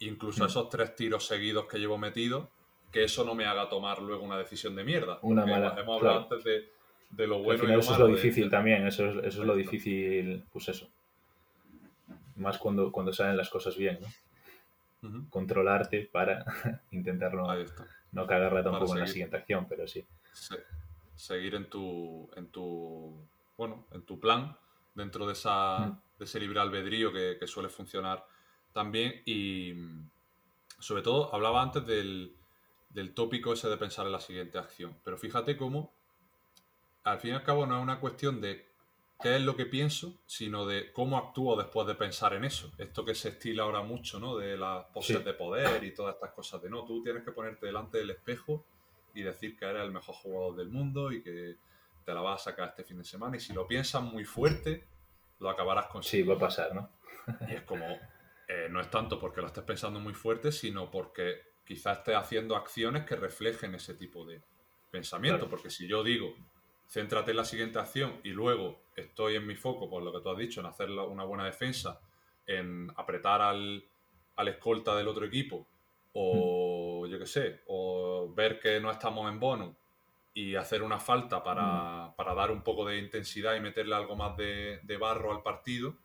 incluso 0.00 0.44
a 0.44 0.46
esos 0.48 0.68
tres 0.68 0.94
tiros 0.96 1.26
seguidos 1.26 1.66
que 1.66 1.78
llevo 1.78 1.96
metido, 1.98 2.50
que 2.92 3.04
eso 3.04 3.24
no 3.24 3.34
me 3.34 3.44
haga 3.44 3.68
tomar 3.68 4.00
luego 4.02 4.22
una 4.24 4.38
decisión 4.38 4.74
de 4.76 4.84
mierda. 4.84 5.18
Una 5.22 5.44
mala, 5.44 5.74
Hemos 5.78 5.96
hablado 5.98 6.00
claro. 6.00 6.20
antes 6.22 6.44
de, 6.44 6.72
de 7.10 7.26
lo 7.26 7.38
bueno 7.42 7.50
al 7.52 7.56
y 7.56 7.60
final 7.60 7.76
lo 7.76 7.80
eso 7.82 7.92
es 7.92 7.98
lo 7.98 8.06
difícil 8.08 8.44
de- 8.44 8.50
también, 8.50 8.86
eso 8.86 9.06
es, 9.06 9.16
eso 9.26 9.40
es 9.42 9.46
lo 9.46 9.54
difícil, 9.56 10.44
pues 10.52 10.68
eso. 10.68 10.88
Más 12.36 12.56
cuando, 12.58 12.92
cuando 12.92 13.12
salen 13.12 13.36
las 13.36 13.50
cosas 13.50 13.76
bien, 13.76 13.98
¿no? 14.00 14.08
Controlarte 15.30 16.08
para 16.10 16.44
intentar 16.92 17.34
no, 17.34 17.46
no 18.12 18.26
cagarla 18.26 18.62
tampoco 18.62 18.94
en 18.94 19.00
la 19.00 19.06
siguiente 19.06 19.36
acción, 19.36 19.66
pero 19.68 19.86
sí. 19.86 20.04
se- 20.32 20.64
seguir 21.14 21.54
en 21.56 21.68
tu, 21.68 22.28
en 22.36 22.46
tu 22.48 23.26
bueno, 23.56 23.86
en 23.92 24.02
tu 24.02 24.18
plan 24.20 24.56
dentro 24.94 25.26
de, 25.26 25.32
esa, 25.32 26.00
de 26.18 26.24
ese 26.24 26.38
libre 26.40 26.60
albedrío 26.60 27.12
que, 27.12 27.36
que 27.38 27.46
suele 27.46 27.68
funcionar 27.68 28.24
también 28.72 29.22
y 29.26 29.74
sobre 30.78 31.02
todo 31.02 31.34
hablaba 31.34 31.60
antes 31.62 31.84
del, 31.86 32.34
del 32.90 33.14
tópico 33.14 33.52
ese 33.52 33.68
de 33.68 33.76
pensar 33.76 34.06
en 34.06 34.12
la 34.12 34.20
siguiente 34.20 34.58
acción 34.58 34.96
pero 35.04 35.16
fíjate 35.18 35.56
cómo 35.56 35.92
al 37.04 37.18
fin 37.20 37.32
y 37.32 37.34
al 37.34 37.42
cabo 37.42 37.66
no 37.66 37.76
es 37.76 37.82
una 37.82 38.00
cuestión 38.00 38.40
de 38.40 38.66
qué 39.20 39.36
es 39.36 39.42
lo 39.42 39.56
que 39.56 39.66
pienso 39.66 40.14
sino 40.26 40.66
de 40.66 40.92
cómo 40.92 41.16
actúo 41.18 41.56
después 41.56 41.86
de 41.86 41.94
pensar 41.94 42.34
en 42.34 42.44
eso 42.44 42.70
esto 42.78 43.04
que 43.04 43.14
se 43.14 43.30
estila 43.30 43.64
ahora 43.64 43.82
mucho 43.82 44.18
¿no? 44.20 44.36
de 44.36 44.56
las 44.56 44.84
poses 44.86 45.18
Sí. 45.18 45.22
de 45.22 45.34
poder 45.34 45.82
y 45.84 45.92
todas 45.92 46.14
estas 46.14 46.32
cosas 46.32 46.62
de 46.62 46.70
no 46.70 46.84
tú 46.84 47.02
tienes 47.02 47.22
que 47.24 47.32
ponerte 47.32 47.66
delante 47.66 47.98
del 47.98 48.10
espejo 48.10 48.64
y 49.14 49.22
decir 49.22 49.56
que 49.56 49.64
eres 49.64 49.82
el 49.82 49.90
mejor 49.90 50.14
jugador 50.14 50.56
del 50.56 50.68
mundo 50.68 51.10
y 51.12 51.22
que 51.22 51.56
te 52.04 52.14
la 52.14 52.20
vas 52.20 52.40
a 52.42 52.50
sacar 52.50 52.68
este 52.68 52.84
fin 52.84 52.98
de 52.98 53.04
semana. 53.04 53.36
Y 53.36 53.40
si 53.40 53.52
lo 53.52 53.66
piensas 53.66 54.02
muy 54.02 54.24
fuerte, 54.24 54.86
lo 55.40 55.50
acabarás 55.50 55.86
Sí, 55.86 55.92
consiguiendo. 55.92 56.32
va 56.32 56.36
a 56.38 56.40
pasar, 56.40 56.74
¿no? 56.74 56.90
Y 57.48 57.54
es 57.54 57.62
como, 57.62 57.84
eh, 58.46 58.68
no 58.70 58.80
es 58.80 58.90
tanto 58.90 59.18
porque 59.18 59.40
lo 59.40 59.48
estés 59.48 59.64
pensando 59.64 59.98
muy 59.98 60.14
fuerte, 60.14 60.52
sino 60.52 60.90
porque 60.90 61.47
quizás 61.68 61.98
estés 61.98 62.16
haciendo 62.16 62.56
acciones 62.56 63.04
que 63.04 63.14
reflejen 63.14 63.74
ese 63.74 63.92
tipo 63.92 64.24
de 64.24 64.40
pensamiento. 64.90 65.40
Claro. 65.40 65.50
Porque 65.50 65.68
si 65.68 65.86
yo 65.86 66.02
digo, 66.02 66.34
céntrate 66.88 67.32
en 67.32 67.36
la 67.36 67.44
siguiente 67.44 67.78
acción 67.78 68.20
y 68.24 68.30
luego 68.30 68.80
estoy 68.96 69.36
en 69.36 69.46
mi 69.46 69.54
foco, 69.54 69.90
por 69.90 70.02
lo 70.02 70.10
que 70.10 70.20
tú 70.20 70.30
has 70.30 70.38
dicho, 70.38 70.60
en 70.60 70.66
hacer 70.66 70.88
una 70.90 71.24
buena 71.24 71.44
defensa, 71.44 72.00
en 72.46 72.90
apretar 72.96 73.42
al, 73.42 73.84
al 74.36 74.48
escolta 74.48 74.96
del 74.96 75.08
otro 75.08 75.26
equipo, 75.26 75.66
o 76.14 77.06
yo 77.06 77.18
qué 77.18 77.26
sé, 77.26 77.60
o 77.66 78.32
ver 78.34 78.58
que 78.58 78.80
no 78.80 78.90
estamos 78.90 79.30
en 79.30 79.38
bono 79.38 79.76
y 80.32 80.54
hacer 80.54 80.82
una 80.82 80.98
falta 80.98 81.42
para, 81.42 82.14
para, 82.16 82.34
dar 82.34 82.50
un 82.50 82.62
poco 82.62 82.86
de 82.86 82.96
intensidad 82.96 83.56
y 83.56 83.60
meterle 83.60 83.94
algo 83.94 84.16
más 84.16 84.34
de, 84.38 84.80
de 84.84 84.96
barro 84.96 85.32
al 85.32 85.42
partido, 85.42 85.98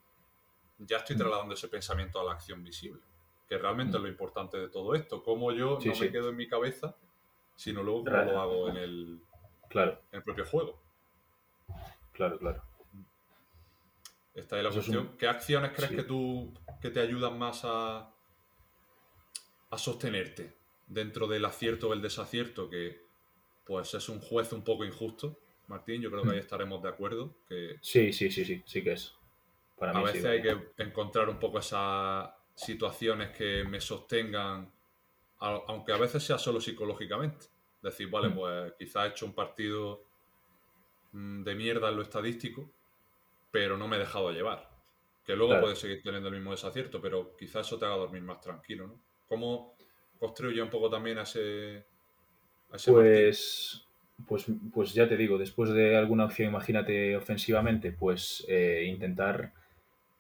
ya 0.78 0.98
estoy 0.98 1.16
trasladando 1.16 1.54
ese 1.54 1.70
pensamiento 1.70 2.20
a 2.20 2.26
la 2.26 2.34
acción 2.34 2.62
visible, 2.64 3.02
que 3.48 3.58
realmente 3.58 3.98
es 3.98 4.04
lo 4.04 4.10
importante 4.10 4.58
de 4.58 4.70
todo 4.70 4.96
esto, 4.96 5.24
como 5.24 5.52
yo 5.52 5.80
no 5.84 5.96
me 6.00 6.12
quedo 6.12 6.30
en 6.30 6.36
mi 6.36 6.48
cabeza, 6.48 6.96
sino 7.56 7.84
luego 7.84 8.04
cómo 8.06 8.24
lo 8.24 8.40
hago 8.40 8.70
en 8.70 8.78
el, 8.78 9.20
claro. 9.70 10.00
en 10.12 10.18
el 10.18 10.24
propio 10.24 10.46
juego. 10.46 10.80
Claro, 12.14 12.38
claro. 12.40 12.64
Esta 14.34 14.58
es 14.58 14.64
la 14.64 14.72
cuestión. 14.72 15.16
¿Qué 15.18 15.28
acciones 15.28 15.72
crees 15.76 15.92
que 15.92 16.04
tú 16.04 16.52
que 16.82 16.90
te 16.90 17.00
ayudan 17.00 17.38
más 17.38 17.62
a, 17.64 18.12
a 19.70 19.78
sostenerte 19.78 20.56
dentro 20.88 21.28
del 21.28 21.46
acierto 21.46 21.90
o 21.90 21.94
el 21.94 22.02
desacierto? 22.02 22.70
Que 22.70 23.04
pues 23.66 23.94
es 23.94 24.10
un 24.10 24.20
juez 24.20 24.52
un 24.52 24.64
poco 24.64 24.86
injusto, 24.86 25.38
Martín. 25.68 26.02
Yo 26.02 26.10
creo 26.10 26.24
que 26.24 26.32
ahí 26.32 26.38
mm. 26.38 26.40
estaremos 26.40 26.82
de 26.82 26.90
acuerdo. 26.90 27.36
Que 27.48 27.78
sí, 27.82 28.12
sí, 28.12 28.32
sí, 28.32 28.44
sí, 28.44 28.64
sí 28.66 28.84
que 28.84 28.94
es. 28.94 29.14
Para 29.78 29.92
a 29.92 30.02
veces 30.02 30.26
hay 30.26 30.42
que 30.42 30.58
encontrar 30.78 31.30
un 31.30 31.40
poco 31.40 31.60
esas 31.60 32.30
situaciones 32.56 33.36
que 33.36 33.64
me 33.64 33.82
sostengan, 33.82 34.72
aunque 35.40 35.92
a 35.92 35.98
veces 35.98 36.24
sea 36.24 36.38
solo 36.38 36.62
psicológicamente. 36.62 37.48
Decir, 37.82 38.10
vale, 38.10 38.30
mm. 38.30 38.36
pues 38.36 38.74
quizás 38.80 39.06
he 39.06 39.10
hecho 39.10 39.26
un 39.26 39.34
partido 39.34 40.06
mm, 41.12 41.44
de 41.44 41.56
mierda 41.56 41.90
en 41.90 41.98
lo 41.98 42.02
estadístico, 42.02 42.70
pero 43.52 43.78
no 43.78 43.88
me 43.88 43.98
he 43.98 44.00
dejado 44.00 44.32
llevar. 44.32 44.70
Que 45.26 45.36
luego 45.36 45.60
puedes 45.60 45.80
seguir 45.80 46.02
teniendo 46.02 46.30
el 46.30 46.36
mismo 46.36 46.52
desacierto, 46.52 47.02
pero 47.02 47.36
quizás 47.38 47.66
eso 47.68 47.78
te 47.78 47.86
haga 47.86 47.96
dormir 47.96 48.24
más 48.24 48.42
tranquilo, 48.42 48.88
¿no? 48.88 49.00
¿Cómo 49.28 49.76
construye 50.20 50.62
un 50.62 50.70
poco 50.70 50.90
también 50.90 51.18
a 51.18 51.24
ese, 51.24 51.86
pues, 52.86 53.86
pues, 54.28 54.46
pues 54.74 54.94
ya 54.94 55.08
te 55.08 55.18
digo, 55.18 55.38
después 55.38 55.72
de 55.72 55.96
alguna 55.96 56.26
opción, 56.26 56.50
imagínate 56.50 57.16
ofensivamente, 57.16 57.92
pues 57.92 58.44
eh, 58.48 58.86
intentar 58.88 59.54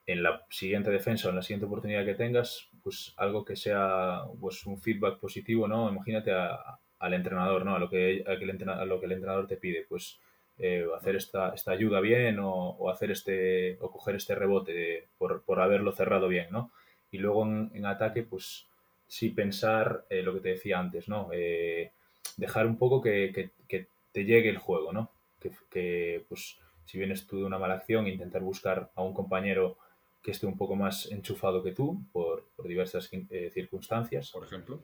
en 0.05 0.23
la 0.23 0.45
siguiente 0.49 0.91
defensa 0.91 1.27
o 1.27 1.29
en 1.29 1.37
la 1.37 1.41
siguiente 1.41 1.65
oportunidad 1.65 2.05
que 2.05 2.15
tengas, 2.15 2.69
pues 2.81 3.13
algo 3.17 3.45
que 3.45 3.55
sea 3.55 4.23
pues 4.39 4.65
un 4.65 4.79
feedback 4.81 5.19
positivo, 5.19 5.67
¿no? 5.67 5.89
Imagínate 5.89 6.31
al 6.31 7.13
entrenador, 7.13 7.65
¿no? 7.65 7.75
A 7.75 7.79
lo 7.79 7.89
que, 7.89 8.23
a, 8.27 8.33
el 8.33 8.87
lo 8.87 8.99
que 8.99 9.05
el 9.05 9.11
entrenador 9.13 9.47
te 9.47 9.57
pide, 9.57 9.85
pues 9.87 10.19
eh, 10.57 10.85
hacer 10.95 11.15
esta, 11.15 11.53
esta, 11.53 11.71
ayuda 11.71 11.99
bien 11.99 12.37
o, 12.39 12.89
hacer 12.89 13.11
este 13.11 13.77
o 13.79 13.91
coger 13.91 14.15
este 14.15 14.35
rebote 14.35 15.07
por, 15.17 15.43
por, 15.43 15.59
haberlo 15.59 15.91
cerrado 15.93 16.27
bien, 16.27 16.47
¿no? 16.51 16.71
Y 17.09 17.17
luego 17.19 17.43
en, 17.45 17.85
ataque, 17.85 18.23
pues 18.23 18.67
sí 19.07 19.29
pensar 19.29 20.05
eh, 20.09 20.21
lo 20.21 20.33
que 20.33 20.41
te 20.41 20.49
decía 20.49 20.79
antes, 20.79 21.07
¿no? 21.07 21.29
dejar 22.37 22.65
un 22.65 22.77
poco 22.77 23.01
que, 23.01 23.51
te 24.11 24.25
llegue 24.25 24.49
el 24.49 24.59
juego, 24.59 24.93
¿no? 24.93 25.11
Que, 25.69 26.23
pues, 26.29 26.59
si 26.85 26.97
vienes 26.99 27.25
tú 27.25 27.39
de 27.39 27.45
una 27.45 27.57
mala 27.57 27.75
acción, 27.75 28.07
intentar 28.07 28.41
buscar 28.41 28.91
a 28.95 29.01
un 29.01 29.13
compañero 29.13 29.77
que 30.23 30.31
esté 30.31 30.47
un 30.47 30.57
poco 30.57 30.75
más 30.75 31.11
enchufado 31.11 31.61
que 31.61 31.73
tú 31.73 32.01
por, 32.13 32.47
diversas 32.63 33.09
eh, 33.11 33.51
circunstancias. 33.53 34.31
Por 34.31 34.45
ejemplo. 34.45 34.81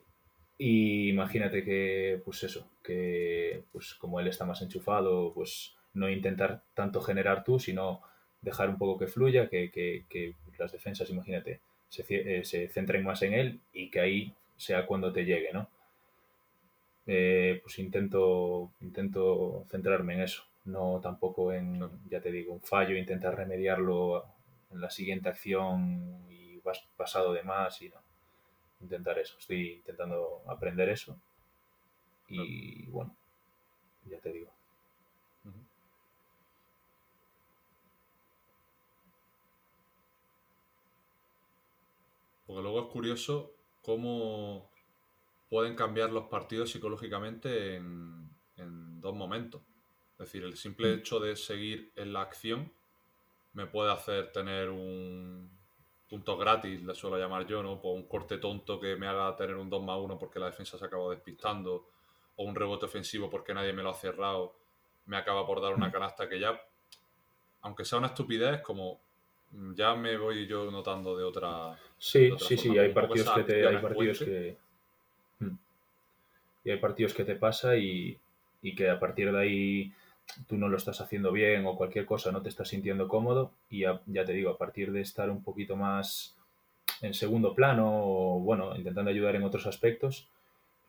Y 0.58 1.10
imagínate 1.10 1.64
que, 1.64 2.22
pues 2.26 2.44
eso, 2.44 2.70
que 2.84 3.64
pues 3.72 3.94
como 3.94 4.20
él 4.20 4.28
está 4.28 4.46
más 4.46 4.62
enchufado, 4.62 5.34
pues 5.34 5.76
no 5.94 6.10
intentar 6.10 6.64
tanto 6.74 7.02
generar 7.02 7.46
tú, 7.46 7.58
sino 7.60 8.02
dejar 8.42 8.70
un 8.70 8.78
poco 8.78 9.00
que 9.00 9.08
fluya, 9.08 9.50
que, 9.50 10.36
las 10.58 10.74
defensas, 10.74 11.10
imagínate, 11.10 11.62
se, 11.88 12.06
eh, 12.10 12.44
se 12.44 12.68
centren 12.68 13.06
más 13.06 13.22
en 13.22 13.34
él 13.34 13.62
y 13.72 13.90
que 13.90 14.02
ahí 14.02 14.34
sea 14.58 14.86
cuando 14.86 15.14
te 15.14 15.24
llegue, 15.24 15.54
¿no? 15.54 15.70
Eh, 17.08 17.62
pues 17.64 17.80
intento, 17.80 18.74
intento 18.82 19.66
centrarme 19.70 20.16
en 20.16 20.22
eso, 20.22 20.44
no 20.66 21.00
tampoco 21.02 21.54
en, 21.54 21.80
ya 22.10 22.22
te 22.22 22.32
digo, 22.32 22.54
un 22.54 22.62
fallo, 22.62 22.98
intentar 22.98 23.36
remediarlo 23.36 24.26
en 24.72 24.82
la 24.82 24.89
siguiente 24.89 25.30
acción 25.30 26.26
y 26.30 26.57
vas 26.59 26.80
pasado 26.97 27.34
de 27.34 27.43
más 27.43 27.82
y 27.82 27.89
no. 27.89 27.97
Intentar 28.82 29.20
eso, 29.20 29.38
estoy 29.38 29.74
intentando 29.74 30.41
aprender 30.47 30.89
eso 30.89 31.20
y 32.30 32.86
bueno, 32.88 33.15
ya 34.05 34.20
te 34.20 34.32
digo. 34.32 34.51
Porque 42.49 42.63
luego 42.63 42.82
es 42.82 42.88
curioso 42.88 43.53
cómo 43.84 44.72
pueden 45.51 45.76
cambiar 45.76 46.11
los 46.11 46.30
partidos 46.30 46.72
psicológicamente 46.72 47.76
en, 47.76 48.28
dos 49.01 49.15
momentos. 49.15 49.61
Es 50.13 50.26
decir, 50.26 50.43
el 50.43 50.57
simple 50.57 50.89
mm. 50.89 50.99
hecho 50.99 51.20
de 51.20 51.36
seguir 51.36 51.93
en 51.95 52.11
la 52.11 52.22
acción 52.22 52.74
me 53.60 53.68
puede 53.68 53.91
hacer 53.91 54.32
tener 54.32 54.70
un 54.70 55.49
punto 56.10 56.38
gratis, 56.38 56.82
le 56.82 56.95
suelo 56.95 57.18
llamar 57.18 57.45
yo, 57.45 57.62
¿no? 57.62 57.82
Por 57.82 57.93
un 57.93 58.07
corte 58.07 58.38
tonto 58.38 58.80
que 58.80 58.95
me 58.95 59.05
haga 59.05 59.36
tener 59.36 59.57
un 59.57 59.70
2 59.70 59.84
más 59.84 59.97
1 59.99 60.18
porque 60.18 60.39
la 60.39 60.45
defensa 60.45 60.78
se 60.78 60.86
acaba 60.86 61.12
despistando, 61.12 61.86
o 62.38 62.43
un 62.45 62.55
rebote 62.55 62.86
ofensivo 62.86 63.30
porque 63.30 63.53
nadie 63.53 63.74
me 63.74 63.84
lo 63.84 63.89
ha 63.89 63.93
cerrado, 63.93 64.55
me 65.07 65.18
acaba 65.18 65.45
por 65.45 65.62
dar 65.62 65.74
una 65.74 65.89
mm. 65.89 65.91
canasta 65.91 66.30
que 66.30 66.39
ya, 66.39 66.60
aunque 67.62 67.84
sea 67.84 67.97
una 67.97 68.07
estupidez, 68.07 68.62
como 68.62 69.01
ya 69.76 69.93
me 69.95 70.16
voy 70.16 70.47
yo 70.47 70.72
notando 70.72 71.18
de 71.18 71.26
otra. 71.26 71.78
Sí, 71.97 72.32
sí, 72.38 72.55
sí, 72.55 72.78
hay 72.78 72.93
partidos 72.93 73.30
que 73.32 73.43
te, 73.43 73.68
hay 73.68 73.78
partidos 73.78 74.20
que 74.20 74.57
y 76.64 76.72
hay 76.72 76.78
partidos 76.78 77.14
que 77.14 77.26
te 77.26 77.36
pasa 77.36 77.76
y, 77.76 78.18
que 78.76 78.89
a 78.89 78.99
partir 78.99 79.32
de 79.32 79.39
ahí 79.39 79.93
tú 80.48 80.58
no 80.58 80.68
lo 80.68 80.78
estás 80.78 81.02
haciendo 81.02 81.32
bien 81.32 81.66
o 81.66 81.76
cualquier 81.76 82.06
cosa, 82.06 82.32
no 82.32 82.42
te 82.42 82.50
estás 82.50 82.70
sintiendo 82.70 83.08
cómodo 83.08 83.52
y 83.70 83.82
ya, 83.82 84.02
te 84.26 84.34
digo, 84.34 84.52
a 84.52 84.58
partir 84.58 84.92
de 84.92 85.02
estar 85.02 85.30
un 85.30 85.44
poquito 85.44 85.76
más 85.76 86.36
en 87.02 87.14
segundo 87.14 87.54
plano 87.56 87.90
o 88.04 88.40
bueno, 88.40 88.76
intentando 88.76 89.12
ayudar 89.12 89.36
en 89.36 89.44
otros 89.44 89.66
aspectos, 89.68 90.30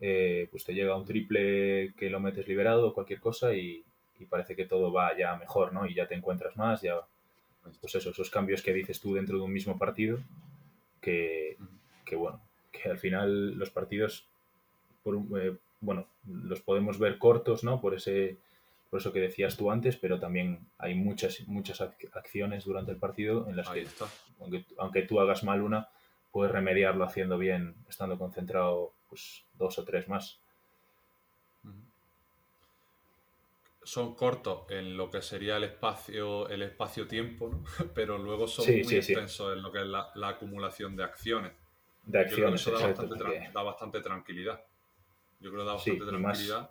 eh, 0.01 0.49
pues 0.51 0.65
te 0.65 0.75
llega 0.75 0.97
un 0.97 1.05
triple 1.05 1.95
que 1.97 2.11
lo 2.11 2.21
metes 2.21 2.49
liberado 2.49 2.89
o 2.89 2.95
cualquier 2.95 3.21
cosa 3.21 3.55
y, 3.55 3.85
parece 4.29 4.55
que 4.55 4.67
todo 4.67 4.93
va 4.93 5.17
ya 5.17 5.35
mejor, 5.37 5.73
¿no? 5.73 5.87
Y 5.87 5.95
ya 5.95 6.07
te 6.07 6.15
encuentras 6.15 6.55
más, 6.55 6.83
ya, 6.83 6.95
pues 7.81 7.95
eso, 7.95 8.11
esos 8.11 8.29
cambios 8.29 8.61
que 8.61 8.75
dices 8.75 9.01
tú 9.01 9.15
dentro 9.15 9.39
de 9.39 9.45
un 9.45 9.53
mismo 9.53 9.79
partido, 9.79 10.19
que, 11.01 11.57
que 12.05 12.17
bueno, 12.17 12.39
que 12.71 12.91
al 12.91 12.99
final 12.99 13.55
los 13.55 13.71
partidos 13.71 14.27
por, 15.03 15.17
eh, 15.41 15.57
bueno, 15.81 16.07
los 16.27 16.61
podemos 16.61 16.99
ver 16.99 17.17
cortos, 17.17 17.65
¿no? 17.65 17.81
Por 17.81 17.95
ese 17.95 18.37
por 18.91 19.01
eso 19.01 19.13
que 19.13 19.21
decías 19.21 19.57
tú 19.57 19.71
antes, 19.71 19.97
pero 19.97 20.19
también 20.19 20.67
hay 20.77 20.97
muchas 20.97 21.47
muchas 21.47 21.81
acciones 21.81 22.65
durante 22.65 22.91
el 22.91 22.99
partido 22.99 23.49
en 23.49 23.57
las 23.57 23.69
que 23.71 23.87
aunque, 24.79 25.03
tú 25.03 25.21
hagas 25.21 25.45
mal 25.45 25.63
una, 25.63 25.89
puedes 26.33 26.53
remediarlo 26.53 27.05
haciendo 27.05 27.39
bien, 27.39 27.77
estando 27.89 28.19
concentrado 28.19 28.93
pues 29.09 29.45
dos 29.55 29.79
o 29.79 29.85
tres 29.85 30.09
más. 30.09 30.41
Son 33.83 34.15
cortos 34.15 34.71
en 34.71 34.97
lo 34.97 35.11
que 35.11 35.23
sería 35.23 35.57
el 35.57 35.65
espacio 35.65 36.49
el 36.49 36.63
espacio 36.63 37.07
tiempo, 37.07 37.63
pero 37.95 38.19
luego 38.19 38.49
son 38.49 38.67
muy 38.67 38.95
extensos 38.95 39.57
en 39.57 39.63
lo 39.63 39.71
que 39.71 39.83
es 39.83 39.87
la, 39.87 40.29
acumulación 40.29 40.97
de 40.97 41.05
acciones. 41.05 41.53
De 42.05 42.19
acciones, 42.19 42.61
eso 42.61 42.73
da 43.53 43.63
bastante 43.63 44.01
tranquilidad. 44.01 44.61
Yo 45.39 45.51
creo 45.51 45.63
que 45.63 45.67
da 45.67 45.75
bastante 45.75 46.07
tranquilidad. 46.07 46.71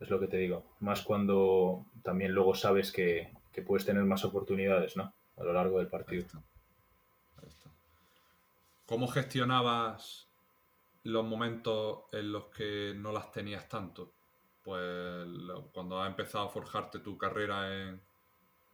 Es 0.00 0.10
lo 0.10 0.20
que 0.20 0.28
te 0.28 0.36
digo. 0.36 0.64
Más 0.80 1.02
cuando 1.02 1.86
también 2.02 2.32
luego 2.32 2.54
sabes 2.54 2.92
que, 2.92 3.32
puedes 3.66 3.86
tener 3.86 4.04
más 4.04 4.22
oportunidades, 4.24 4.98
¿no? 4.98 5.14
A 5.38 5.42
lo 5.42 5.54
largo 5.54 5.78
del 5.78 5.88
partido. 5.88 6.26
¿Cómo 8.84 9.08
gestionabas 9.08 10.28
los 11.04 11.24
momentos 11.24 12.00
en 12.12 12.32
los 12.32 12.44
que 12.46 12.92
no 12.94 13.12
las 13.12 13.32
tenías 13.32 13.66
tanto? 13.68 14.12
Pues 14.62 15.26
cuando 15.72 16.00
has 16.00 16.10
empezado 16.10 16.44
a 16.44 16.50
forjarte 16.50 16.98
tu 16.98 17.16
carrera 17.16 17.74
en, 17.74 18.00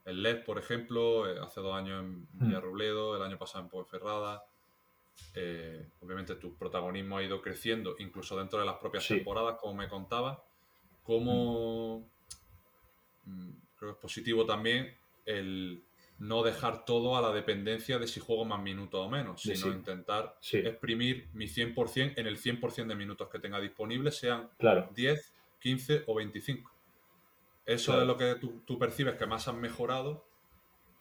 en 0.04 0.22
LED, 0.22 0.44
por 0.44 0.58
ejemplo, 0.58 1.30
eh, 1.30 1.38
hace 1.40 1.60
dos 1.60 1.74
años 1.74 2.02
en 2.02 2.22
hmm. 2.22 2.46
Villarrobledo, 2.46 3.16
el 3.16 3.22
año 3.22 3.38
pasado 3.38 3.64
en 3.64 3.70
Ponferrada, 3.70 4.44
eh, 5.34 5.90
obviamente 6.00 6.34
tu 6.36 6.56
protagonismo 6.56 7.18
ha 7.18 7.22
ido 7.22 7.40
creciendo, 7.40 7.94
incluso 7.98 8.36
dentro 8.36 8.58
de 8.58 8.66
las 8.66 8.76
propias 8.76 9.06
temporadas, 9.06 9.56
como 9.60 9.74
me 9.74 9.88
contaba. 9.88 10.44
Como 11.02 12.08
mm, 13.24 13.50
creo 13.76 13.90
que 13.90 13.96
es 13.96 14.00
positivo 14.00 14.46
también 14.46 14.94
el 15.26 15.82
no 16.22 16.44
dejar 16.44 16.84
todo 16.84 17.16
a 17.16 17.20
la 17.20 17.32
dependencia 17.32 17.98
de 17.98 18.06
si 18.06 18.20
juego 18.20 18.44
más 18.44 18.62
minutos 18.62 19.04
o 19.04 19.10
menos, 19.10 19.42
sino 19.42 19.72
intentar 19.72 20.36
exprimir 20.52 21.28
mi 21.32 21.46
100% 21.46 22.14
en 22.16 22.26
el 22.28 22.38
100% 22.38 22.86
de 22.86 22.94
minutos 22.94 23.28
que 23.28 23.40
tenga 23.40 23.60
disponibles, 23.60 24.18
sean 24.18 24.48
10, 24.94 25.32
15 25.58 26.04
o 26.06 26.14
25. 26.14 26.70
eso 27.66 28.00
es 28.00 28.06
lo 28.06 28.16
que 28.16 28.36
tú, 28.36 28.78
percibes 28.78 29.16
que 29.16 29.26
más 29.26 29.48
han 29.48 29.60
mejorado. 29.60 30.24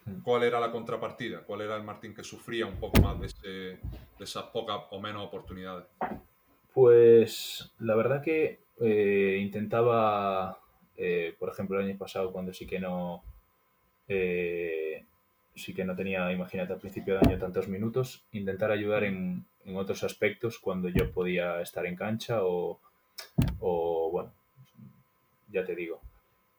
Hmm. 0.05 0.21
¿Cuál 0.21 0.41
era 0.41 0.59
la 0.59 0.71
contrapartida? 0.71 1.43
¿Cuál 1.43 1.61
era 1.61 1.75
el 1.75 1.83
Martín 1.83 2.15
que 2.15 2.23
sufría 2.23 2.65
un 2.65 2.79
poco 2.79 2.99
más 3.01 3.19
de, 3.43 3.77
esas 4.19 4.45
pocas 4.45 4.81
o 4.89 4.99
menos 4.99 5.23
oportunidades? 5.23 5.85
Pues 6.73 7.71
la 7.77 7.95
verdad 7.95 8.23
que 8.23 8.60
eh, 8.79 9.37
intentaba, 9.41 10.59
eh, 10.95 11.35
por 11.37 11.49
ejemplo, 11.49 11.79
el 11.79 11.87
año 11.87 11.97
pasado, 11.97 12.31
cuando 12.31 12.53
sí 12.53 12.65
que 12.65 12.79
no, 12.79 13.23
eh, 14.07 15.05
sí 15.55 15.73
que 15.73 15.85
no 15.85 15.95
tenía, 15.95 16.31
imagínate, 16.31 16.73
al 16.73 16.79
principio 16.79 17.15
de 17.15 17.27
año 17.27 17.37
tantos 17.37 17.67
minutos, 17.67 18.23
intentar 18.31 18.71
ayudar 18.71 19.03
en, 19.03 19.45
en 19.65 19.75
otros 19.75 20.03
aspectos 20.03 20.59
cuando 20.59 20.89
yo 20.89 21.11
podía 21.11 21.61
estar 21.61 21.85
en 21.85 21.95
cancha 21.95 22.39
o, 22.43 22.79
bueno, 24.11 24.33
ya 25.49 25.63
te 25.65 25.75
digo. 25.75 26.01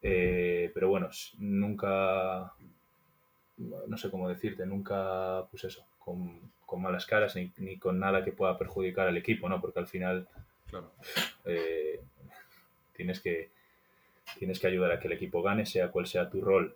Pero 0.01 0.89
bueno, 0.89 1.09
nunca, 1.37 2.53
no 3.57 3.97
sé 3.97 4.09
cómo 4.09 4.27
decirte, 4.29 4.65
nunca, 4.65 5.45
pues 5.49 5.63
eso, 5.65 5.85
con, 6.03 6.51
malas 6.75 7.05
caras 7.05 7.35
ni, 7.35 7.77
con 7.77 7.99
nada 7.99 8.23
que 8.23 8.31
pueda 8.31 8.57
perjudicar 8.57 9.07
al 9.07 9.17
equipo, 9.17 9.47
¿no? 9.47 9.61
Porque 9.61 9.79
al 9.79 9.85
final 9.85 10.27
eh, 11.45 12.01
tienes, 12.93 13.19
que, 13.19 13.49
tienes 14.37 14.59
que 14.59 14.67
ayudar 14.67 14.91
a 14.91 14.99
que 14.99 15.07
el 15.07 15.13
equipo 15.13 15.41
gane, 15.41 15.65
sea 15.65 15.91
cual 15.91 16.07
sea 16.07 16.29
tu 16.29 16.41
rol. 16.41 16.75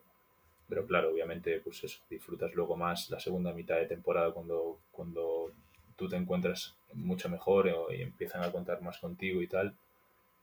Pero 0.67 0.85
claro, 0.85 1.11
obviamente, 1.11 1.61
pues 1.61 1.83
eso, 1.83 1.99
disfrutas 2.09 2.53
luego 2.53 2.75
más 2.75 3.09
la 3.09 3.19
segunda 3.19 3.53
mitad 3.53 3.75
de 3.75 3.85
temporada 3.85 4.31
cuando, 4.31 4.79
cuando 4.91 5.51
tú 5.95 6.09
te 6.09 6.17
encuentras 6.17 6.75
mucho 6.93 7.29
mejor 7.29 7.69
y 7.91 8.01
empiezan 8.01 8.43
a 8.43 8.51
contar 8.51 8.81
más 8.81 8.97
contigo 8.97 9.41
y 9.41 9.47
tal, 9.47 9.75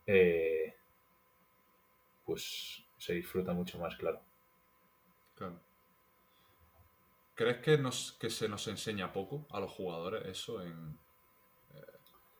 eh, 0.07 0.75
pues 2.25 2.85
se 2.97 3.15
disfruta 3.15 3.53
mucho 3.53 3.79
más, 3.79 3.97
claro. 3.97 4.21
Claro. 5.37 5.61
¿Crees 7.35 7.59
que, 7.59 7.79
nos, 7.79 8.13
que 8.13 8.31
se 8.31 8.49
nos 8.49 8.67
enseña 8.69 9.13
poco 9.13 9.47
a 9.51 9.61
los 9.61 9.71
jugadores 9.73 10.25
eso 10.27 10.63
en, 10.63 10.71
eh, 10.71 11.04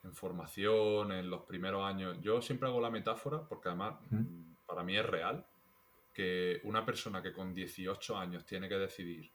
en 0.05 0.13
formación, 0.13 1.11
en 1.11 1.29
los 1.29 1.41
primeros 1.41 1.83
años? 1.83 2.17
Yo 2.21 2.41
siempre 2.41 2.69
hago 2.69 2.79
la 2.79 2.89
metáfora, 2.89 3.41
porque 3.47 3.69
además 3.69 3.95
para 4.65 4.83
mí 4.83 4.97
es 4.97 5.05
real, 5.05 5.45
que 6.13 6.61
una 6.63 6.85
persona 6.85 7.21
que 7.21 7.33
con 7.33 7.53
18 7.53 8.17
años 8.17 8.45
tiene 8.45 8.69
que 8.69 8.75
decidir 8.75 9.29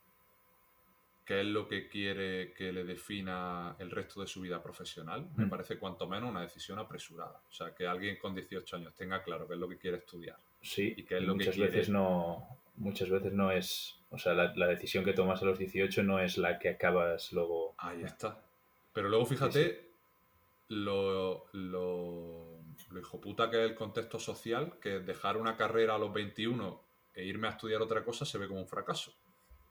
qué 1.24 1.42
es 1.42 1.46
lo 1.46 1.68
que 1.68 1.88
quiere 1.88 2.52
que 2.52 2.72
le 2.72 2.82
defina 2.82 3.76
el 3.78 3.90
resto 3.90 4.20
de 4.20 4.26
su 4.26 4.40
vida 4.40 4.60
profesional, 4.60 5.28
me 5.36 5.46
mm. 5.46 5.50
parece 5.50 5.78
cuanto 5.78 6.08
menos 6.08 6.30
una 6.30 6.40
decisión 6.40 6.78
apresurada. 6.78 7.40
O 7.48 7.52
sea, 7.52 7.72
que 7.72 7.86
alguien 7.86 8.16
con 8.16 8.34
18 8.34 8.76
años 8.76 8.94
tenga 8.94 9.22
claro 9.22 9.46
qué 9.46 9.54
es 9.54 9.60
lo 9.60 9.68
que 9.68 9.78
quiere 9.78 9.98
estudiar. 9.98 10.38
Sí, 10.60 10.92
y 10.96 11.04
qué 11.04 11.18
es 11.18 11.22
lo 11.22 11.34
muchas 11.34 11.54
que 11.54 11.62
veces 11.62 11.88
no 11.88 12.58
muchas 12.76 13.10
veces 13.10 13.32
no 13.32 13.52
es, 13.52 14.00
o 14.10 14.18
sea, 14.18 14.32
la, 14.34 14.66
decisión 14.66 15.04
que 15.04 15.12
tomas 15.12 15.40
a 15.42 15.44
los 15.44 15.58
18 15.58 16.02
no 16.02 16.18
es 16.18 16.38
la 16.38 16.58
que 16.58 16.70
acabas 16.70 17.32
luego. 17.32 17.74
Ahí 17.78 18.02
está. 18.02 18.42
Pero 18.92 19.08
luego 19.08 19.26
fíjate 19.26 19.89
Lo, 20.70 21.46
lo, 21.52 22.62
lo 22.90 23.00
hijo 23.00 23.20
puta 23.20 23.50
que 23.50 23.62
es 23.62 23.70
el 23.70 23.76
contexto 23.76 24.18
social, 24.18 24.78
que 24.80 25.00
dejar 25.00 25.36
una 25.36 25.56
carrera 25.56 25.96
a 25.96 25.98
los 25.98 26.12
21 26.12 26.82
e 27.14 27.24
irme 27.24 27.48
a 27.48 27.50
estudiar 27.50 27.82
otra 27.82 28.02
cosa 28.04 28.24
se 28.24 28.38
ve 28.38 28.48
como 28.48 28.60
un 28.60 28.68
fracaso 28.68 29.12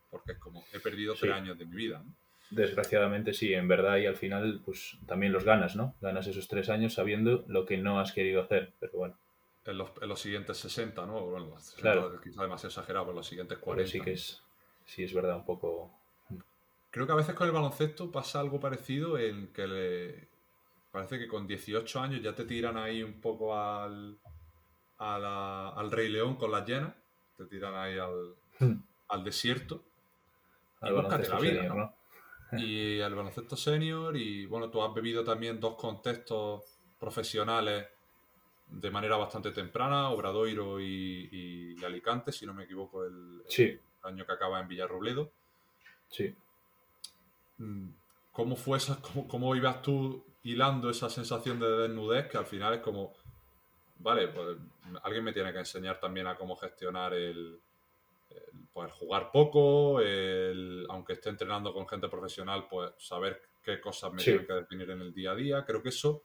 porque 0.09 0.33
es 0.33 0.37
como, 0.39 0.63
he 0.73 0.79
perdido 0.79 1.13
tres 1.15 1.33
años 1.33 1.57
de 1.57 1.65
mi 1.65 1.75
vida. 1.75 2.03
Desgraciadamente 2.49 3.33
sí, 3.33 3.53
en 3.53 3.67
verdad 3.67 3.97
y 3.97 4.07
al 4.07 4.15
final 4.15 4.61
pues 4.65 4.97
también 5.05 5.31
los 5.31 5.43
ganas, 5.43 5.75
¿no? 5.75 5.95
Ganas 6.01 6.25
esos 6.27 6.47
tres 6.47 6.69
años 6.69 6.93
sabiendo 6.93 7.45
lo 7.47 7.65
que 7.65 7.77
no 7.77 7.99
has 7.99 8.11
querido 8.11 8.41
hacer, 8.41 8.73
pero 8.79 8.93
bueno. 8.93 9.17
En 9.65 9.77
los, 9.77 9.91
en 10.01 10.09
los 10.09 10.19
siguientes 10.19 10.57
60, 10.57 11.05
¿no? 11.05 11.27
Bueno, 11.27 11.55
claro. 11.77 12.19
quizá 12.21 12.41
demasiado 12.41 12.69
exagerado, 12.69 13.05
pero 13.05 13.11
en 13.11 13.17
los 13.17 13.27
siguientes 13.27 13.57
40. 13.59 13.91
sí 13.91 14.01
que 14.01 14.13
es, 14.13 14.41
sí 14.85 15.03
es 15.03 15.13
verdad 15.13 15.37
un 15.37 15.45
poco... 15.45 15.93
Creo 16.89 17.05
que 17.05 17.11
a 17.11 17.15
veces 17.15 17.35
con 17.35 17.45
el 17.45 17.53
baloncesto 17.53 18.11
pasa 18.11 18.39
algo 18.39 18.59
parecido 18.59 19.19
en 19.19 19.53
que 19.53 19.67
le... 19.67 20.28
parece 20.91 21.19
que 21.19 21.27
con 21.27 21.47
18 21.47 21.99
años 21.99 22.21
ya 22.21 22.33
te 22.33 22.45
tiran 22.45 22.77
ahí 22.77 23.03
un 23.03 23.19
poco 23.21 23.55
al, 23.55 24.17
al 24.97 25.91
Rey 25.91 26.09
León 26.09 26.35
con 26.35 26.51
las 26.51 26.67
llenas, 26.67 26.93
te 27.37 27.45
tiran 27.45 27.75
ahí 27.75 27.97
al, 27.97 28.35
hmm. 28.59 28.81
al 29.09 29.23
desierto 29.23 29.83
y 30.81 30.89
la 30.89 31.39
vida, 31.39 31.95
Y 32.53 32.99
el 32.99 33.13
baloncesto 33.15 33.55
senior 33.55 34.15
y 34.15 34.45
bueno, 34.45 34.69
tú 34.69 34.81
has 34.81 34.93
bebido 34.93 35.23
también 35.23 35.59
dos 35.59 35.75
contextos 35.75 36.63
profesionales 36.99 37.87
de 38.69 38.91
manera 38.91 39.17
bastante 39.17 39.51
temprana, 39.51 40.09
Obradoiro 40.09 40.79
y, 40.79 41.75
Alicante, 41.83 42.31
si 42.31 42.45
no 42.45 42.53
me 42.53 42.65
equivoco, 42.65 43.03
el, 43.03 43.41
año 44.03 44.25
que 44.25 44.31
acaba 44.31 44.59
en 44.59 44.67
Villarrobledo. 44.67 45.31
Sí. 46.07 46.33
Mm, 47.57 47.89
¿Cómo 48.31 48.55
fue 48.55 48.77
esa, 48.77 49.01
cómo, 49.01 49.27
cómo, 49.27 49.55
ibas 49.55 49.81
tú 49.81 50.25
hilando 50.43 50.89
esa 50.89 51.09
sensación 51.09 51.59
de 51.59 51.69
desnudez 51.69 52.27
que 52.27 52.37
al 52.37 52.45
final 52.45 52.75
es 52.75 52.81
como, 52.81 53.13
vale, 53.97 54.29
pues 54.29 54.57
alguien 55.03 55.23
me 55.23 55.33
tiene 55.33 55.51
que 55.51 55.59
enseñar 55.59 55.99
también 55.99 56.27
a 56.27 56.35
cómo 56.35 56.55
gestionar 56.55 57.13
el, 57.13 57.59
pues 58.71 58.91
jugar 58.93 59.31
poco, 59.31 59.99
aunque 60.89 61.13
esté 61.13 61.29
entrenando 61.29 61.73
con 61.73 61.87
gente 61.87 62.07
profesional, 62.07 62.67
pues 62.69 62.91
saber 62.97 63.41
qué 63.61 63.79
cosas 63.81 64.13
me 64.13 64.23
tienen 64.23 64.45
que 64.45 64.53
definir 64.53 64.89
en 64.91 65.01
el 65.01 65.13
día 65.13 65.31
a 65.31 65.35
día. 65.35 65.65
Creo 65.65 65.81
que 65.81 65.89
eso 65.89 66.23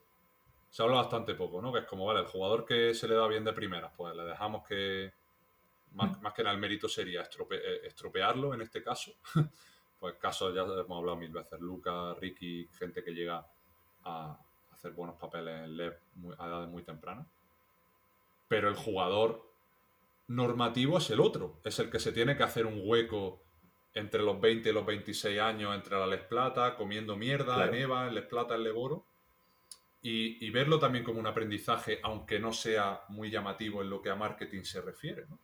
se 0.69 0.83
habla 0.83 0.97
bastante 0.97 1.35
poco, 1.35 1.61
¿no? 1.61 1.73
Que 1.73 1.79
es 1.79 1.85
como, 1.85 2.05
vale, 2.05 2.21
el 2.21 2.27
jugador 2.27 2.65
que 2.65 2.93
se 2.93 3.07
le 3.07 3.15
da 3.15 3.27
bien 3.27 3.43
de 3.43 3.53
primeras, 3.53 3.91
pues 3.95 4.15
le 4.15 4.23
dejamos 4.23 4.65
que, 4.67 5.13
más, 5.91 6.17
mm. 6.17 6.27
que 6.35 6.43
nada 6.43 6.55
el 6.55 6.61
mérito 6.61 6.87
sería 6.87 7.21
eh, 7.21 7.81
estropearlo 7.83 8.53
en 8.53 8.61
este 8.61 8.81
caso. 8.83 9.11
pues 10.05 10.17
casos 10.17 10.53
ya 10.53 10.61
hemos 10.61 10.99
hablado 10.99 11.17
mil 11.17 11.31
veces, 11.31 11.59
Luca, 11.59 12.13
Ricky, 12.13 12.69
gente 12.77 13.03
que 13.03 13.09
llega 13.09 13.43
a 14.03 14.39
hacer 14.71 14.91
buenos 14.91 15.15
papeles 15.15 15.63
en 15.63 15.75
LEP 15.75 15.99
a 16.37 16.45
edades 16.45 16.69
muy 16.69 16.83
tempranas. 16.83 17.25
Pero 18.47 18.69
el 18.69 18.75
jugador 18.75 19.51
normativo 20.27 20.99
es 20.99 21.09
el 21.09 21.21
otro, 21.21 21.59
es 21.63 21.79
el 21.79 21.89
que 21.89 21.97
se 21.97 22.11
tiene 22.11 22.37
que 22.37 22.43
hacer 22.43 22.67
un 22.67 22.81
hueco 22.83 23.41
entre 23.95 24.21
los 24.21 24.39
20 24.39 24.69
y 24.69 24.73
los 24.73 24.85
26 24.85 25.39
años, 25.41 25.73
entre 25.73 25.97
la 25.97 26.05
Les 26.05 26.21
Plata, 26.21 26.75
comiendo 26.75 27.15
mierda 27.15 27.65
en 27.65 27.73
Eva, 27.73 28.07
en 28.07 28.13
Les 28.13 28.25
Plata, 28.25 28.53
en 28.53 28.61
Leboro, 28.61 29.07
y, 30.03 30.47
verlo 30.51 30.77
también 30.77 31.03
como 31.03 31.19
un 31.19 31.25
aprendizaje, 31.25 31.99
aunque 32.03 32.39
no 32.39 32.53
sea 32.53 33.01
muy 33.09 33.31
llamativo 33.31 33.81
en 33.81 33.89
lo 33.89 34.03
que 34.03 34.11
a 34.11 34.15
marketing 34.15 34.61
se 34.61 34.81
refiere. 34.81 35.25
¿no? 35.27 35.39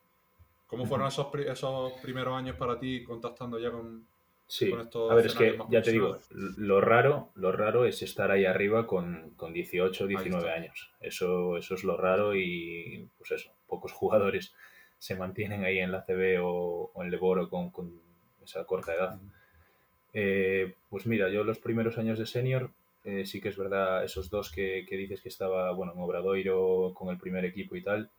¿Cómo 0.67 0.85
fueron 0.85 1.07
esos, 1.07 1.33
esos 1.33 1.93
primeros 1.93 2.37
años 2.37 2.57
para 2.57 2.79
ti 2.79 3.03
contactando 3.03 3.57
ya 3.57 3.71
con, 3.71 4.05
Sí, 4.51 4.69
a 4.73 5.15
ver, 5.15 5.25
es 5.27 5.33
que 5.33 5.57
ya 5.69 5.81
te 5.81 5.93
digo, 5.93 6.19
lo 6.29 6.81
raro, 6.81 7.29
lo 7.35 7.53
raro 7.53 7.85
es 7.85 8.01
estar 8.01 8.31
ahí 8.31 8.43
arriba 8.43 8.85
con, 8.85 9.31
con 9.37 9.53
18 9.53 10.03
o 10.03 10.07
19 10.07 10.51
años. 10.51 10.91
Eso, 10.99 11.55
eso 11.55 11.75
es 11.75 11.85
lo 11.85 11.95
raro 11.95 12.35
y 12.35 13.07
pues 13.17 13.31
eso, 13.31 13.53
pocos 13.65 13.93
jugadores 13.93 14.53
se 14.97 15.15
mantienen 15.15 15.63
ahí 15.63 15.79
en 15.79 15.93
la 15.93 16.03
CB 16.03 16.39
o, 16.43 16.91
en 16.97 17.09
Leboro 17.09 17.49
con, 17.49 17.69
con 17.71 18.01
esa 18.43 18.65
corta 18.65 18.93
edad. 18.93 19.21
Eh, 20.13 20.75
pues 20.89 21.07
mira, 21.07 21.29
yo 21.29 21.45
los 21.45 21.59
primeros 21.59 21.97
años 21.97 22.19
de 22.19 22.25
senior, 22.25 22.71
eh, 23.05 23.25
sí 23.25 23.39
que 23.39 23.47
es 23.47 23.57
verdad, 23.57 24.03
esos 24.03 24.29
dos 24.29 24.51
que, 24.51 24.85
dices 24.89 25.21
que 25.21 25.29
estaba, 25.29 25.71
bueno, 25.71 25.93
en 25.93 26.01
Obradoiro 26.01 26.93
con 26.93 27.07
el 27.07 27.17
primer 27.17 27.45
equipo 27.45 27.77
y 27.77 27.83
tal, 27.83 28.09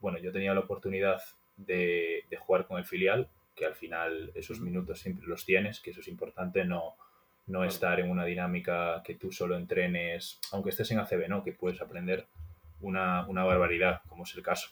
bueno, 0.00 0.18
yo 0.18 0.32
tenía 0.32 0.52
la 0.52 0.60
oportunidad 0.60 1.22
de, 1.56 2.24
jugar 2.40 2.66
con 2.66 2.78
el 2.78 2.84
filial, 2.84 3.28
que 3.56 3.66
al 3.66 3.74
final 3.74 4.30
esos 4.34 4.60
minutos 4.60 5.00
siempre 5.00 5.26
los 5.26 5.44
tienes, 5.44 5.80
que 5.80 5.90
eso 5.90 6.00
es 6.00 6.08
importante, 6.08 6.64
no, 6.64 6.96
no 7.46 7.64
estar 7.64 7.98
en 7.98 8.10
una 8.10 8.24
dinámica 8.24 9.02
que 9.02 9.16
tú 9.16 9.32
solo 9.32 9.56
entrenes, 9.56 10.38
aunque 10.52 10.70
estés 10.70 10.90
en 10.92 11.00
ACB, 11.00 11.28
¿no? 11.28 11.42
Que 11.42 11.52
puedes 11.52 11.80
aprender 11.80 12.26
una, 12.80 13.26
una 13.26 13.42
barbaridad, 13.44 14.02
como 14.08 14.22
es 14.24 14.34
el 14.36 14.42
caso 14.42 14.68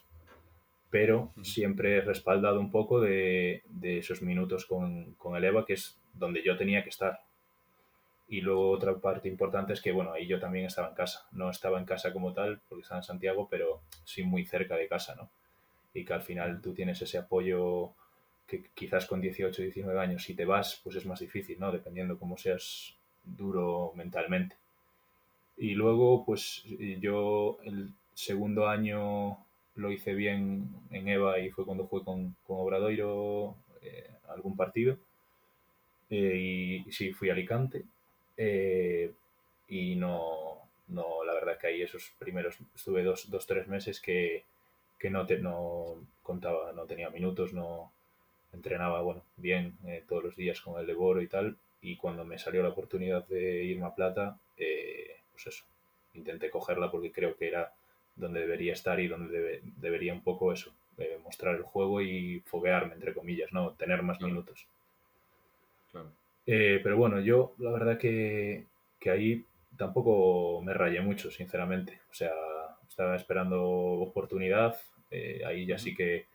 pero 0.94 1.32
siempre 1.42 2.02
respaldado 2.02 2.60
un 2.60 2.70
poco 2.70 3.00
de, 3.00 3.64
esos 3.82 4.22
minutos 4.22 4.64
con, 4.64 5.16
el 5.34 5.44
EVA, 5.44 5.66
que 5.66 5.72
es 5.72 6.00
donde 6.12 6.40
yo 6.44 6.56
tenía 6.56 6.84
que 6.84 6.90
estar. 6.90 7.18
Y 8.28 8.42
luego 8.42 8.70
otra 8.70 8.94
parte 9.00 9.28
importante 9.28 9.72
es 9.72 9.82
que, 9.82 9.90
bueno, 9.90 10.12
ahí 10.12 10.28
yo 10.28 10.38
también 10.38 10.66
estaba 10.66 10.90
en 10.90 10.94
casa. 10.94 11.26
No 11.32 11.50
estaba 11.50 11.80
en 11.80 11.84
casa 11.84 12.12
como 12.12 12.32
tal, 12.32 12.60
porque 12.68 12.82
estaba 12.82 13.00
en 13.00 13.02
Santiago, 13.02 13.48
pero 13.50 13.82
sí 14.04 14.22
muy 14.22 14.46
cerca 14.46 14.76
de 14.76 14.86
casa, 14.86 15.16
¿no? 15.16 15.32
Y 15.94 16.04
que 16.04 16.12
al 16.12 16.22
final 16.22 16.60
tú 16.62 16.72
tienes 16.74 17.02
ese 17.02 17.18
apoyo 17.18 17.96
que 18.46 18.64
quizás 18.74 19.06
con 19.06 19.20
18, 19.20 19.62
19 19.62 19.98
años, 20.00 20.22
si 20.24 20.34
te 20.34 20.44
vas, 20.44 20.80
pues 20.82 20.96
es 20.96 21.06
más 21.06 21.20
difícil, 21.20 21.58
¿no? 21.58 21.72
Dependiendo 21.72 22.18
cómo 22.18 22.36
seas 22.36 22.94
duro 23.24 23.92
mentalmente. 23.94 24.56
Y 25.56 25.74
luego, 25.74 26.24
pues 26.24 26.64
yo 27.00 27.58
el 27.64 27.90
segundo 28.14 28.68
año 28.68 29.38
lo 29.76 29.90
hice 29.90 30.14
bien 30.14 30.68
en 30.90 31.08
EVA 31.08 31.40
y 31.40 31.50
fue 31.50 31.64
cuando 31.64 31.86
fue 31.86 32.04
con, 32.04 32.36
con 32.46 32.58
Obradoiro 32.58 33.56
eh, 33.82 34.10
algún 34.28 34.56
partido. 34.56 34.96
Eh, 36.10 36.82
y, 36.86 36.92
sí, 36.92 37.12
fui 37.12 37.30
a 37.30 37.32
Alicante. 37.32 37.84
Eh, 38.36 39.12
y 39.68 39.96
no, 39.96 40.58
no, 40.88 41.24
la 41.24 41.34
verdad 41.34 41.58
que 41.58 41.68
ahí 41.68 41.82
esos 41.82 42.12
primeros, 42.18 42.58
estuve 42.74 43.02
dos, 43.02 43.30
dos 43.30 43.46
tres 43.46 43.66
meses 43.68 44.00
que, 44.00 44.44
que 44.98 45.10
no, 45.10 45.26
te, 45.26 45.38
no 45.38 45.96
contaba, 46.22 46.72
no 46.72 46.84
tenía 46.84 47.10
minutos, 47.10 47.52
no 47.52 47.92
entrenaba 48.54 49.02
bueno, 49.02 49.22
bien 49.36 49.76
eh, 49.86 50.02
todos 50.08 50.24
los 50.24 50.36
días 50.36 50.60
con 50.60 50.80
el 50.80 50.86
Leboro 50.86 51.20
y 51.20 51.28
tal. 51.28 51.56
Y 51.80 51.96
cuando 51.96 52.24
me 52.24 52.38
salió 52.38 52.62
la 52.62 52.70
oportunidad 52.70 53.26
de 53.26 53.64
irme 53.64 53.86
a 53.86 53.94
Plata, 53.94 54.38
eh, 54.56 55.18
pues 55.32 55.46
eso, 55.48 55.64
intenté 56.14 56.50
cogerla 56.50 56.90
porque 56.90 57.12
creo 57.12 57.36
que 57.36 57.48
era 57.48 57.72
donde 58.16 58.40
debería 58.40 58.72
estar 58.72 58.98
y 59.00 59.08
donde 59.08 59.60
debería 59.76 60.14
un 60.14 60.22
poco 60.22 60.52
eso, 60.52 60.72
eh, 60.98 61.18
mostrar 61.22 61.56
el 61.56 61.62
juego 61.62 62.00
y 62.00 62.40
foguearme, 62.46 62.94
entre 62.94 63.12
comillas, 63.12 63.52
¿no? 63.52 63.72
Tener 63.72 64.02
más 64.02 64.20
minutos. 64.20 64.66
pero 66.44 66.96
bueno, 66.96 67.20
yo 67.20 67.54
la 67.58 67.70
verdad 67.70 67.98
que, 67.98 68.66
que 69.00 69.10
ahí 69.10 69.44
tampoco 69.76 70.62
me 70.62 70.74
rayé 70.74 71.00
mucho, 71.00 71.30
sinceramente. 71.30 72.00
O 72.10 72.14
sea, 72.14 72.32
estaba 72.88 73.16
esperando 73.16 73.62
oportunidad, 73.62 74.76
eh, 75.10 75.42
ahí 75.46 75.66
ya 75.66 75.78
sí 75.78 75.94
que 75.94 76.26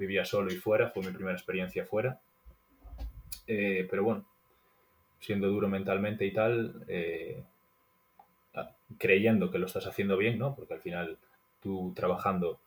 vivía 0.00 0.24
solo 0.24 0.50
y 0.50 0.56
fuera, 0.56 0.88
fue 0.88 1.04
mi 1.04 1.12
primera 1.12 1.36
experiencia 1.36 1.84
fuera. 1.84 2.18
Eh, 3.46 3.86
pero 3.88 4.02
bueno, 4.02 4.24
siendo 5.20 5.48
duro 5.48 5.68
mentalmente 5.68 6.24
y 6.24 6.32
tal, 6.32 6.84
eh, 6.88 7.42
creyendo 8.98 9.50
que 9.50 9.58
lo 9.58 9.66
estás 9.66 9.86
haciendo 9.86 10.16
bien, 10.16 10.38
¿no? 10.38 10.54
Porque 10.56 10.74
al 10.74 10.80
final 10.80 11.18
tú 11.62 11.92
trabajando 11.94 12.58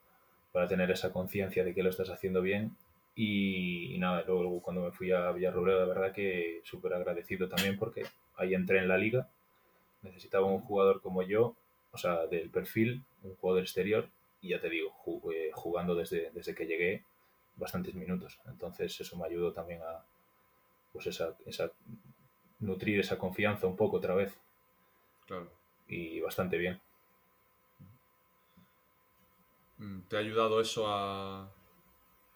para 0.51 0.67
tener 0.67 0.91
esa 0.91 1.11
conciencia 1.11 1.63
de 1.63 1.73
que 1.73 1.83
lo 1.83 1.89
estás 1.89 2.09
haciendo 2.11 2.41
bien. 2.41 2.77
Y, 3.15 3.97
nada, 3.97 4.23
luego 4.27 4.61
cuando 4.61 4.83
me 4.83 4.91
fui 4.91 5.11
a 5.11 5.31
Villarrobledo, 5.31 5.81
de 5.81 5.87
verdad 5.87 6.13
que 6.13 6.61
súper 6.63 6.93
agradecido 6.93 7.49
también 7.49 7.77
porque 7.77 8.03
ahí 8.37 8.53
entré 8.53 8.79
en 8.79 8.87
la 8.87 8.97
liga. 8.97 9.27
Necesitaba 10.03 10.45
un 10.45 10.59
jugador 10.59 11.01
como 11.01 11.23
yo, 11.23 11.55
o 11.91 11.97
sea, 11.97 12.27
del 12.27 12.49
perfil, 12.49 13.03
un 13.23 13.35
jugador 13.35 13.63
exterior, 13.63 14.09
y 14.41 14.49
ya 14.49 14.59
te 14.59 14.69
digo, 14.69 14.91
jugando 15.53 15.95
desde, 15.95 16.29
desde 16.31 16.53
que 16.53 16.67
llegué 16.67 17.03
bastantes 17.55 17.93
minutos. 17.95 18.39
Entonces 18.45 18.99
eso 18.99 19.17
me 19.17 19.25
ayudó 19.25 19.53
también 19.53 19.81
a 19.81 20.03
pues 20.91 21.07
esa, 21.07 21.35
esa 21.45 21.71
nutrir 22.59 22.99
esa 22.99 23.17
confianza 23.17 23.67
un 23.67 23.75
poco 23.75 23.97
otra 23.97 24.15
vez. 24.15 24.39
Claro. 25.25 25.51
Y 25.87 26.21
bastante 26.21 26.57
bien. 26.57 26.79
Mm, 29.77 30.01
¿Te 30.01 30.15
ha 30.15 30.19
ayudado 30.19 30.61
eso 30.61 30.85
a 30.87 31.51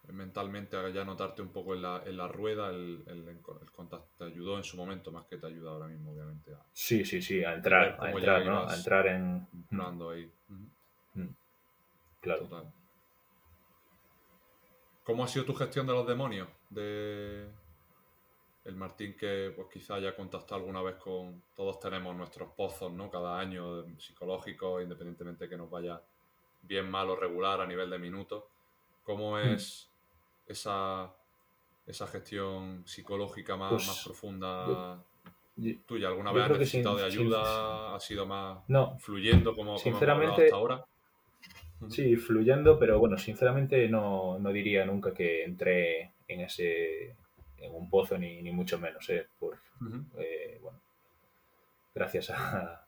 mentalmente 0.10 0.78
a 0.78 0.90
ya 0.90 1.04
notarte 1.04 1.42
un 1.42 1.50
poco 1.50 1.76
en 1.76 1.82
la, 1.82 2.02
en 2.06 2.18
la 2.18 2.28
rueda? 2.28 2.70
El, 2.70 3.04
el, 3.08 3.42
contacto 3.72 4.10
te 4.18 4.24
ayudó 4.26 4.58
en 4.58 4.64
su 4.64 4.78
momento 4.78 5.12
más 5.12 5.26
que 5.26 5.38
te 5.38 5.48
ayuda 5.48 5.72
ahora 5.72 5.88
mismo, 5.88 6.12
obviamente. 6.12 6.52
sí, 6.74 7.06
sí, 7.06 7.22
sí, 7.22 7.44
a 7.44 7.54
entrar, 7.54 7.98
a 8.00 8.12
entrar, 8.12 8.46
¿no? 8.46 8.68
A 8.68 8.76
entrar 8.76 9.08
en... 9.08 9.48
ahí. 10.12 10.32
Claro. 12.22 12.74
¿Cómo 15.08 15.24
ha 15.24 15.28
sido 15.30 15.46
tu 15.46 15.54
gestión 15.54 15.88
de 15.88 15.94
los 15.94 16.06
demonios? 16.06 16.50
De 16.70 17.48
el 18.66 18.76
Martín 18.76 19.16
que 19.16 19.54
pues 19.56 19.70
quizá 19.72 19.96
haya 19.96 20.14
contactado 20.14 20.56
alguna 20.56 20.82
vez 20.82 20.96
con... 20.96 21.42
Todos 21.56 21.80
tenemos 21.80 22.14
nuestros 22.14 22.52
pozos, 22.52 22.92
¿no? 22.92 23.10
Cada 23.10 23.40
año 23.40 23.86
psicológicos, 23.98 24.84
independientemente 24.84 25.46
de 25.46 25.50
que 25.50 25.56
nos 25.56 25.70
vaya 25.70 26.02
bien, 26.62 26.92
mal 26.92 27.10
o 27.10 27.16
regular 27.16 27.62
a 27.62 27.66
nivel 27.66 27.90
de 27.90 27.98
minutos. 27.98 28.44
¿Cómo 29.04 29.38
hmm. 29.38 29.54
es 29.54 29.90
esa, 30.46 31.10
esa 31.86 32.08
gestión 32.08 32.84
psicológica 32.86 33.56
más, 33.56 33.70
pues, 33.70 33.88
más 33.88 34.04
profunda 34.04 35.02
tuya? 35.86 36.10
¿Alguna 36.10 36.34
vez 36.34 36.44
has 36.44 36.60
necesitado 36.60 36.98
de 36.98 37.06
ayuda? 37.06 37.96
¿Ha 37.96 38.00
sido 38.02 38.26
más 38.26 38.60
fluyendo 39.00 39.56
como, 39.56 39.78
sinceramente, 39.78 40.44
hasta 40.44 40.56
ahora? 40.58 40.86
Sí, 41.90 42.16
fluyendo, 42.16 42.80
pero 42.80 43.00
bueno, 43.00 43.18
sinceramente 43.18 43.88
no, 43.88 44.40
diría 44.52 44.86
nunca 44.86 45.14
que 45.14 45.44
entré 45.44 46.12
en 46.28 46.42
ese 46.42 47.16
en 47.60 47.74
un 47.74 47.90
pozo 47.90 48.18
ni, 48.18 48.42
mucho 48.52 48.80
menos, 48.80 49.10
¿eh? 49.10 49.28
Por, 49.40 49.58
eh, 50.18 50.60
bueno, 50.62 50.80
gracias 51.94 52.30
a... 52.32 52.84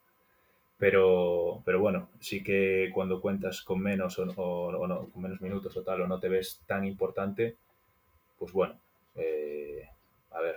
Pero, 0.77 1.61
pero 1.65 1.79
bueno, 1.79 2.09
sí 2.19 2.41
que 2.41 2.89
cuando 2.93 3.19
cuentas 3.19 3.61
con 3.63 3.81
menos 3.81 4.17
o, 4.17 4.25
no, 4.87 5.09
con 5.09 5.21
menos 5.21 5.41
minutos 5.41 5.75
o 5.75 5.83
tal, 5.83 6.01
o 6.01 6.07
no 6.07 6.19
te 6.19 6.29
ves 6.29 6.61
tan 6.65 6.85
importante, 6.85 7.57
pues 8.37 8.53
bueno, 8.53 8.79
eh, 9.15 9.89
a 10.31 10.39
ver, 10.39 10.55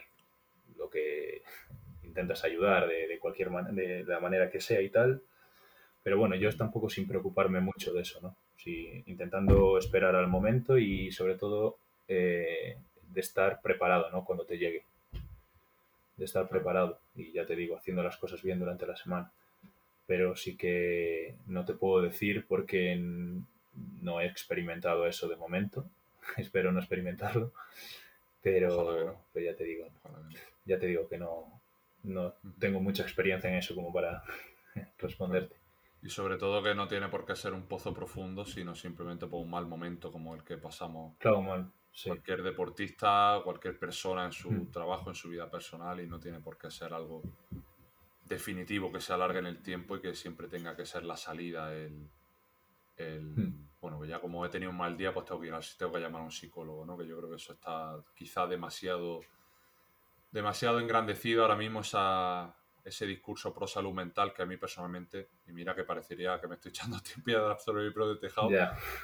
lo 0.77 0.89
que 0.89 1.43
intentas 2.05 2.45
ayudar 2.45 2.87
de, 2.89 3.09
de 3.09 3.19
cualquier 3.19 3.51
de 3.51 4.05
la 4.05 4.21
manera 4.21 4.49
que 4.51 4.61
sea 4.61 4.81
y 4.81 4.91
tal, 4.91 5.23
pero 6.03 6.19
bueno, 6.19 6.35
yo 6.35 6.55
tampoco 6.57 6.91
sin 6.91 7.07
preocuparme 7.07 7.61
mucho 7.61 7.93
de 7.93 8.03
eso, 8.03 8.21
¿no? 8.21 8.37
Sí, 8.57 9.03
intentando 9.07 9.79
esperar 9.79 10.15
al 10.17 10.29
momento 10.29 10.79
y 10.79 11.13
sobre 11.13 11.37
todo 11.37 11.79
eh, 12.09 12.77
de 13.09 13.21
estar 13.21 13.61
preparado, 13.61 14.11
¿no? 14.11 14.25
Cuando 14.25 14.45
te 14.45 14.59
llegue. 14.59 14.85
De 16.17 16.25
estar 16.25 16.49
preparado 16.49 17.01
y 17.15 17.33
ya 17.33 17.47
te 17.47 17.57
digo, 17.57 17.77
haciendo 17.77 18.03
las 18.03 18.17
cosas 18.17 18.43
bien 18.43 18.59
durante 18.59 18.87
la 18.87 18.97
semana. 18.97 19.33
Pero 20.07 20.37
sí 20.37 20.57
que 20.57 21.37
no 21.47 21.65
te 21.65 21.75
puedo 21.75 22.03
decir 22.03 22.47
porque 22.49 22.97
no 24.01 24.21
he 24.21 24.27
experimentado 24.27 25.07
eso 25.07 25.29
de 25.29 25.37
momento. 25.37 25.89
Espero 26.37 26.73
no 26.73 26.81
experimentarlo. 26.81 27.53
Pero, 28.43 29.25
pero 29.33 29.47
ya 29.47 29.57
te 29.57 29.65
digo, 29.65 29.87
ya 30.65 30.79
te 30.79 30.87
digo 30.87 31.09
que 31.09 31.17
no, 31.17 31.61
no 32.03 32.35
tengo 32.59 32.81
mucha 32.81 33.05
experiencia 33.05 33.49
en 33.49 33.57
eso 33.57 33.75
como 33.77 33.93
para 33.93 34.25
responderte. 34.99 35.62
Y 36.03 36.11
sobre 36.11 36.37
todo 36.37 36.63
que 36.63 36.75
no 36.75 36.89
tiene 36.89 37.09
por 37.09 37.25
qué 37.25 37.37
ser 37.37 37.53
un 37.53 37.69
pozo 37.69 37.95
profundo, 37.95 38.45
sino 38.45 38.75
simplemente 38.75 39.27
por 39.29 39.41
un 39.41 39.51
mal 39.51 39.67
momento 39.67 40.11
como 40.11 40.35
el 40.35 40.43
que 40.43 40.59
pasamos. 40.59 41.17
Claro, 41.19 41.43
mal. 41.43 41.73
Cualquier 42.05 42.43
deportista, 42.43 43.41
cualquier 43.45 43.79
persona 43.79 44.25
en 44.25 44.33
su 44.33 44.51
hmm. 44.51 44.71
trabajo, 44.73 45.11
en 45.11 45.15
su 45.15 45.29
vida 45.29 45.49
personal, 45.49 46.01
y 46.01 46.09
no 46.09 46.19
tiene 46.19 46.41
por 46.41 46.59
qué 46.59 46.71
ser 46.71 46.93
algo 46.93 47.23
definitivo 48.25 48.91
que 48.91 49.01
se 49.01 49.13
alargue 49.13 49.39
en 49.41 49.47
el 49.47 49.63
tiempo 49.63 49.97
y 49.97 50.01
que 50.01 50.15
siempre 50.15 50.49
tenga 50.49 50.75
que 50.75 50.87
ser 50.87 51.05
la 51.05 51.17
salida, 51.17 51.73
el, 51.73 52.09
el 52.97 53.23
hmm. 53.23 53.69
bueno, 53.81 54.05
ya 54.05 54.21
como 54.21 54.45
he 54.45 54.49
tenido 54.49 54.71
un 54.71 54.79
mal 54.79 54.97
día, 54.97 55.15
pues 55.15 55.27
tengo 55.27 55.41
que 55.41 55.49
ir 55.49 55.55
tengo 55.79 55.93
que 55.93 56.01
llamar 56.01 56.23
a 56.23 56.25
un 56.25 56.33
psicólogo, 56.33 56.85
¿no? 56.85 56.97
Que 56.97 57.07
yo 57.07 57.17
creo 57.19 57.31
que 57.31 57.37
eso 57.37 57.53
está 57.53 57.97
quizá 58.15 58.47
demasiado 58.47 59.21
demasiado 60.33 60.81
engrandecido 60.81 61.43
ahora 61.43 61.57
mismo 61.57 61.81
esa, 61.81 62.57
ese 62.85 63.07
discurso 63.07 63.55
pro 63.55 63.67
salud 63.67 63.93
mental 63.93 64.33
que 64.33 64.43
a 64.43 64.47
mí 64.47 64.57
personalmente, 64.57 65.29
y 65.47 65.53
mira 65.53 65.75
que 65.75 65.85
parecería 65.85 66.41
que 66.41 66.49
me 66.49 66.57
estoy 66.57 66.71
echando 66.71 66.99
piedras 67.25 67.63
sobre 67.63 67.85
el 67.85 67.93
pro 67.93 68.09
de 68.09 68.21
tejado, 68.21 68.49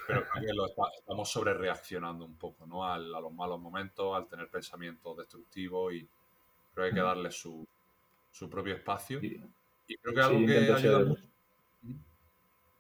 pero 0.07 0.25
que 0.35 0.53
lo 0.53 0.67
estamos 0.67 1.31
sobre 1.31 1.55
reaccionando 1.55 2.25
un 2.25 2.37
poco 2.37 2.67
¿no? 2.67 2.85
a 2.85 2.99
los 2.99 3.33
malos 3.33 3.61
momentos, 3.61 4.17
al 4.17 4.27
tener 4.27 4.49
pensamientos 4.49 5.17
destructivos 5.17 5.95
y 5.95 6.09
creo 6.75 6.85
que 6.85 6.89
hay 6.89 6.95
que 6.95 7.01
darle 7.01 7.31
su, 7.31 7.67
su 8.31 8.51
propio 8.51 8.75
espacio. 8.75 9.21
Y, 9.23 9.41
creo 10.03 10.15
que 10.15 10.21
algo 10.21 10.47
que 10.47 10.73
ayuda 10.73 10.99
mucho. 11.05 11.23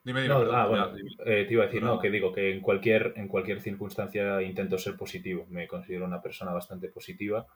Dime, 0.05 0.22
dime, 0.22 0.34
ah, 0.34 0.94
eh, 1.26 1.44
te 1.46 1.53
iba 1.53 1.64
a 1.64 1.66
decir, 1.66 1.82
no, 1.82 1.99
que 1.99 2.11
digo 2.11 2.32
que 2.32 2.55
en 2.55 2.61
cualquier, 2.61 3.12
en 3.16 3.28
cualquier 3.28 3.61
circunstancia 3.61 4.40
intento 4.40 4.78
ser 4.78 4.96
positivo. 4.96 5.46
Me 5.51 5.68
considero 5.68 6.07
una 6.07 6.22
persona 6.22 6.53
bastante 6.53 6.88
positiva 6.88 7.46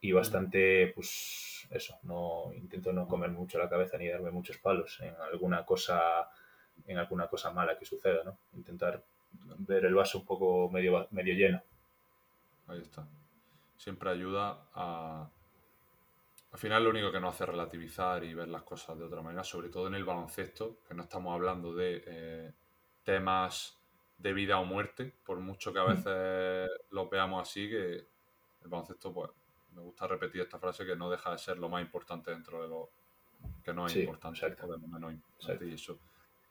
y 0.00 0.12
bastante, 0.12 0.92
pues, 0.94 1.47
eso, 1.70 1.98
no 2.02 2.52
intento 2.54 2.92
no 2.92 3.06
comer 3.06 3.30
mucho 3.30 3.58
la 3.58 3.68
cabeza 3.68 3.98
ni 3.98 4.08
darme 4.08 4.30
muchos 4.30 4.58
palos 4.58 4.98
en 5.00 5.14
alguna 5.16 5.64
cosa, 5.64 6.28
en 6.86 6.98
alguna 6.98 7.28
cosa 7.28 7.52
mala 7.52 7.78
que 7.78 7.84
suceda, 7.84 8.24
¿no? 8.24 8.38
Intentar 8.54 9.04
ver 9.58 9.84
el 9.84 9.94
vaso 9.94 10.18
un 10.18 10.24
poco 10.24 10.70
medio, 10.70 11.06
medio 11.10 11.34
lleno. 11.34 11.62
Ahí 12.68 12.80
está. 12.80 13.06
Siempre 13.76 14.10
ayuda 14.10 14.68
a... 14.74 15.30
Al 16.50 16.58
final 16.58 16.84
lo 16.84 16.90
único 16.90 17.12
que 17.12 17.20
nos 17.20 17.34
hace 17.34 17.44
relativizar 17.44 18.24
y 18.24 18.32
ver 18.32 18.48
las 18.48 18.62
cosas 18.62 18.98
de 18.98 19.04
otra 19.04 19.20
manera, 19.20 19.44
sobre 19.44 19.68
todo 19.68 19.86
en 19.86 19.94
el 19.94 20.04
baloncesto, 20.04 20.78
que 20.88 20.94
no 20.94 21.02
estamos 21.02 21.34
hablando 21.34 21.74
de 21.74 22.02
eh, 22.06 22.52
temas 23.04 23.78
de 24.16 24.32
vida 24.32 24.58
o 24.58 24.64
muerte, 24.64 25.14
por 25.24 25.40
mucho 25.40 25.72
que 25.72 25.78
a 25.78 25.84
mm. 25.84 25.88
veces 25.88 26.70
los 26.90 27.10
veamos 27.10 27.42
así, 27.42 27.68
que 27.68 28.06
el 28.62 28.68
baloncesto 28.68 29.12
pues 29.12 29.30
me 29.78 29.84
gusta 29.84 30.08
repetir 30.08 30.42
esta 30.42 30.58
frase 30.58 30.84
que 30.84 30.96
no 30.96 31.08
deja 31.08 31.30
de 31.30 31.38
ser 31.38 31.58
lo 31.58 31.68
más 31.68 31.82
importante 31.82 32.32
dentro 32.32 32.62
de 32.62 32.68
lo 32.68 32.90
que 33.62 33.72
no 33.72 33.86
es 33.86 33.94
importante, 33.96 34.44
o 34.62 34.66
de 34.66 34.78
lo 34.78 34.88
menos 34.88 35.12
importante. 35.12 35.66
Y 35.66 35.74
eso 35.74 35.98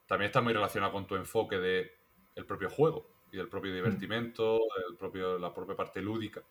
también 0.05 0.27
está 0.27 0.41
muy 0.41 0.53
relacionado 0.53 0.93
con 0.93 1.05
tu 1.05 1.15
enfoque 1.15 1.57
de 1.57 1.91
el 2.35 2.45
propio 2.45 2.69
juego 2.69 3.09
y 3.31 3.39
el 3.39 3.49
propio 3.49 3.71
mm. 3.71 3.75
divertimento, 3.75 4.59
el 4.89 4.95
propio, 4.95 5.37
la 5.37 5.53
propia 5.53 5.75
parte 5.75 6.01
lúdica, 6.01 6.41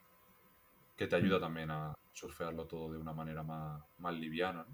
que 0.95 1.07
te 1.07 1.16
ayuda 1.16 1.39
mm. 1.39 1.41
también 1.41 1.70
a 1.70 1.95
surfearlo 2.12 2.66
todo 2.66 2.93
de 2.93 2.99
una 2.99 3.14
manera 3.14 3.43
más, 3.43 3.83
más 3.99 4.14
liviana. 4.14 4.66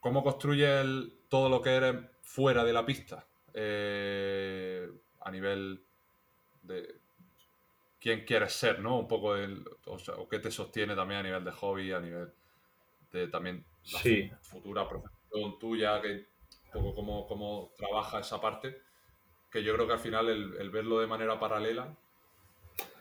¿Cómo 0.00 0.22
construyes 0.22 0.86
todo 1.28 1.48
lo 1.48 1.62
que 1.62 1.70
eres 1.70 1.96
fuera 2.22 2.62
de 2.62 2.72
la 2.74 2.84
pista? 2.84 3.26
Eh, 3.54 4.86
a 5.20 5.30
nivel 5.30 5.82
de, 6.62 7.00
quién 8.04 8.26
quieres 8.26 8.52
ser, 8.52 8.80
¿no? 8.80 8.98
Un 8.98 9.08
poco 9.08 9.34
el, 9.34 9.64
o, 9.86 10.28
qué 10.28 10.38
te 10.38 10.50
sostiene 10.50 10.94
también 10.94 11.20
a 11.20 11.22
nivel 11.22 11.42
de 11.42 11.52
hobby, 11.52 11.90
a 11.90 12.00
nivel 12.00 12.28
de 13.10 13.28
también 13.28 13.64
la 13.94 14.38
futura 14.42 14.86
profesión 14.86 15.58
tuya, 15.58 16.02
que 16.02 16.26
un 16.74 16.82
poco 16.82 16.94
cómo, 16.96 17.26
cómo 17.26 17.72
trabaja 17.78 18.18
esa 18.18 18.38
parte. 18.42 18.76
que 19.50 19.64
yo 19.64 19.72
creo 19.74 19.86
que 19.86 19.94
al 19.94 20.00
final 20.00 20.28
el, 20.28 20.70
verlo 20.70 21.00
de 21.00 21.06
manera 21.06 21.40
paralela 21.40 21.96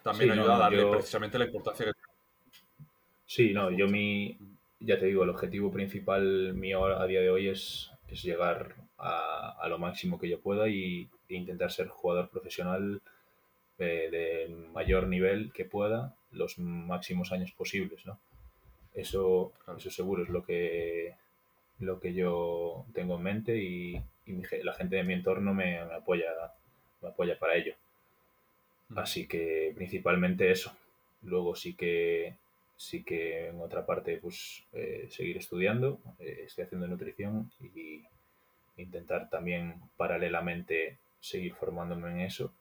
también 0.04 0.32
ayuda 0.32 0.56
a 0.56 0.60
darle 0.60 0.90
precisamente 0.90 1.38
la 1.38 1.46
importancia 1.46 1.86
que 1.86 1.92
Sí, 3.26 3.52
no, 3.52 3.72
yo 3.72 3.90
mi, 3.90 4.38
ya 4.80 4.98
te 4.98 5.08
digo, 5.08 5.24
el 5.24 5.32
objetivo 5.32 5.70
principal 5.70 6.54
mío 6.54 6.86
a 6.86 7.06
día 7.08 7.20
de 7.20 7.30
hoy 7.30 7.50
es, 7.50 7.92
es 8.08 8.24
llegar 8.24 8.78
a, 8.98 9.58
a, 9.60 9.68
lo 9.68 9.80
máximo 9.80 10.18
que 10.18 10.30
yo 10.30 10.40
pueda 10.40 10.70
y, 10.70 11.10
e 11.28 11.36
intentar 11.36 11.72
ser 11.72 11.90
jugador 11.90 12.30
profesional 12.30 13.02
de, 13.78 14.10
de, 14.10 14.56
mayor 14.74 15.08
nivel 15.08 15.52
que 15.54 15.66
pueda 15.66 16.16
los 16.32 16.58
máximos 16.60 17.32
años 17.32 17.52
posibles, 17.52 18.06
¿no? 18.06 18.20
Eso, 18.94 19.54
eso 19.78 19.90
seguro 19.90 20.24
es 20.24 20.30
lo 20.30 20.44
que, 20.44 21.16
lo 21.80 22.00
que 22.00 22.14
yo 22.14 22.86
tengo 22.94 23.18
en 23.18 23.24
mente 23.24 23.58
y, 23.58 24.02
la 24.64 24.74
gente 24.74 24.96
de 24.96 25.04
mi 25.04 25.14
entorno 25.14 25.54
me, 25.54 25.80
apoya, 25.80 26.30
me 27.02 27.10
apoya 27.10 27.38
para 27.38 27.56
ello. 27.56 27.76
Mm. 28.90 29.00
Así 29.00 29.28
que 29.28 29.74
principalmente 29.76 30.50
eso. 30.50 30.74
Luego 31.24 31.56
sí 31.56 31.74
que 31.74 32.36
sí 32.78 33.04
que 33.04 33.48
en 33.48 33.62
otra 33.62 33.86
parte 33.86 34.18
pues 34.18 34.64
eh, 34.74 35.08
seguir 35.10 35.38
estudiando, 35.38 36.00
eh, 36.20 36.44
estoy 36.46 36.66
haciendo 36.66 36.88
nutrición 36.88 37.52
y 37.60 38.04
intentar 38.78 39.30
también 39.30 39.76
paralelamente 39.98 40.98
seguir 41.20 41.54
formándome 41.54 42.12
en 42.12 42.22
eso. 42.22 42.54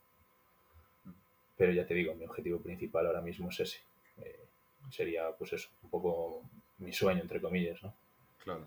Pero 1.63 1.75
ya 1.75 1.87
te 1.87 1.95
digo, 1.95 2.13
mi 2.17 2.25
objetivo 2.25 2.61
principal 2.61 3.07
ahora 3.07 3.21
mismo 3.21 3.51
es 3.51 3.61
ese. 3.61 3.79
Eh, 4.17 4.47
sería 4.91 5.31
pues 5.39 5.53
eso, 5.53 5.69
un 5.85 5.91
poco 5.91 6.43
mi 6.79 6.93
sueño 6.93 7.23
entre 7.23 7.41
comillas, 7.41 7.81
¿no? 7.85 7.95
Claro. 8.43 8.67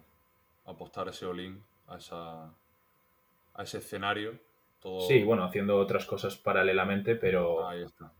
Apostar 0.64 1.10
ese 1.10 1.26
all 1.26 1.62
a 1.88 1.98
esa 1.98 2.46
a 2.46 3.64
ese 3.64 3.80
escenario. 3.80 4.40
Todo... 4.80 5.02
Sí, 5.02 5.24
bueno, 5.24 5.44
haciendo 5.44 5.78
otras 5.78 6.06
cosas 6.06 6.38
paralelamente, 6.38 7.16
pero, 7.16 7.68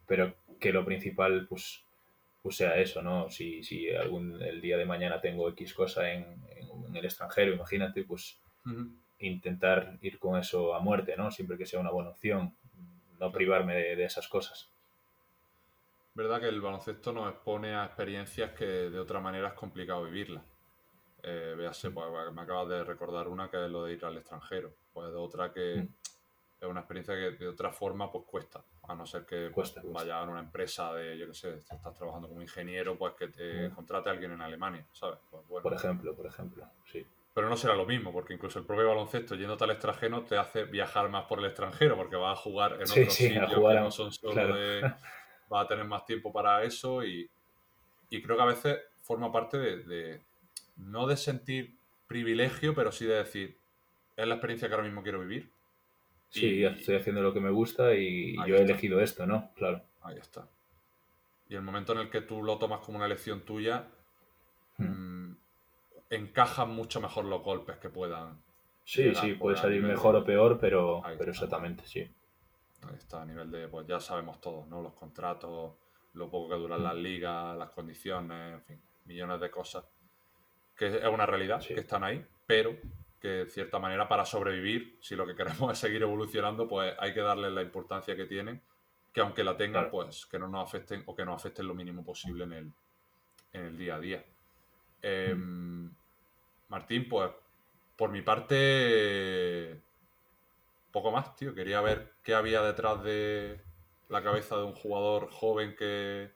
pero 0.08 0.36
que 0.60 0.74
lo 0.74 0.84
principal 0.84 1.48
pues 1.48 1.86
pues 2.44 2.58
sea 2.58 2.78
eso, 2.78 3.02
¿no? 3.02 3.30
Si, 3.30 3.64
si 3.64 3.90
algún 3.92 4.42
el 4.42 4.60
día 4.60 4.76
de 4.76 4.84
mañana 4.84 5.22
tengo 5.22 5.48
X 5.52 5.74
cosa 5.74 6.12
en, 6.12 6.26
en, 6.50 6.94
el 6.94 7.06
extranjero, 7.06 7.54
imagínate, 7.54 8.04
pues 8.04 8.42
intentar 9.20 9.98
ir 10.02 10.20
con 10.20 10.38
eso 10.38 10.76
a 10.76 10.82
muerte, 10.82 11.16
¿no? 11.16 11.32
Siempre 11.32 11.58
que 11.58 11.66
sea 11.66 11.80
una 11.80 11.92
buena 11.92 12.10
opción, 12.10 12.54
no 13.20 13.32
privarme 13.32 13.76
de, 13.76 14.04
esas 14.04 14.28
cosas. 14.28 14.70
Verdad 16.14 16.40
que 16.40 16.48
el 16.48 16.62
baloncesto 16.62 17.12
nos 17.12 17.32
expone 17.32 17.76
a 17.76 17.86
experiencias 17.86 18.52
que 18.52 18.66
de 18.66 19.00
otra 19.00 19.20
manera 19.20 19.50
es 19.50 19.54
complicado 19.54 20.06
vivirlas. 20.06 20.44
Eh, 21.24 21.56
véase, 21.58 21.92
pues, 21.92 22.08
me 22.34 22.42
acabas 22.42 22.70
de 22.70 22.84
recordar 22.84 23.28
una 23.28 23.50
que 23.50 23.66
es 23.66 23.70
lo 23.70 23.86
de 23.86 23.94
ir 23.94 24.06
al 24.06 24.18
extranjero, 24.18 24.74
pues 24.94 25.12
de 25.12 25.18
otra 25.18 25.52
que 25.52 25.78
mm. 25.78 25.88
es 26.62 26.68
una 26.68 26.82
experiencia 26.82 27.16
que 27.16 27.32
de 27.32 27.48
otra 27.48 27.72
forma 27.72 28.12
pues 28.12 28.26
cuesta 28.26 28.64
a 28.88 28.96
no 28.96 29.06
ser 29.06 29.26
que 29.26 29.50
pues, 29.54 29.74
vaya 29.84 30.20
a 30.20 30.24
una 30.24 30.40
empresa 30.40 30.94
de, 30.94 31.18
yo 31.18 31.28
qué 31.28 31.34
sé, 31.34 31.56
estás 31.56 31.94
trabajando 31.94 32.28
como 32.28 32.42
ingeniero, 32.42 32.98
pues 32.98 33.14
que 33.16 33.28
te 33.30 33.70
contrate 33.72 34.10
a 34.10 34.12
alguien 34.12 34.32
en 34.32 34.42
Alemania, 34.42 34.86
¿sabes? 34.92 35.20
Pues, 35.30 35.64
por 35.64 35.74
ejemplo, 35.74 36.16
por 36.16 36.28
ejemplo, 36.28 36.70
sí. 36.86 37.06
Pero 37.36 37.50
no 37.50 37.56
será 37.56 37.76
lo 37.76 37.86
mismo, 37.86 38.12
porque 38.12 38.34
incluso 38.34 38.58
el 38.58 38.66
propio 38.66 38.88
baloncesto, 38.88 39.36
yéndote 39.36 39.66
al 39.66 39.72
extranjero, 39.72 40.24
te 40.24 40.38
hace 40.38 40.64
viajar 40.64 41.10
más 41.10 41.26
por 41.26 41.38
el 41.38 41.46
extranjero, 41.46 41.96
porque 41.96 42.16
vas 42.16 42.40
a 42.40 42.42
jugar 42.42 42.74
en 42.82 42.90
otros 42.90 43.14
sitios 43.14 43.54
que 43.54 43.60
no 43.60 43.92
son 43.92 44.12
solo 44.12 44.56
de... 44.56 44.82
Vas 45.48 45.66
a 45.66 45.68
tener 45.68 45.86
más 45.86 46.04
tiempo 46.08 46.34
para 46.34 46.64
eso 46.64 47.06
y, 47.06 47.30
creo 48.10 48.36
que 48.36 48.42
a 48.42 48.48
veces 48.48 48.80
forma 49.04 49.32
parte 49.32 49.60
de, 49.60 50.20
no 50.76 51.06
de 51.06 51.18
sentir 51.18 51.76
privilegio, 52.08 52.74
pero 52.74 52.92
sí 52.92 53.06
de 53.06 53.18
decir, 53.18 53.56
es 54.18 54.28
la 54.28 54.34
experiencia 54.34 54.68
que 54.68 54.74
ahora 54.74 54.88
mismo 54.88 55.04
quiero 55.04 55.20
vivir 55.20 55.52
Sí, 56.36 56.66
estoy 56.66 56.96
haciendo 56.96 57.22
lo 57.22 57.34
que 57.34 57.40
me 57.40 57.50
gusta 57.50 57.96
y 57.96 58.36
yo 58.46 58.58
he 58.58 58.62
elegido 58.62 59.00
esto, 59.00 59.26
¿no? 59.26 59.52
Claro. 59.56 59.82
Ahí 60.02 60.18
está. 60.18 60.48
Y 61.48 61.56
el 61.56 61.62
momento 61.62 61.94
en 61.94 62.00
el 62.00 62.10
que 62.10 62.22
tú 62.22 62.44
lo 62.44 62.58
tomas 62.58 62.82
como 62.82 62.98
una 62.98 63.06
elección 63.06 63.42
tuya, 63.46 63.88
hmm. 64.78 65.25
Mm, 66.10 66.14
encajan 66.14 66.70
mucho 66.70 67.02
mejor 67.02 67.26
los 67.26 67.42
golpes 67.42 67.78
que 67.78 67.90
puedan. 67.90 68.42
Sí, 68.84 69.16
sí, 69.16 69.34
puede 69.34 69.58
salir 69.58 69.82
mejor 69.82 70.16
o 70.16 70.24
peor, 70.24 70.60
pero, 70.60 71.02
pero 71.18 71.32
exactamente, 71.32 71.84
sí. 71.86 72.02
Ahí 72.88 72.96
está, 72.96 73.24
a 73.24 73.26
nivel 73.26 73.50
de, 73.50 73.68
pues 73.68 73.88
ya 73.88 74.00
sabemos 74.00 74.40
todos, 74.40 74.68
¿no? 74.68 74.82
Los 74.82 74.94
contratos, 74.94 75.74
lo 76.14 76.30
poco 76.30 76.50
que 76.50 76.56
duran 76.56 76.84
las 76.84 76.94
hmm. 76.94 77.00
ligas, 77.00 77.58
las 77.58 77.72
condiciones, 77.72 78.54
en 78.54 78.62
fin, 78.62 78.82
millones 79.06 79.40
de 79.40 79.50
cosas. 79.50 79.86
Que 80.76 80.88
es 80.98 81.06
una 81.06 81.26
realidad, 81.26 81.66
que 81.66 81.80
están 81.80 82.04
ahí, 82.04 82.26
pero 82.46 82.78
que 83.20 83.28
de 83.28 83.46
cierta 83.48 83.80
manera 83.80 84.08
para 84.08 84.26
sobrevivir, 84.26 85.00
si 85.02 85.16
lo 85.16 85.26
que 85.26 85.36
queremos 85.36 85.60
es 85.72 85.80
seguir 85.80 86.04
evolucionando, 86.04 86.68
pues 86.68 86.94
hay 87.00 87.14
que 87.14 87.22
darle 87.22 87.50
la 87.50 87.62
importancia 87.62 88.16
que 88.16 88.26
tienen, 88.26 88.62
que 89.12 89.22
aunque 89.22 89.44
la 89.44 89.58
tengan, 89.58 89.90
pues 89.90 90.26
que 90.26 90.38
no 90.38 90.48
nos 90.48 90.68
afecten 90.68 91.04
o 91.06 91.16
que 91.16 91.26
nos 91.26 91.36
afecten 91.36 91.68
lo 91.68 91.74
mínimo 91.74 92.04
posible 92.04 92.44
en 92.44 92.54
el, 92.54 92.74
en 93.54 93.62
el 93.66 93.78
día 93.78 93.96
a 93.96 94.00
día. 94.00 94.26
Em, 95.08 95.94
Martín, 96.68 97.08
pues 97.08 97.30
por 97.96 98.10
mi 98.10 98.24
parte, 98.24 99.80
poco 100.92 101.12
más, 101.12 101.36
tío. 101.36 101.54
Quería 101.54 101.80
ver 101.82 102.16
qué 102.24 102.34
había 102.34 102.64
detrás 102.64 103.04
de 103.04 103.62
la 104.10 104.24
cabeza 104.24 104.58
de 104.58 104.64
un 104.64 104.74
jugador 104.74 105.30
joven 105.32 105.76
que, 105.76 106.32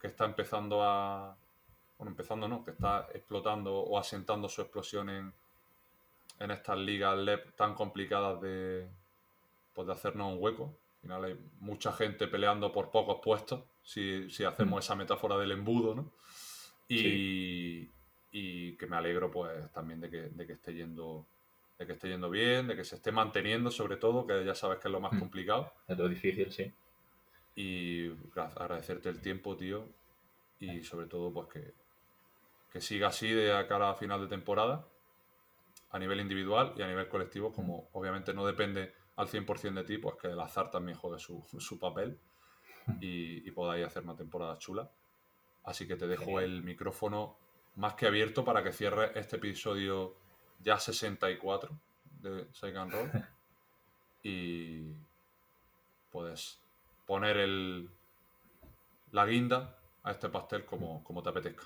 que 0.00 0.08
está 0.08 0.24
empezando 0.24 0.82
a... 0.82 1.36
Bueno, 1.96 2.10
empezando 2.10 2.48
no, 2.48 2.64
que 2.64 2.72
está 2.72 3.06
explotando 3.14 3.74
o 3.74 3.98
asentando 3.98 4.48
su 4.48 4.62
explosión 4.62 5.10
en, 5.10 5.32
en 6.40 6.50
estas 6.50 6.78
ligas 6.78 7.16
LEP 7.16 7.54
tan 7.54 7.74
complicadas 7.74 8.40
de, 8.40 8.88
pues 9.74 9.86
de 9.86 9.92
hacernos 9.92 10.32
un 10.32 10.42
hueco. 10.42 10.76
Al 10.96 11.00
final 11.02 11.24
hay 11.24 11.38
mucha 11.60 11.92
gente 11.92 12.26
peleando 12.26 12.72
por 12.72 12.90
pocos 12.90 13.20
puestos, 13.22 13.62
si, 13.82 14.26
hacemos 14.44 14.76
mm. 14.76 14.78
esa 14.78 14.94
metáfora 14.96 15.36
del 15.38 15.52
embudo, 15.52 15.94
¿no? 15.94 16.12
Y, 16.88 17.90
y, 18.30 18.76
que 18.76 18.86
me 18.86 18.96
alegro 18.96 19.30
pues 19.30 19.70
también 19.72 20.00
de 20.00 20.10
que, 20.10 20.22
de 20.28 20.46
que 20.46 20.52
esté 20.54 20.74
yendo 20.74 21.26
de 21.78 21.86
que 21.86 21.92
esté 21.92 22.08
yendo 22.08 22.28
bien, 22.28 22.66
de 22.66 22.74
que 22.74 22.84
se 22.84 22.96
esté 22.96 23.12
manteniendo 23.12 23.70
sobre 23.70 23.96
todo, 23.96 24.26
que 24.26 24.44
ya 24.44 24.54
sabes 24.54 24.78
que 24.78 24.88
es 24.88 24.92
lo 24.92 24.98
más 24.98 25.12
mm. 25.12 25.18
complicado. 25.20 25.72
Es 25.86 25.96
lo 25.96 26.08
difícil, 26.08 26.52
sí. 26.52 26.72
Y 27.54 28.10
agradecerte 28.34 29.08
el 29.08 29.20
tiempo, 29.20 29.56
tío, 29.56 29.86
y 30.58 30.82
sobre 30.82 31.06
todo 31.06 31.32
pues 31.32 31.48
que, 31.48 31.74
que 32.72 32.80
siga 32.80 33.08
así 33.08 33.30
de 33.30 33.48
cara 33.68 33.90
a 33.90 33.94
final 33.94 34.20
de 34.20 34.26
temporada 34.26 34.84
a 35.90 35.98
nivel 35.98 36.20
individual 36.20 36.74
y 36.76 36.82
a 36.82 36.88
nivel 36.88 37.08
colectivo, 37.08 37.52
como 37.52 37.88
obviamente 37.92 38.34
no 38.34 38.44
depende 38.44 38.92
al 39.16 39.28
100% 39.28 39.74
de 39.74 39.84
ti, 39.84 39.98
pues 39.98 40.16
que 40.16 40.28
el 40.28 40.40
azar 40.40 40.70
también 40.70 40.98
juegue 40.98 41.18
su, 41.18 41.42
papel 41.80 42.18
y, 43.00 43.50
podáis 43.52 43.86
hacer 43.86 44.02
una 44.02 44.16
temporada 44.16 44.58
chula. 44.58 44.90
Así 45.64 45.86
que 45.86 45.96
te 45.96 46.06
dejo 46.06 46.40
el 46.40 46.62
micrófono 46.62 47.36
más 47.78 47.94
que 47.94 48.06
abierto 48.06 48.44
para 48.44 48.62
que 48.62 48.72
cierre 48.72 49.18
este 49.18 49.36
episodio 49.36 50.14
ya 50.60 50.78
64 50.78 51.70
de 52.20 52.46
Saigan 52.52 52.90
Roll 52.90 53.10
y 54.22 54.92
puedes 56.10 56.60
poner 57.06 57.38
el, 57.38 57.88
la 59.12 59.26
guinda 59.26 59.76
a 60.02 60.10
este 60.10 60.28
pastel 60.28 60.64
como, 60.64 61.02
como 61.02 61.22
te 61.22 61.30
apetezca 61.30 61.64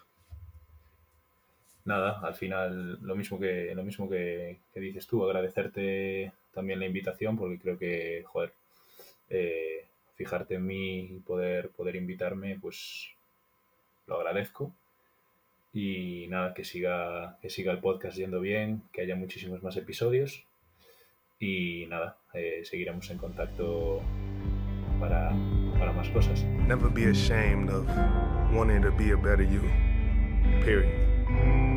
nada, 1.85 2.21
al 2.23 2.35
final 2.35 2.99
lo 3.03 3.17
mismo 3.17 3.39
que 3.39 3.75
lo 3.75 3.83
mismo 3.83 4.09
que, 4.09 4.61
dices 4.75 5.07
tú, 5.07 5.25
agradecerte 5.25 6.33
también 6.53 6.79
la 6.79 6.87
invitación 6.87 7.37
porque 7.37 7.59
creo 7.59 7.79
que, 7.79 8.25
joder, 8.27 8.53
eh, 9.31 9.87
fijarte 10.15 10.55
en 10.57 10.67
mí 10.67 11.01
y 11.01 11.21
poder, 11.21 11.71
poder 11.71 11.97
invitarme, 11.97 12.59
pues 12.61 13.09
lo 14.07 14.17
agradezco. 14.17 14.73
Y 15.73 16.27
nada, 16.29 16.53
que 16.55 16.65
siga, 16.65 17.39
que 17.41 17.49
siga 17.49 17.73
el 17.73 17.79
podcast 17.79 18.17
yendo 18.17 18.41
bien, 18.41 18.83
que 18.93 19.03
haya 19.03 19.17
muchísimos 19.17 19.63
más 19.63 19.77
episodios. 19.77 20.45
Y 21.39 21.87
nada, 21.89 22.19
eh, 22.35 22.61
seguiremos 22.65 23.11
en 23.11 23.19
contacto 23.19 24.03
para, 25.01 25.33
para 25.79 25.93
más 25.93 26.09
cosas. 26.11 26.45
Never 26.45 26.91
be 26.91 27.11
ashamed 27.11 27.71
of 27.71 27.87
wanting 28.53 28.83
to 28.83 28.93
be 28.93 29.13
a 29.13 29.17
better 29.17 29.43
you. 29.45 29.63
Period. 30.65 31.72